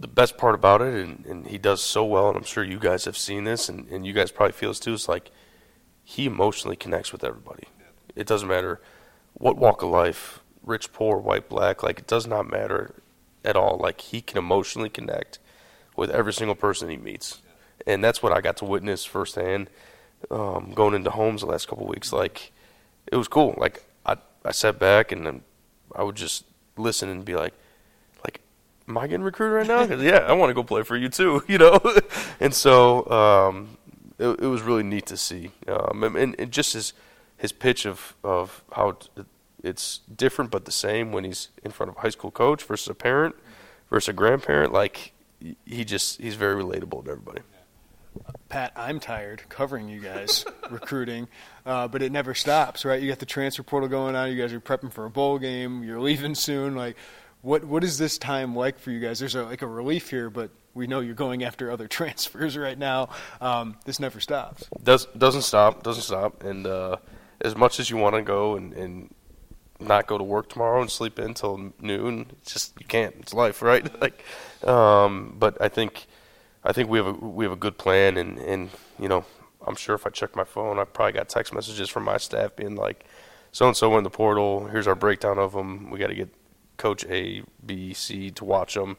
the 0.00 0.08
best 0.08 0.36
part 0.36 0.54
about 0.54 0.80
it, 0.80 0.94
and, 0.94 1.26
and 1.26 1.46
he 1.46 1.58
does 1.58 1.82
so 1.82 2.04
well, 2.04 2.28
and 2.28 2.36
I'm 2.36 2.44
sure 2.44 2.62
you 2.62 2.78
guys 2.78 3.04
have 3.04 3.16
seen 3.16 3.44
this, 3.44 3.68
and, 3.68 3.88
and 3.88 4.06
you 4.06 4.12
guys 4.12 4.30
probably 4.30 4.52
feel 4.52 4.70
this 4.70 4.80
too, 4.80 4.94
is 4.94 5.08
like 5.08 5.30
he 6.04 6.26
emotionally 6.26 6.76
connects 6.76 7.12
with 7.12 7.24
everybody. 7.24 7.64
It 8.14 8.26
doesn't 8.26 8.48
matter 8.48 8.80
what 9.34 9.56
walk 9.56 9.82
of 9.82 9.90
life, 9.90 10.40
rich, 10.62 10.92
poor, 10.92 11.18
white, 11.18 11.48
black, 11.48 11.82
like 11.82 11.98
it 11.98 12.06
does 12.06 12.26
not 12.26 12.50
matter 12.50 12.94
at 13.44 13.56
all. 13.56 13.78
Like 13.78 14.00
he 14.00 14.20
can 14.20 14.38
emotionally 14.38 14.88
connect 14.88 15.38
with 15.96 16.10
every 16.10 16.32
single 16.32 16.54
person 16.54 16.88
he 16.88 16.96
meets. 16.96 17.42
And 17.86 18.02
that's 18.02 18.22
what 18.22 18.32
I 18.32 18.40
got 18.40 18.56
to 18.58 18.64
witness 18.64 19.04
firsthand 19.04 19.70
um, 20.30 20.72
going 20.74 20.94
into 20.94 21.10
homes 21.10 21.42
the 21.42 21.46
last 21.46 21.68
couple 21.68 21.84
of 21.84 21.90
weeks. 21.90 22.12
Like 22.12 22.52
it 23.06 23.16
was 23.16 23.28
cool. 23.28 23.54
Like 23.56 23.84
I, 24.44 24.52
sat 24.52 24.78
back 24.78 25.12
and 25.12 25.26
then 25.26 25.42
I 25.94 26.02
would 26.02 26.16
just 26.16 26.44
listen 26.76 27.08
and 27.08 27.24
be 27.24 27.34
like, 27.34 27.54
like, 28.24 28.40
am 28.88 28.98
I 28.98 29.06
getting 29.06 29.24
recruited 29.24 29.56
right 29.56 29.66
now? 29.66 29.86
Because 29.86 30.02
yeah, 30.02 30.18
I 30.18 30.32
want 30.32 30.50
to 30.50 30.54
go 30.54 30.62
play 30.62 30.82
for 30.82 30.96
you 30.96 31.08
too, 31.08 31.42
you 31.48 31.58
know. 31.58 31.80
and 32.40 32.54
so 32.54 33.08
um, 33.10 33.78
it, 34.18 34.28
it, 34.40 34.46
was 34.46 34.62
really 34.62 34.82
neat 34.82 35.06
to 35.06 35.16
see, 35.16 35.50
um, 35.66 36.02
and, 36.02 36.38
and, 36.38 36.52
just 36.52 36.72
his 36.72 36.92
his 37.36 37.52
pitch 37.52 37.86
of 37.86 38.14
of 38.24 38.62
how 38.72 38.96
it's 39.62 39.98
different 40.14 40.50
but 40.50 40.64
the 40.64 40.72
same 40.72 41.12
when 41.12 41.24
he's 41.24 41.48
in 41.64 41.70
front 41.70 41.90
of 41.90 41.96
a 41.96 42.00
high 42.00 42.10
school 42.10 42.30
coach 42.30 42.62
versus 42.62 42.88
a 42.88 42.94
parent 42.94 43.34
versus 43.90 44.08
a 44.08 44.12
grandparent. 44.12 44.72
Like 44.72 45.12
he 45.64 45.84
just 45.84 46.20
he's 46.20 46.34
very 46.34 46.62
relatable 46.62 47.04
to 47.04 47.10
everybody. 47.10 47.42
Pat, 48.48 48.72
I'm 48.76 49.00
tired 49.00 49.42
covering 49.48 49.88
you 49.88 50.00
guys 50.00 50.44
recruiting, 50.70 51.28
uh, 51.66 51.88
but 51.88 52.02
it 52.02 52.12
never 52.12 52.34
stops, 52.34 52.84
right? 52.84 53.00
You 53.00 53.08
got 53.08 53.18
the 53.18 53.26
transfer 53.26 53.62
portal 53.62 53.88
going 53.88 54.16
on. 54.16 54.30
You 54.30 54.40
guys 54.40 54.52
are 54.52 54.60
prepping 54.60 54.92
for 54.92 55.04
a 55.04 55.10
bowl 55.10 55.38
game. 55.38 55.84
You're 55.84 56.00
leaving 56.00 56.34
soon. 56.34 56.74
Like, 56.74 56.96
what 57.42 57.64
what 57.64 57.84
is 57.84 57.98
this 57.98 58.18
time 58.18 58.56
like 58.56 58.78
for 58.78 58.90
you 58.90 59.00
guys? 59.00 59.18
There's 59.18 59.34
a, 59.34 59.44
like 59.44 59.62
a 59.62 59.66
relief 59.66 60.10
here, 60.10 60.30
but 60.30 60.50
we 60.74 60.86
know 60.86 61.00
you're 61.00 61.14
going 61.14 61.44
after 61.44 61.70
other 61.70 61.88
transfers 61.88 62.56
right 62.56 62.78
now. 62.78 63.10
Um, 63.40 63.76
this 63.84 64.00
never 64.00 64.20
stops. 64.20 64.68
Does 64.82 65.06
doesn't 65.06 65.42
stop. 65.42 65.82
Doesn't 65.82 66.04
stop. 66.04 66.42
And 66.42 66.66
uh, 66.66 66.96
as 67.40 67.56
much 67.56 67.80
as 67.80 67.90
you 67.90 67.96
want 67.96 68.14
to 68.14 68.22
go 68.22 68.56
and, 68.56 68.72
and 68.72 69.14
not 69.80 70.06
go 70.06 70.18
to 70.18 70.24
work 70.24 70.48
tomorrow 70.48 70.80
and 70.80 70.90
sleep 70.90 71.18
in 71.18 71.26
until 71.26 71.72
noon, 71.80 72.26
it's 72.40 72.52
just 72.52 72.74
you 72.80 72.86
can't. 72.86 73.14
It's 73.20 73.34
life, 73.34 73.62
right? 73.62 74.00
like, 74.00 74.24
um, 74.66 75.36
but 75.38 75.60
I 75.60 75.68
think 75.68 76.06
I 76.64 76.72
think 76.72 76.88
we 76.88 76.98
have 76.98 77.06
a 77.06 77.12
we 77.12 77.44
have 77.44 77.52
a 77.52 77.56
good 77.56 77.78
plan, 77.78 78.16
and 78.16 78.38
and 78.38 78.70
you 78.98 79.08
know 79.08 79.24
I'm 79.66 79.76
sure 79.76 79.94
if 79.94 80.06
I 80.06 80.10
check 80.10 80.36
my 80.36 80.44
phone, 80.44 80.78
I 80.78 80.84
probably 80.84 81.12
got 81.12 81.28
text 81.28 81.52
messages 81.54 81.88
from 81.88 82.04
my 82.04 82.16
staff 82.16 82.56
being 82.56 82.76
like, 82.76 83.04
so 83.52 83.66
and 83.66 83.76
so 83.76 83.96
in 83.98 84.04
the 84.04 84.10
portal. 84.10 84.66
Here's 84.68 84.86
our 84.86 84.94
breakdown 84.94 85.38
of 85.38 85.52
them. 85.52 85.90
We 85.90 85.98
got 85.98 86.08
to 86.08 86.14
get 86.14 86.28
coach 86.76 87.04
A, 87.06 87.42
B, 87.64 87.92
C 87.92 88.30
to 88.30 88.44
watch 88.44 88.74
them, 88.74 88.96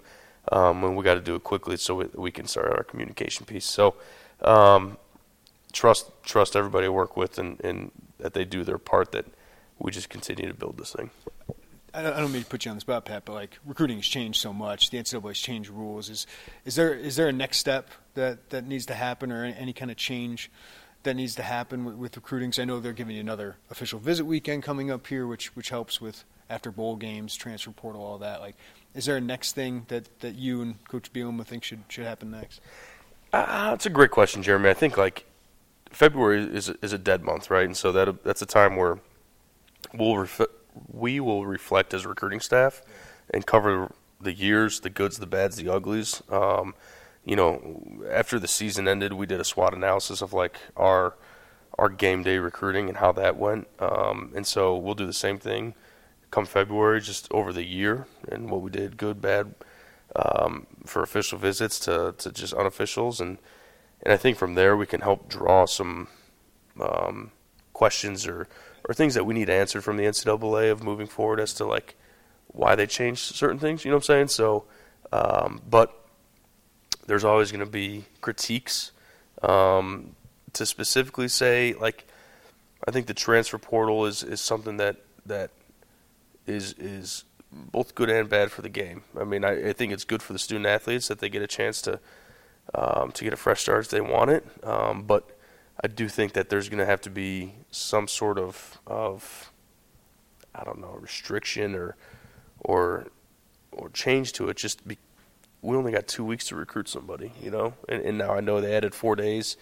um, 0.51 0.83
and 0.83 0.95
we 0.95 1.03
got 1.03 1.15
to 1.15 1.21
do 1.21 1.35
it 1.35 1.43
quickly 1.43 1.77
so 1.77 1.95
we, 1.95 2.05
we, 2.13 2.31
can 2.31 2.45
start 2.45 2.67
our 2.67 2.83
communication 2.83 3.45
piece. 3.45 3.65
So 3.65 3.95
um, 4.41 4.97
trust 5.71 6.11
trust 6.23 6.55
everybody 6.55 6.87
I 6.87 6.89
work 6.89 7.15
with 7.17 7.37
and, 7.37 7.59
and 7.61 7.91
that 8.19 8.33
they 8.33 8.45
do 8.45 8.63
their 8.63 8.77
part. 8.77 9.11
That 9.11 9.25
we 9.79 9.91
just 9.91 10.09
continue 10.09 10.47
to 10.47 10.53
build 10.53 10.77
this 10.77 10.93
thing. 10.93 11.09
I 11.93 12.01
don't, 12.01 12.31
mean 12.31 12.43
to 12.43 12.49
put 12.49 12.65
you 12.65 12.71
on 12.71 12.77
the 12.77 12.81
spot, 12.81 13.05
Pat, 13.05 13.25
but 13.25 13.33
like 13.33 13.57
recruiting 13.65 13.97
has 13.97 14.05
changed 14.05 14.39
so 14.39 14.53
much. 14.53 14.89
The 14.89 14.97
NCAA's 14.97 15.39
changed 15.39 15.69
rules. 15.69 16.09
Is 16.09 16.27
is 16.65 16.75
there 16.75 16.93
is 16.93 17.15
there 17.15 17.27
a 17.27 17.33
next 17.33 17.57
step 17.57 17.89
that, 18.13 18.49
that 18.51 18.65
needs 18.65 18.85
to 18.87 18.93
happen, 18.93 19.31
or 19.31 19.43
any, 19.43 19.55
any 19.55 19.73
kind 19.73 19.89
of 19.89 19.97
change 19.97 20.51
that 21.03 21.15
needs 21.15 21.35
to 21.35 21.43
happen 21.43 21.85
with, 21.85 21.95
with 21.95 22.15
recruiting? 22.15 22.51
So 22.51 22.61
I 22.61 22.65
know 22.65 22.79
they're 22.79 22.93
giving 22.93 23.15
you 23.15 23.21
another 23.21 23.57
official 23.69 23.99
visit 23.99 24.25
weekend 24.25 24.63
coming 24.63 24.91
up 24.91 25.07
here, 25.07 25.25
which 25.25 25.55
which 25.55 25.69
helps 25.69 25.99
with 25.99 26.23
after 26.49 26.71
bowl 26.71 26.95
games, 26.95 27.35
transfer 27.35 27.71
portal, 27.71 28.03
all 28.03 28.17
that. 28.19 28.41
Like, 28.41 28.55
is 28.95 29.05
there 29.05 29.17
a 29.17 29.21
next 29.21 29.53
thing 29.53 29.85
that, 29.89 30.19
that 30.21 30.35
you 30.35 30.61
and 30.61 30.83
Coach 30.85 31.13
Bielema 31.13 31.45
think 31.45 31.63
should 31.63 31.83
should 31.87 32.05
happen 32.05 32.31
next? 32.31 32.61
Uh, 33.31 33.71
that's 33.71 33.85
a 33.85 33.89
great 33.89 34.11
question, 34.11 34.41
Jeremy. 34.41 34.69
I 34.69 34.73
think 34.73 34.97
like 34.97 35.25
February 35.91 36.43
is 36.43 36.69
is 36.81 36.93
a 36.93 36.97
dead 36.97 37.23
month, 37.23 37.49
right? 37.49 37.65
And 37.65 37.77
so 37.77 37.91
that 37.91 38.23
that's 38.23 38.41
a 38.41 38.47
time 38.47 38.75
where 38.75 38.99
we'll 39.93 40.17
ref- 40.17 40.41
we 40.87 41.19
will 41.19 41.45
reflect 41.45 41.93
as 41.93 42.05
recruiting 42.05 42.39
staff 42.39 42.81
and 43.33 43.45
cover 43.45 43.91
the 44.21 44.33
years, 44.33 44.81
the 44.81 44.89
goods, 44.89 45.17
the 45.17 45.27
bads, 45.27 45.55
the 45.55 45.69
uglies. 45.71 46.21
Um, 46.29 46.75
you 47.25 47.35
know, 47.35 48.03
after 48.09 48.39
the 48.39 48.47
season 48.47 48.87
ended, 48.87 49.13
we 49.13 49.25
did 49.25 49.39
a 49.39 49.43
SWOT 49.43 49.73
analysis 49.73 50.21
of 50.21 50.33
like 50.33 50.57
our 50.75 51.15
our 51.77 51.89
game 51.89 52.23
day 52.23 52.37
recruiting 52.37 52.89
and 52.89 52.97
how 52.97 53.11
that 53.13 53.37
went. 53.37 53.67
Um, 53.79 54.33
and 54.35 54.45
so 54.45 54.75
we'll 54.75 54.95
do 54.95 55.05
the 55.05 55.13
same 55.13 55.37
thing 55.37 55.75
come 56.31 56.45
February, 56.45 57.01
just 57.01 57.31
over 57.31 57.51
the 57.51 57.65
year 57.65 58.07
and 58.29 58.49
what 58.49 58.61
we 58.61 58.69
did, 58.69 58.97
good, 58.97 59.21
bad, 59.21 59.55
um, 60.15 60.67
for 60.85 61.01
official 61.01 61.37
visits 61.37 61.79
to, 61.79 62.13
to 62.17 62.31
just 62.31 62.53
unofficials, 62.53 63.19
and 63.19 63.37
and 64.01 64.13
I 64.13 64.17
think 64.17 64.37
from 64.37 64.55
there 64.55 64.77
we 64.77 64.85
can 64.85 65.01
help 65.01 65.27
draw 65.27 65.65
some 65.65 66.07
um, 66.79 67.31
questions 67.79 68.27
or 68.27 68.45
or 68.87 68.93
things 68.93 69.13
that 69.13 69.25
we 69.25 69.33
need 69.33 69.49
answered 69.49 69.83
from 69.83 69.95
the 69.95 70.03
NCAA 70.03 70.71
of 70.71 70.83
moving 70.83 71.07
forward 71.07 71.39
as 71.39 71.53
to 71.53 71.65
like 71.65 71.95
why 72.47 72.75
they 72.75 72.85
changed 72.85 73.35
certain 73.35 73.57
things. 73.57 73.85
You 73.85 73.91
know 73.91 73.97
what 73.97 74.09
I'm 74.09 74.27
saying? 74.27 74.27
So, 74.27 74.65
um, 75.13 75.61
but 75.69 75.93
there's 77.07 77.23
always 77.23 77.51
going 77.51 77.65
to 77.65 77.71
be 77.71 78.03
critiques 78.19 78.91
um, 79.43 80.15
to 80.53 80.65
specifically 80.65 81.29
say 81.29 81.73
like 81.79 82.05
I 82.85 82.91
think 82.91 83.07
the 83.07 83.13
transfer 83.13 83.57
portal 83.57 84.05
is 84.05 84.23
is 84.23 84.41
something 84.41 84.75
that 84.77 84.97
that 85.25 85.51
is 86.45 86.73
is 86.73 87.23
both 87.51 87.95
good 87.95 88.09
and 88.09 88.29
bad 88.29 88.51
for 88.51 88.61
the 88.61 88.69
game. 88.69 89.03
I 89.19 89.23
mean, 89.23 89.45
I, 89.45 89.69
I 89.69 89.73
think 89.73 89.93
it's 89.93 90.03
good 90.03 90.21
for 90.21 90.33
the 90.33 90.39
student 90.39 90.65
athletes 90.65 91.07
that 91.07 91.19
they 91.19 91.29
get 91.29 91.41
a 91.41 91.47
chance 91.47 91.81
to 91.83 91.99
um, 92.75 93.13
to 93.13 93.23
get 93.23 93.31
a 93.31 93.37
fresh 93.37 93.61
start 93.61 93.85
if 93.85 93.89
they 93.89 94.01
want 94.01 94.31
it. 94.31 94.45
Um, 94.63 95.03
but 95.03 95.38
I 95.81 95.87
do 95.87 96.09
think 96.09 96.33
that 96.33 96.49
there's 96.49 96.67
going 96.67 96.79
to 96.79 96.85
have 96.85 97.01
to 97.01 97.09
be 97.09 97.53
some 97.71 98.07
sort 98.07 98.37
of 98.37 98.79
of 98.85 99.51
I 100.53 100.63
don't 100.63 100.79
know 100.79 100.97
restriction 100.99 101.75
or 101.75 101.95
or 102.59 103.07
or 103.71 103.89
change 103.89 104.33
to 104.33 104.49
it. 104.49 104.57
Just 104.57 104.87
be, 104.87 104.97
we 105.61 105.75
only 105.75 105.91
got 105.91 106.07
two 106.07 106.25
weeks 106.25 106.47
to 106.47 106.55
recruit 106.55 106.89
somebody, 106.89 107.31
you 107.41 107.51
know, 107.51 107.73
and, 107.87 108.01
and 108.03 108.17
now 108.17 108.33
I 108.33 108.41
know 108.41 108.59
they 108.59 108.75
added 108.75 108.93
four 108.93 109.15
days 109.15 109.57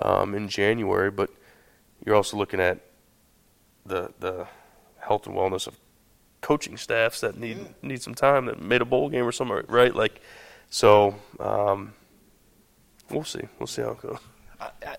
um, 0.00 0.34
in 0.34 0.48
January, 0.48 1.10
but 1.10 1.30
you're 2.04 2.14
also 2.14 2.36
looking 2.36 2.60
at 2.60 2.78
the 3.84 4.12
the 4.20 4.46
health 4.98 5.26
and 5.26 5.36
wellness 5.36 5.66
of 5.66 5.78
coaching 6.40 6.76
staffs 6.76 7.20
that 7.20 7.36
need 7.36 7.58
yeah. 7.58 7.64
need 7.82 8.02
some 8.02 8.14
time 8.14 8.46
that 8.46 8.60
made 8.60 8.82
a 8.82 8.84
bowl 8.84 9.08
game 9.08 9.24
or 9.24 9.32
something, 9.32 9.64
right? 9.68 9.94
Like, 9.94 10.20
so 10.70 11.16
um, 11.40 11.92
we'll 13.10 13.24
see. 13.24 13.42
We'll 13.58 13.66
see 13.66 13.82
how 13.82 13.90
it 13.90 14.00
goes. 14.00 14.18
I, 14.60 14.70
I, 14.86 14.96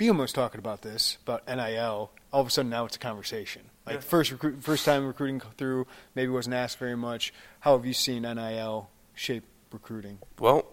was 0.00 0.32
talking 0.32 0.58
about 0.58 0.82
this 0.82 1.18
about 1.22 1.46
NIL. 1.46 2.10
All 2.32 2.40
of 2.40 2.46
a 2.46 2.50
sudden, 2.50 2.70
now 2.70 2.84
it's 2.84 2.96
a 2.96 2.98
conversation. 2.98 3.62
Like 3.86 3.96
yeah. 3.96 4.00
first 4.00 4.30
recruit, 4.30 4.62
first 4.62 4.84
time 4.84 5.06
recruiting 5.06 5.40
through, 5.56 5.86
maybe 6.14 6.30
wasn't 6.30 6.54
asked 6.54 6.78
very 6.78 6.96
much. 6.96 7.32
How 7.60 7.76
have 7.76 7.84
you 7.84 7.92
seen 7.92 8.22
NIL 8.22 8.88
shape 9.14 9.44
recruiting? 9.72 10.18
Well, 10.38 10.66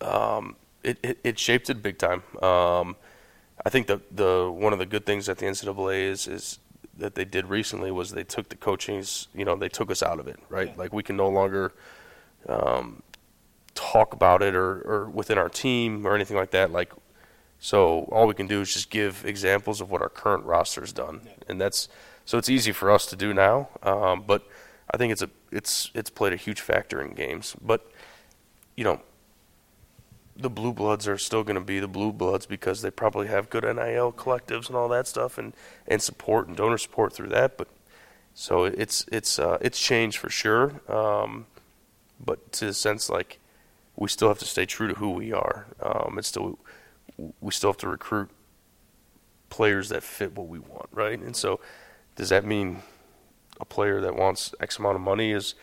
um, 0.00 0.56
it, 0.82 0.98
it, 1.02 1.18
it 1.24 1.38
shaped 1.38 1.70
it 1.70 1.82
big 1.82 1.98
time. 1.98 2.22
Um, 2.42 2.96
I 3.64 3.70
think 3.70 3.86
the 3.86 4.00
the 4.10 4.50
one 4.52 4.72
of 4.72 4.78
the 4.78 4.86
good 4.86 5.06
things 5.06 5.26
that 5.26 5.38
the 5.38 5.46
NCAA 5.46 6.10
is 6.10 6.26
is 6.26 6.58
that 6.96 7.14
they 7.14 7.24
did 7.24 7.46
recently 7.46 7.90
was 7.90 8.10
they 8.10 8.24
took 8.24 8.48
the 8.48 8.56
coachings, 8.56 9.28
you 9.34 9.44
know, 9.44 9.56
they 9.56 9.68
took 9.68 9.90
us 9.90 10.02
out 10.02 10.20
of 10.20 10.28
it, 10.28 10.38
right? 10.48 10.68
Yeah. 10.68 10.74
Like 10.76 10.92
we 10.92 11.02
can 11.02 11.16
no 11.16 11.28
longer 11.28 11.72
um, 12.48 13.02
talk 13.74 14.12
about 14.12 14.42
it 14.42 14.54
or, 14.54 14.80
or 14.82 15.10
within 15.10 15.38
our 15.38 15.48
team 15.48 16.06
or 16.06 16.14
anything 16.14 16.36
like 16.36 16.52
that. 16.52 16.70
Like, 16.70 16.92
so 17.58 18.08
all 18.12 18.26
we 18.26 18.34
can 18.34 18.46
do 18.46 18.60
is 18.60 18.72
just 18.72 18.90
give 18.90 19.24
examples 19.24 19.80
of 19.80 19.90
what 19.90 20.02
our 20.02 20.08
current 20.08 20.44
roster 20.44 20.80
has 20.80 20.92
done, 20.92 21.22
yeah. 21.24 21.32
and 21.48 21.60
that's 21.60 21.88
so 22.24 22.38
it's 22.38 22.48
easy 22.48 22.72
for 22.72 22.90
us 22.90 23.06
to 23.06 23.16
do 23.16 23.34
now. 23.34 23.68
Um, 23.82 24.24
but 24.26 24.46
I 24.92 24.96
think 24.96 25.12
it's 25.12 25.22
a 25.22 25.30
it's 25.50 25.90
it's 25.94 26.10
played 26.10 26.32
a 26.32 26.36
huge 26.36 26.60
factor 26.60 27.00
in 27.00 27.14
games. 27.14 27.56
But 27.60 27.90
you 28.76 28.84
know, 28.84 29.00
the 30.36 30.50
blue 30.50 30.72
bloods 30.72 31.06
are 31.06 31.18
still 31.18 31.44
going 31.44 31.56
to 31.56 31.60
be 31.60 31.80
the 31.80 31.88
blue 31.88 32.12
bloods 32.12 32.46
because 32.46 32.82
they 32.82 32.90
probably 32.90 33.28
have 33.28 33.50
good 33.50 33.64
NIL 33.64 34.12
collectives 34.12 34.68
and 34.68 34.76
all 34.76 34.88
that 34.88 35.06
stuff 35.06 35.38
and, 35.38 35.54
and 35.86 36.02
support 36.02 36.48
and 36.48 36.56
donor 36.56 36.78
support 36.78 37.12
through 37.12 37.28
that. 37.28 37.56
But 37.56 37.68
so 38.34 38.64
it's 38.64 39.04
it's 39.12 39.38
uh, 39.38 39.58
it's 39.60 39.78
changed 39.78 40.18
for 40.18 40.30
sure. 40.30 40.80
Um, 40.90 41.46
but 42.24 42.52
to 42.52 42.66
the 42.66 42.74
sense 42.74 43.10
like 43.10 43.38
we 43.96 44.08
still 44.08 44.28
have 44.28 44.38
to 44.38 44.44
stay 44.44 44.66
true 44.66 44.88
to 44.88 44.94
who 44.94 45.10
we 45.10 45.32
are. 45.32 45.66
Um, 45.80 46.16
it's 46.18 46.28
still 46.28 46.58
we 47.16 47.52
still 47.52 47.70
have 47.70 47.78
to 47.78 47.88
recruit 47.88 48.30
players 49.50 49.88
that 49.90 50.02
fit 50.02 50.36
what 50.36 50.48
we 50.48 50.58
want, 50.58 50.88
right? 50.92 51.18
And 51.18 51.36
so 51.36 51.60
does 52.16 52.28
that 52.30 52.44
mean 52.44 52.82
a 53.60 53.64
player 53.64 54.00
that 54.00 54.16
wants 54.16 54.54
X 54.60 54.78
amount 54.78 54.96
of 54.96 55.02
money 55.02 55.30
is 55.30 55.54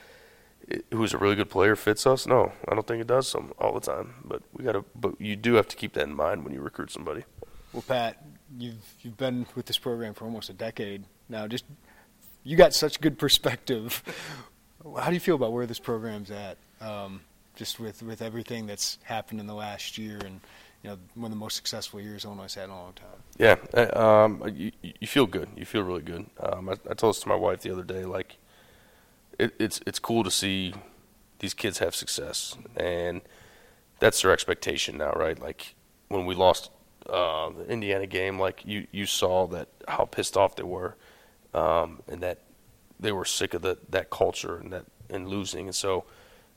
who's 0.92 1.14
a 1.14 1.18
really 1.18 1.36
good 1.36 1.50
player 1.50 1.76
fits 1.76 2.06
us? 2.08 2.26
No, 2.28 2.52
I 2.68 2.74
don't 2.74 2.88
think 2.88 3.02
it 3.02 3.08
does 3.08 3.28
some 3.28 3.54
all 3.58 3.74
the 3.74 3.80
time. 3.80 4.16
But 4.24 4.44
we 4.54 4.64
got 4.64 4.74
to. 4.74 4.86
But 4.96 5.20
you 5.20 5.36
do 5.36 5.56
have 5.56 5.68
to 5.70 5.76
keep 5.76 5.94
that 5.94 6.04
in 6.04 6.16
mind 6.16 6.44
when 6.44 6.54
you 6.54 6.62
recruit 6.62 6.92
somebody. 6.92 7.24
Well, 7.74 7.84
Pat, 7.88 8.24
you've 8.58 8.96
you've 9.02 9.18
been 9.18 9.46
with 9.56 9.66
this 9.66 9.78
program 9.78 10.14
for 10.14 10.26
almost 10.26 10.50
a 10.50 10.54
decade 10.54 11.04
now. 11.30 11.48
Just 11.48 11.66
you 12.44 12.58
got 12.58 12.74
such 12.74 13.02
good 13.02 13.18
perspective. 13.18 14.04
How 15.00 15.08
do 15.08 15.14
you 15.14 15.20
feel 15.20 15.36
about 15.36 15.52
where 15.52 15.66
this 15.66 15.80
program's 15.80 16.32
at? 16.32 16.58
Um, 16.80 17.22
just 17.56 17.80
with 17.80 18.02
with 18.04 18.22
everything 18.22 18.66
that's 18.66 18.98
happened 19.04 19.40
in 19.40 19.48
the 19.48 19.54
last 19.54 19.98
year 19.98 20.18
and 20.18 20.42
you 20.84 20.90
know 20.90 20.98
one 21.16 21.26
of 21.26 21.32
the 21.32 21.40
most 21.40 21.56
successful 21.56 22.02
years 22.02 22.26
Illinois 22.26 22.54
had 22.54 22.66
in 22.66 22.70
a 22.72 22.76
long 22.76 22.94
time. 22.94 23.08
Yeah, 23.38 23.56
uh, 23.74 24.00
um, 24.00 24.44
you, 24.56 24.72
you 24.82 25.08
feel 25.08 25.26
good. 25.26 25.50
You 25.56 25.66
feel 25.66 25.84
really 25.84 26.02
good. 26.02 26.26
Um, 26.40 26.70
I, 26.70 26.74
I 26.90 26.94
told 26.94 27.16
this 27.16 27.22
to 27.22 27.30
my 27.30 27.36
wife 27.36 27.62
the 27.62 27.72
other 27.72 27.84
day. 27.84 28.06
Like 28.06 28.38
it, 29.38 29.54
it's 29.60 29.80
it's 29.86 30.00
cool 30.00 30.24
to 30.24 30.32
see 30.32 30.74
these 31.40 31.54
kids 31.54 31.80
have 31.80 31.96
success, 31.96 32.58
and 32.76 33.22
that's 34.00 34.22
their 34.22 34.32
expectation 34.32 34.98
now, 34.98 35.12
right? 35.12 35.40
Like 35.40 35.76
when 36.08 36.26
we 36.26 36.36
lost 36.36 36.72
uh, 37.08 37.50
the 37.50 37.68
Indiana 37.68 38.08
game, 38.08 38.40
like 38.40 38.64
you 38.66 38.88
you 38.92 39.06
saw 39.06 39.48
that 39.48 39.70
how 39.88 40.06
pissed 40.06 40.36
off 40.38 40.56
they 40.56 40.64
were, 40.64 40.96
um, 41.54 42.02
and 42.08 42.22
that 42.22 42.40
they 43.00 43.12
were 43.12 43.26
sick 43.26 43.54
of 43.54 43.62
the, 43.64 43.78
that 43.90 44.10
culture 44.10 44.58
and 44.58 44.72
that 44.74 44.86
and 45.10 45.28
losing, 45.28 45.68
and 45.68 45.76
so 45.76 46.06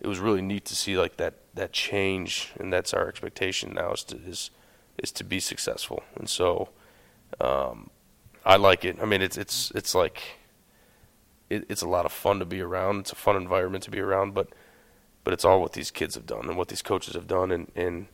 it 0.04 0.06
was 0.06 0.18
really 0.20 0.42
neat 0.42 0.66
to 0.66 0.76
see 0.76 0.98
like 0.98 1.16
that 1.16 1.34
that 1.54 1.72
change, 1.72 2.52
and 2.60 2.70
that's 2.70 2.92
our 2.92 3.08
expectation 3.08 3.72
now 3.72 3.92
is 3.92 4.04
to 4.04 4.16
is 4.16 4.50
is 5.02 5.10
to 5.12 5.24
be 5.24 5.40
successful, 5.40 6.02
and 6.14 6.28
so 6.28 6.68
um, 7.40 7.88
I 8.44 8.56
like 8.56 8.84
it. 8.84 8.98
I 9.00 9.06
mean, 9.06 9.22
it's 9.22 9.38
it's 9.38 9.70
it's 9.74 9.94
like 9.94 10.20
it, 11.48 11.64
it's 11.70 11.80
a 11.80 11.88
lot 11.88 12.04
of 12.04 12.12
fun 12.12 12.38
to 12.40 12.44
be 12.44 12.60
around. 12.60 13.00
It's 13.00 13.12
a 13.12 13.16
fun 13.16 13.34
environment 13.36 13.82
to 13.84 13.90
be 13.90 13.98
around, 13.98 14.34
but 14.34 14.48
but 15.24 15.32
it's 15.32 15.44
all 15.44 15.62
what 15.62 15.72
these 15.72 15.90
kids 15.90 16.16
have 16.16 16.26
done 16.26 16.50
and 16.50 16.58
what 16.58 16.68
these 16.68 16.82
coaches 16.82 17.14
have 17.14 17.26
done, 17.26 17.50
and 17.50 17.72
and 17.74 18.06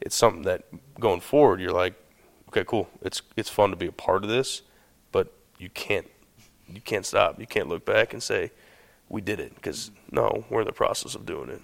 it's 0.00 0.16
something 0.16 0.42
that 0.42 0.64
going 0.98 1.20
forward 1.20 1.60
you're 1.60 1.70
like, 1.70 1.94
okay, 2.48 2.64
cool. 2.64 2.88
It's 3.00 3.22
it's 3.36 3.48
fun 3.48 3.70
to 3.70 3.76
be 3.76 3.86
a 3.86 3.92
part 3.92 4.24
of 4.24 4.28
this, 4.28 4.62
but 5.12 5.32
you 5.56 5.70
can't 5.70 6.10
you 6.66 6.80
can't 6.80 7.06
stop. 7.06 7.38
You 7.38 7.46
can't 7.46 7.68
look 7.68 7.84
back 7.84 8.12
and 8.12 8.20
say 8.20 8.50
we 9.08 9.20
did 9.20 9.40
it 9.40 9.54
because 9.54 9.90
no, 10.10 10.44
we're 10.50 10.60
in 10.60 10.66
the 10.66 10.72
process 10.72 11.14
of 11.14 11.26
doing 11.26 11.50
it. 11.50 11.60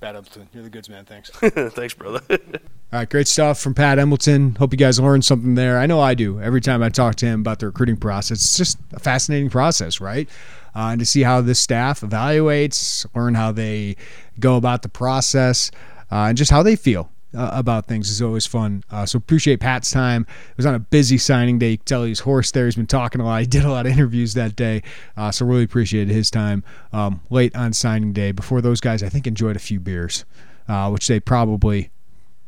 Pat 0.00 0.14
Embleton, 0.14 0.48
you're 0.52 0.62
the 0.62 0.70
goods 0.70 0.88
man. 0.88 1.04
Thanks. 1.04 1.30
Thanks, 1.74 1.94
brother. 1.94 2.20
All 2.30 3.00
right, 3.00 3.08
great 3.08 3.26
stuff 3.26 3.58
from 3.58 3.74
Pat 3.74 3.98
Embleton. 3.98 4.54
Hope 4.54 4.72
you 4.72 4.78
guys 4.78 5.00
learned 5.00 5.24
something 5.24 5.54
there. 5.54 5.78
I 5.78 5.86
know 5.86 6.00
I 6.00 6.14
do. 6.14 6.40
Every 6.40 6.60
time 6.60 6.82
I 6.82 6.88
talk 6.88 7.16
to 7.16 7.26
him 7.26 7.40
about 7.40 7.58
the 7.58 7.66
recruiting 7.66 7.96
process, 7.96 8.38
it's 8.38 8.56
just 8.56 8.78
a 8.92 9.00
fascinating 9.00 9.50
process, 9.50 10.00
right? 10.00 10.28
Uh, 10.74 10.90
and 10.90 11.00
to 11.00 11.06
see 11.06 11.22
how 11.22 11.40
this 11.40 11.58
staff 11.58 12.02
evaluates, 12.02 13.06
learn 13.14 13.34
how 13.34 13.50
they 13.50 13.96
go 14.38 14.56
about 14.56 14.82
the 14.82 14.88
process, 14.88 15.70
uh, 16.12 16.26
and 16.28 16.38
just 16.38 16.50
how 16.50 16.62
they 16.62 16.76
feel 16.76 17.10
uh, 17.34 17.50
about 17.52 17.86
things 17.86 18.10
is 18.10 18.22
always 18.22 18.46
fun. 18.46 18.84
Uh, 18.90 19.04
so 19.04 19.16
appreciate 19.18 19.60
Pat's 19.60 19.90
time. 19.90 20.26
It 20.50 20.56
was 20.56 20.66
on 20.66 20.74
a 20.74 20.78
busy 20.78 21.18
signing 21.18 21.58
day. 21.58 21.70
You 21.70 21.78
can 21.78 21.84
tell 21.84 22.04
he's 22.04 22.20
hoarse 22.20 22.50
there. 22.50 22.64
He's 22.64 22.76
been 22.76 22.86
talking 22.86 23.20
a 23.20 23.24
lot. 23.24 23.40
He 23.40 23.46
did 23.56 23.64
a 23.64 23.70
lot 23.70 23.86
of 23.86 23.92
interviews 23.92 24.34
that 24.34 24.56
day. 24.56 24.82
Uh, 25.16 25.30
so 25.30 25.46
really 25.46 25.64
appreciated 25.64 26.12
his 26.12 26.30
time 26.30 26.64
um, 26.92 27.20
late 27.30 27.54
on 27.56 27.72
signing 27.72 28.12
day. 28.12 28.32
Before 28.32 28.60
those 28.60 28.80
guys, 28.80 29.02
I 29.02 29.08
think 29.08 29.26
enjoyed 29.26 29.56
a 29.56 29.60
few 29.60 29.80
beers, 29.80 30.24
uh, 30.68 30.90
which 30.90 31.08
they 31.08 31.20
probably 31.20 31.90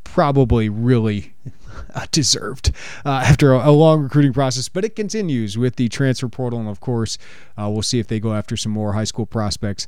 probably 0.04 0.70
really 0.70 1.34
deserved 2.12 2.72
uh, 3.04 3.22
after 3.26 3.52
a, 3.52 3.68
a, 3.68 3.72
long 3.72 4.02
recruiting 4.02 4.32
process. 4.32 4.66
But 4.70 4.86
it 4.86 4.96
continues 4.96 5.58
with 5.58 5.76
the 5.76 5.90
transfer 5.90 6.28
portal, 6.28 6.58
and 6.58 6.68
of 6.68 6.80
course, 6.80 7.18
uh, 7.58 7.68
we'll 7.68 7.82
see 7.82 7.98
if 7.98 8.08
they 8.08 8.18
go 8.18 8.32
after 8.32 8.56
some 8.56 8.72
more 8.72 8.94
high 8.94 9.04
school 9.04 9.26
prospects 9.26 9.86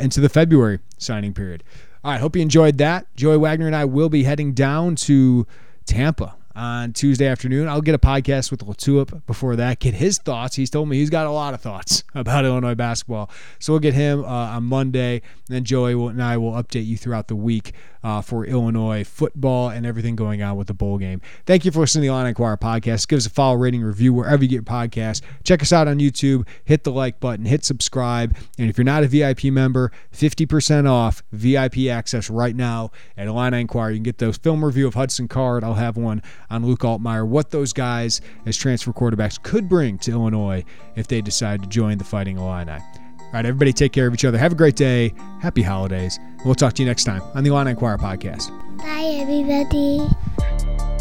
into 0.00 0.20
the 0.20 0.28
February 0.28 0.80
signing 0.98 1.32
period. 1.32 1.62
All 2.06 2.12
right, 2.12 2.20
hope 2.20 2.36
you 2.36 2.42
enjoyed 2.42 2.78
that. 2.78 3.08
Joey 3.16 3.36
Wagner 3.36 3.66
and 3.66 3.74
I 3.74 3.84
will 3.84 4.08
be 4.08 4.22
heading 4.22 4.52
down 4.52 4.94
to 4.94 5.44
Tampa 5.86 6.36
on 6.54 6.92
Tuesday 6.92 7.26
afternoon. 7.26 7.66
I'll 7.66 7.80
get 7.80 7.96
a 7.96 7.98
podcast 7.98 8.52
with 8.52 8.60
Latulip 8.60 9.26
before 9.26 9.56
that, 9.56 9.80
get 9.80 9.94
his 9.94 10.18
thoughts. 10.18 10.54
He's 10.54 10.70
told 10.70 10.88
me 10.88 10.98
he's 10.98 11.10
got 11.10 11.26
a 11.26 11.32
lot 11.32 11.52
of 11.52 11.60
thoughts 11.60 12.04
about 12.14 12.44
Illinois 12.44 12.76
basketball. 12.76 13.28
So 13.58 13.72
we'll 13.72 13.80
get 13.80 13.94
him 13.94 14.22
uh, 14.24 14.28
on 14.28 14.62
Monday. 14.62 15.14
And 15.14 15.56
then 15.56 15.64
Joey 15.64 15.94
and 15.94 16.22
I 16.22 16.36
will 16.36 16.52
update 16.52 16.86
you 16.86 16.96
throughout 16.96 17.26
the 17.26 17.34
week 17.34 17.72
uh, 18.06 18.22
for 18.22 18.46
Illinois 18.46 19.02
football 19.02 19.68
and 19.68 19.84
everything 19.84 20.14
going 20.14 20.40
on 20.40 20.56
with 20.56 20.68
the 20.68 20.74
bowl 20.74 20.96
game. 20.96 21.20
Thank 21.44 21.64
you 21.64 21.72
for 21.72 21.80
listening 21.80 22.02
to 22.02 22.06
the 22.06 22.14
Illini 22.14 22.28
Inquirer 22.28 22.56
podcast. 22.56 23.08
Give 23.08 23.16
us 23.16 23.26
a 23.26 23.30
follow, 23.30 23.56
rating, 23.56 23.82
review 23.82 24.14
wherever 24.14 24.44
you 24.44 24.48
get 24.48 24.54
your 24.54 24.62
podcast. 24.62 25.22
Check 25.42 25.60
us 25.60 25.72
out 25.72 25.88
on 25.88 25.98
YouTube. 25.98 26.46
Hit 26.64 26.84
the 26.84 26.92
like 26.92 27.18
button, 27.18 27.46
hit 27.46 27.64
subscribe. 27.64 28.36
And 28.58 28.70
if 28.70 28.78
you're 28.78 28.84
not 28.84 29.02
a 29.02 29.08
VIP 29.08 29.46
member, 29.46 29.90
50% 30.12 30.88
off 30.88 31.24
VIP 31.32 31.88
access 31.90 32.30
right 32.30 32.54
now 32.54 32.92
at 33.16 33.26
Illini 33.26 33.62
Inquirer. 33.62 33.90
You 33.90 33.96
can 33.96 34.04
get 34.04 34.18
those 34.18 34.36
film 34.36 34.64
review 34.64 34.86
of 34.86 34.94
Hudson 34.94 35.26
Card. 35.26 35.64
I'll 35.64 35.74
have 35.74 35.96
one 35.96 36.22
on 36.48 36.64
Luke 36.64 36.80
Altmyer, 36.80 37.26
what 37.26 37.50
those 37.50 37.72
guys 37.72 38.20
as 38.46 38.56
transfer 38.56 38.92
quarterbacks 38.92 39.42
could 39.42 39.68
bring 39.68 39.98
to 39.98 40.12
Illinois 40.12 40.62
if 40.94 41.08
they 41.08 41.20
decide 41.20 41.60
to 41.62 41.68
join 41.68 41.98
the 41.98 42.04
Fighting 42.04 42.38
Illini. 42.38 43.05
All 43.26 43.32
right, 43.32 43.44
everybody 43.44 43.72
take 43.72 43.92
care 43.92 44.06
of 44.06 44.14
each 44.14 44.24
other. 44.24 44.38
Have 44.38 44.52
a 44.52 44.56
great 44.56 44.76
day. 44.76 45.12
Happy 45.40 45.62
holidays. 45.62 46.18
We'll 46.44 46.54
talk 46.54 46.74
to 46.74 46.82
you 46.82 46.88
next 46.88 47.04
time 47.04 47.22
on 47.34 47.44
the 47.44 47.50
Illini 47.50 47.70
Inquirer 47.70 47.98
podcast. 47.98 48.50
Bye, 48.78 49.18
everybody. 49.20 50.95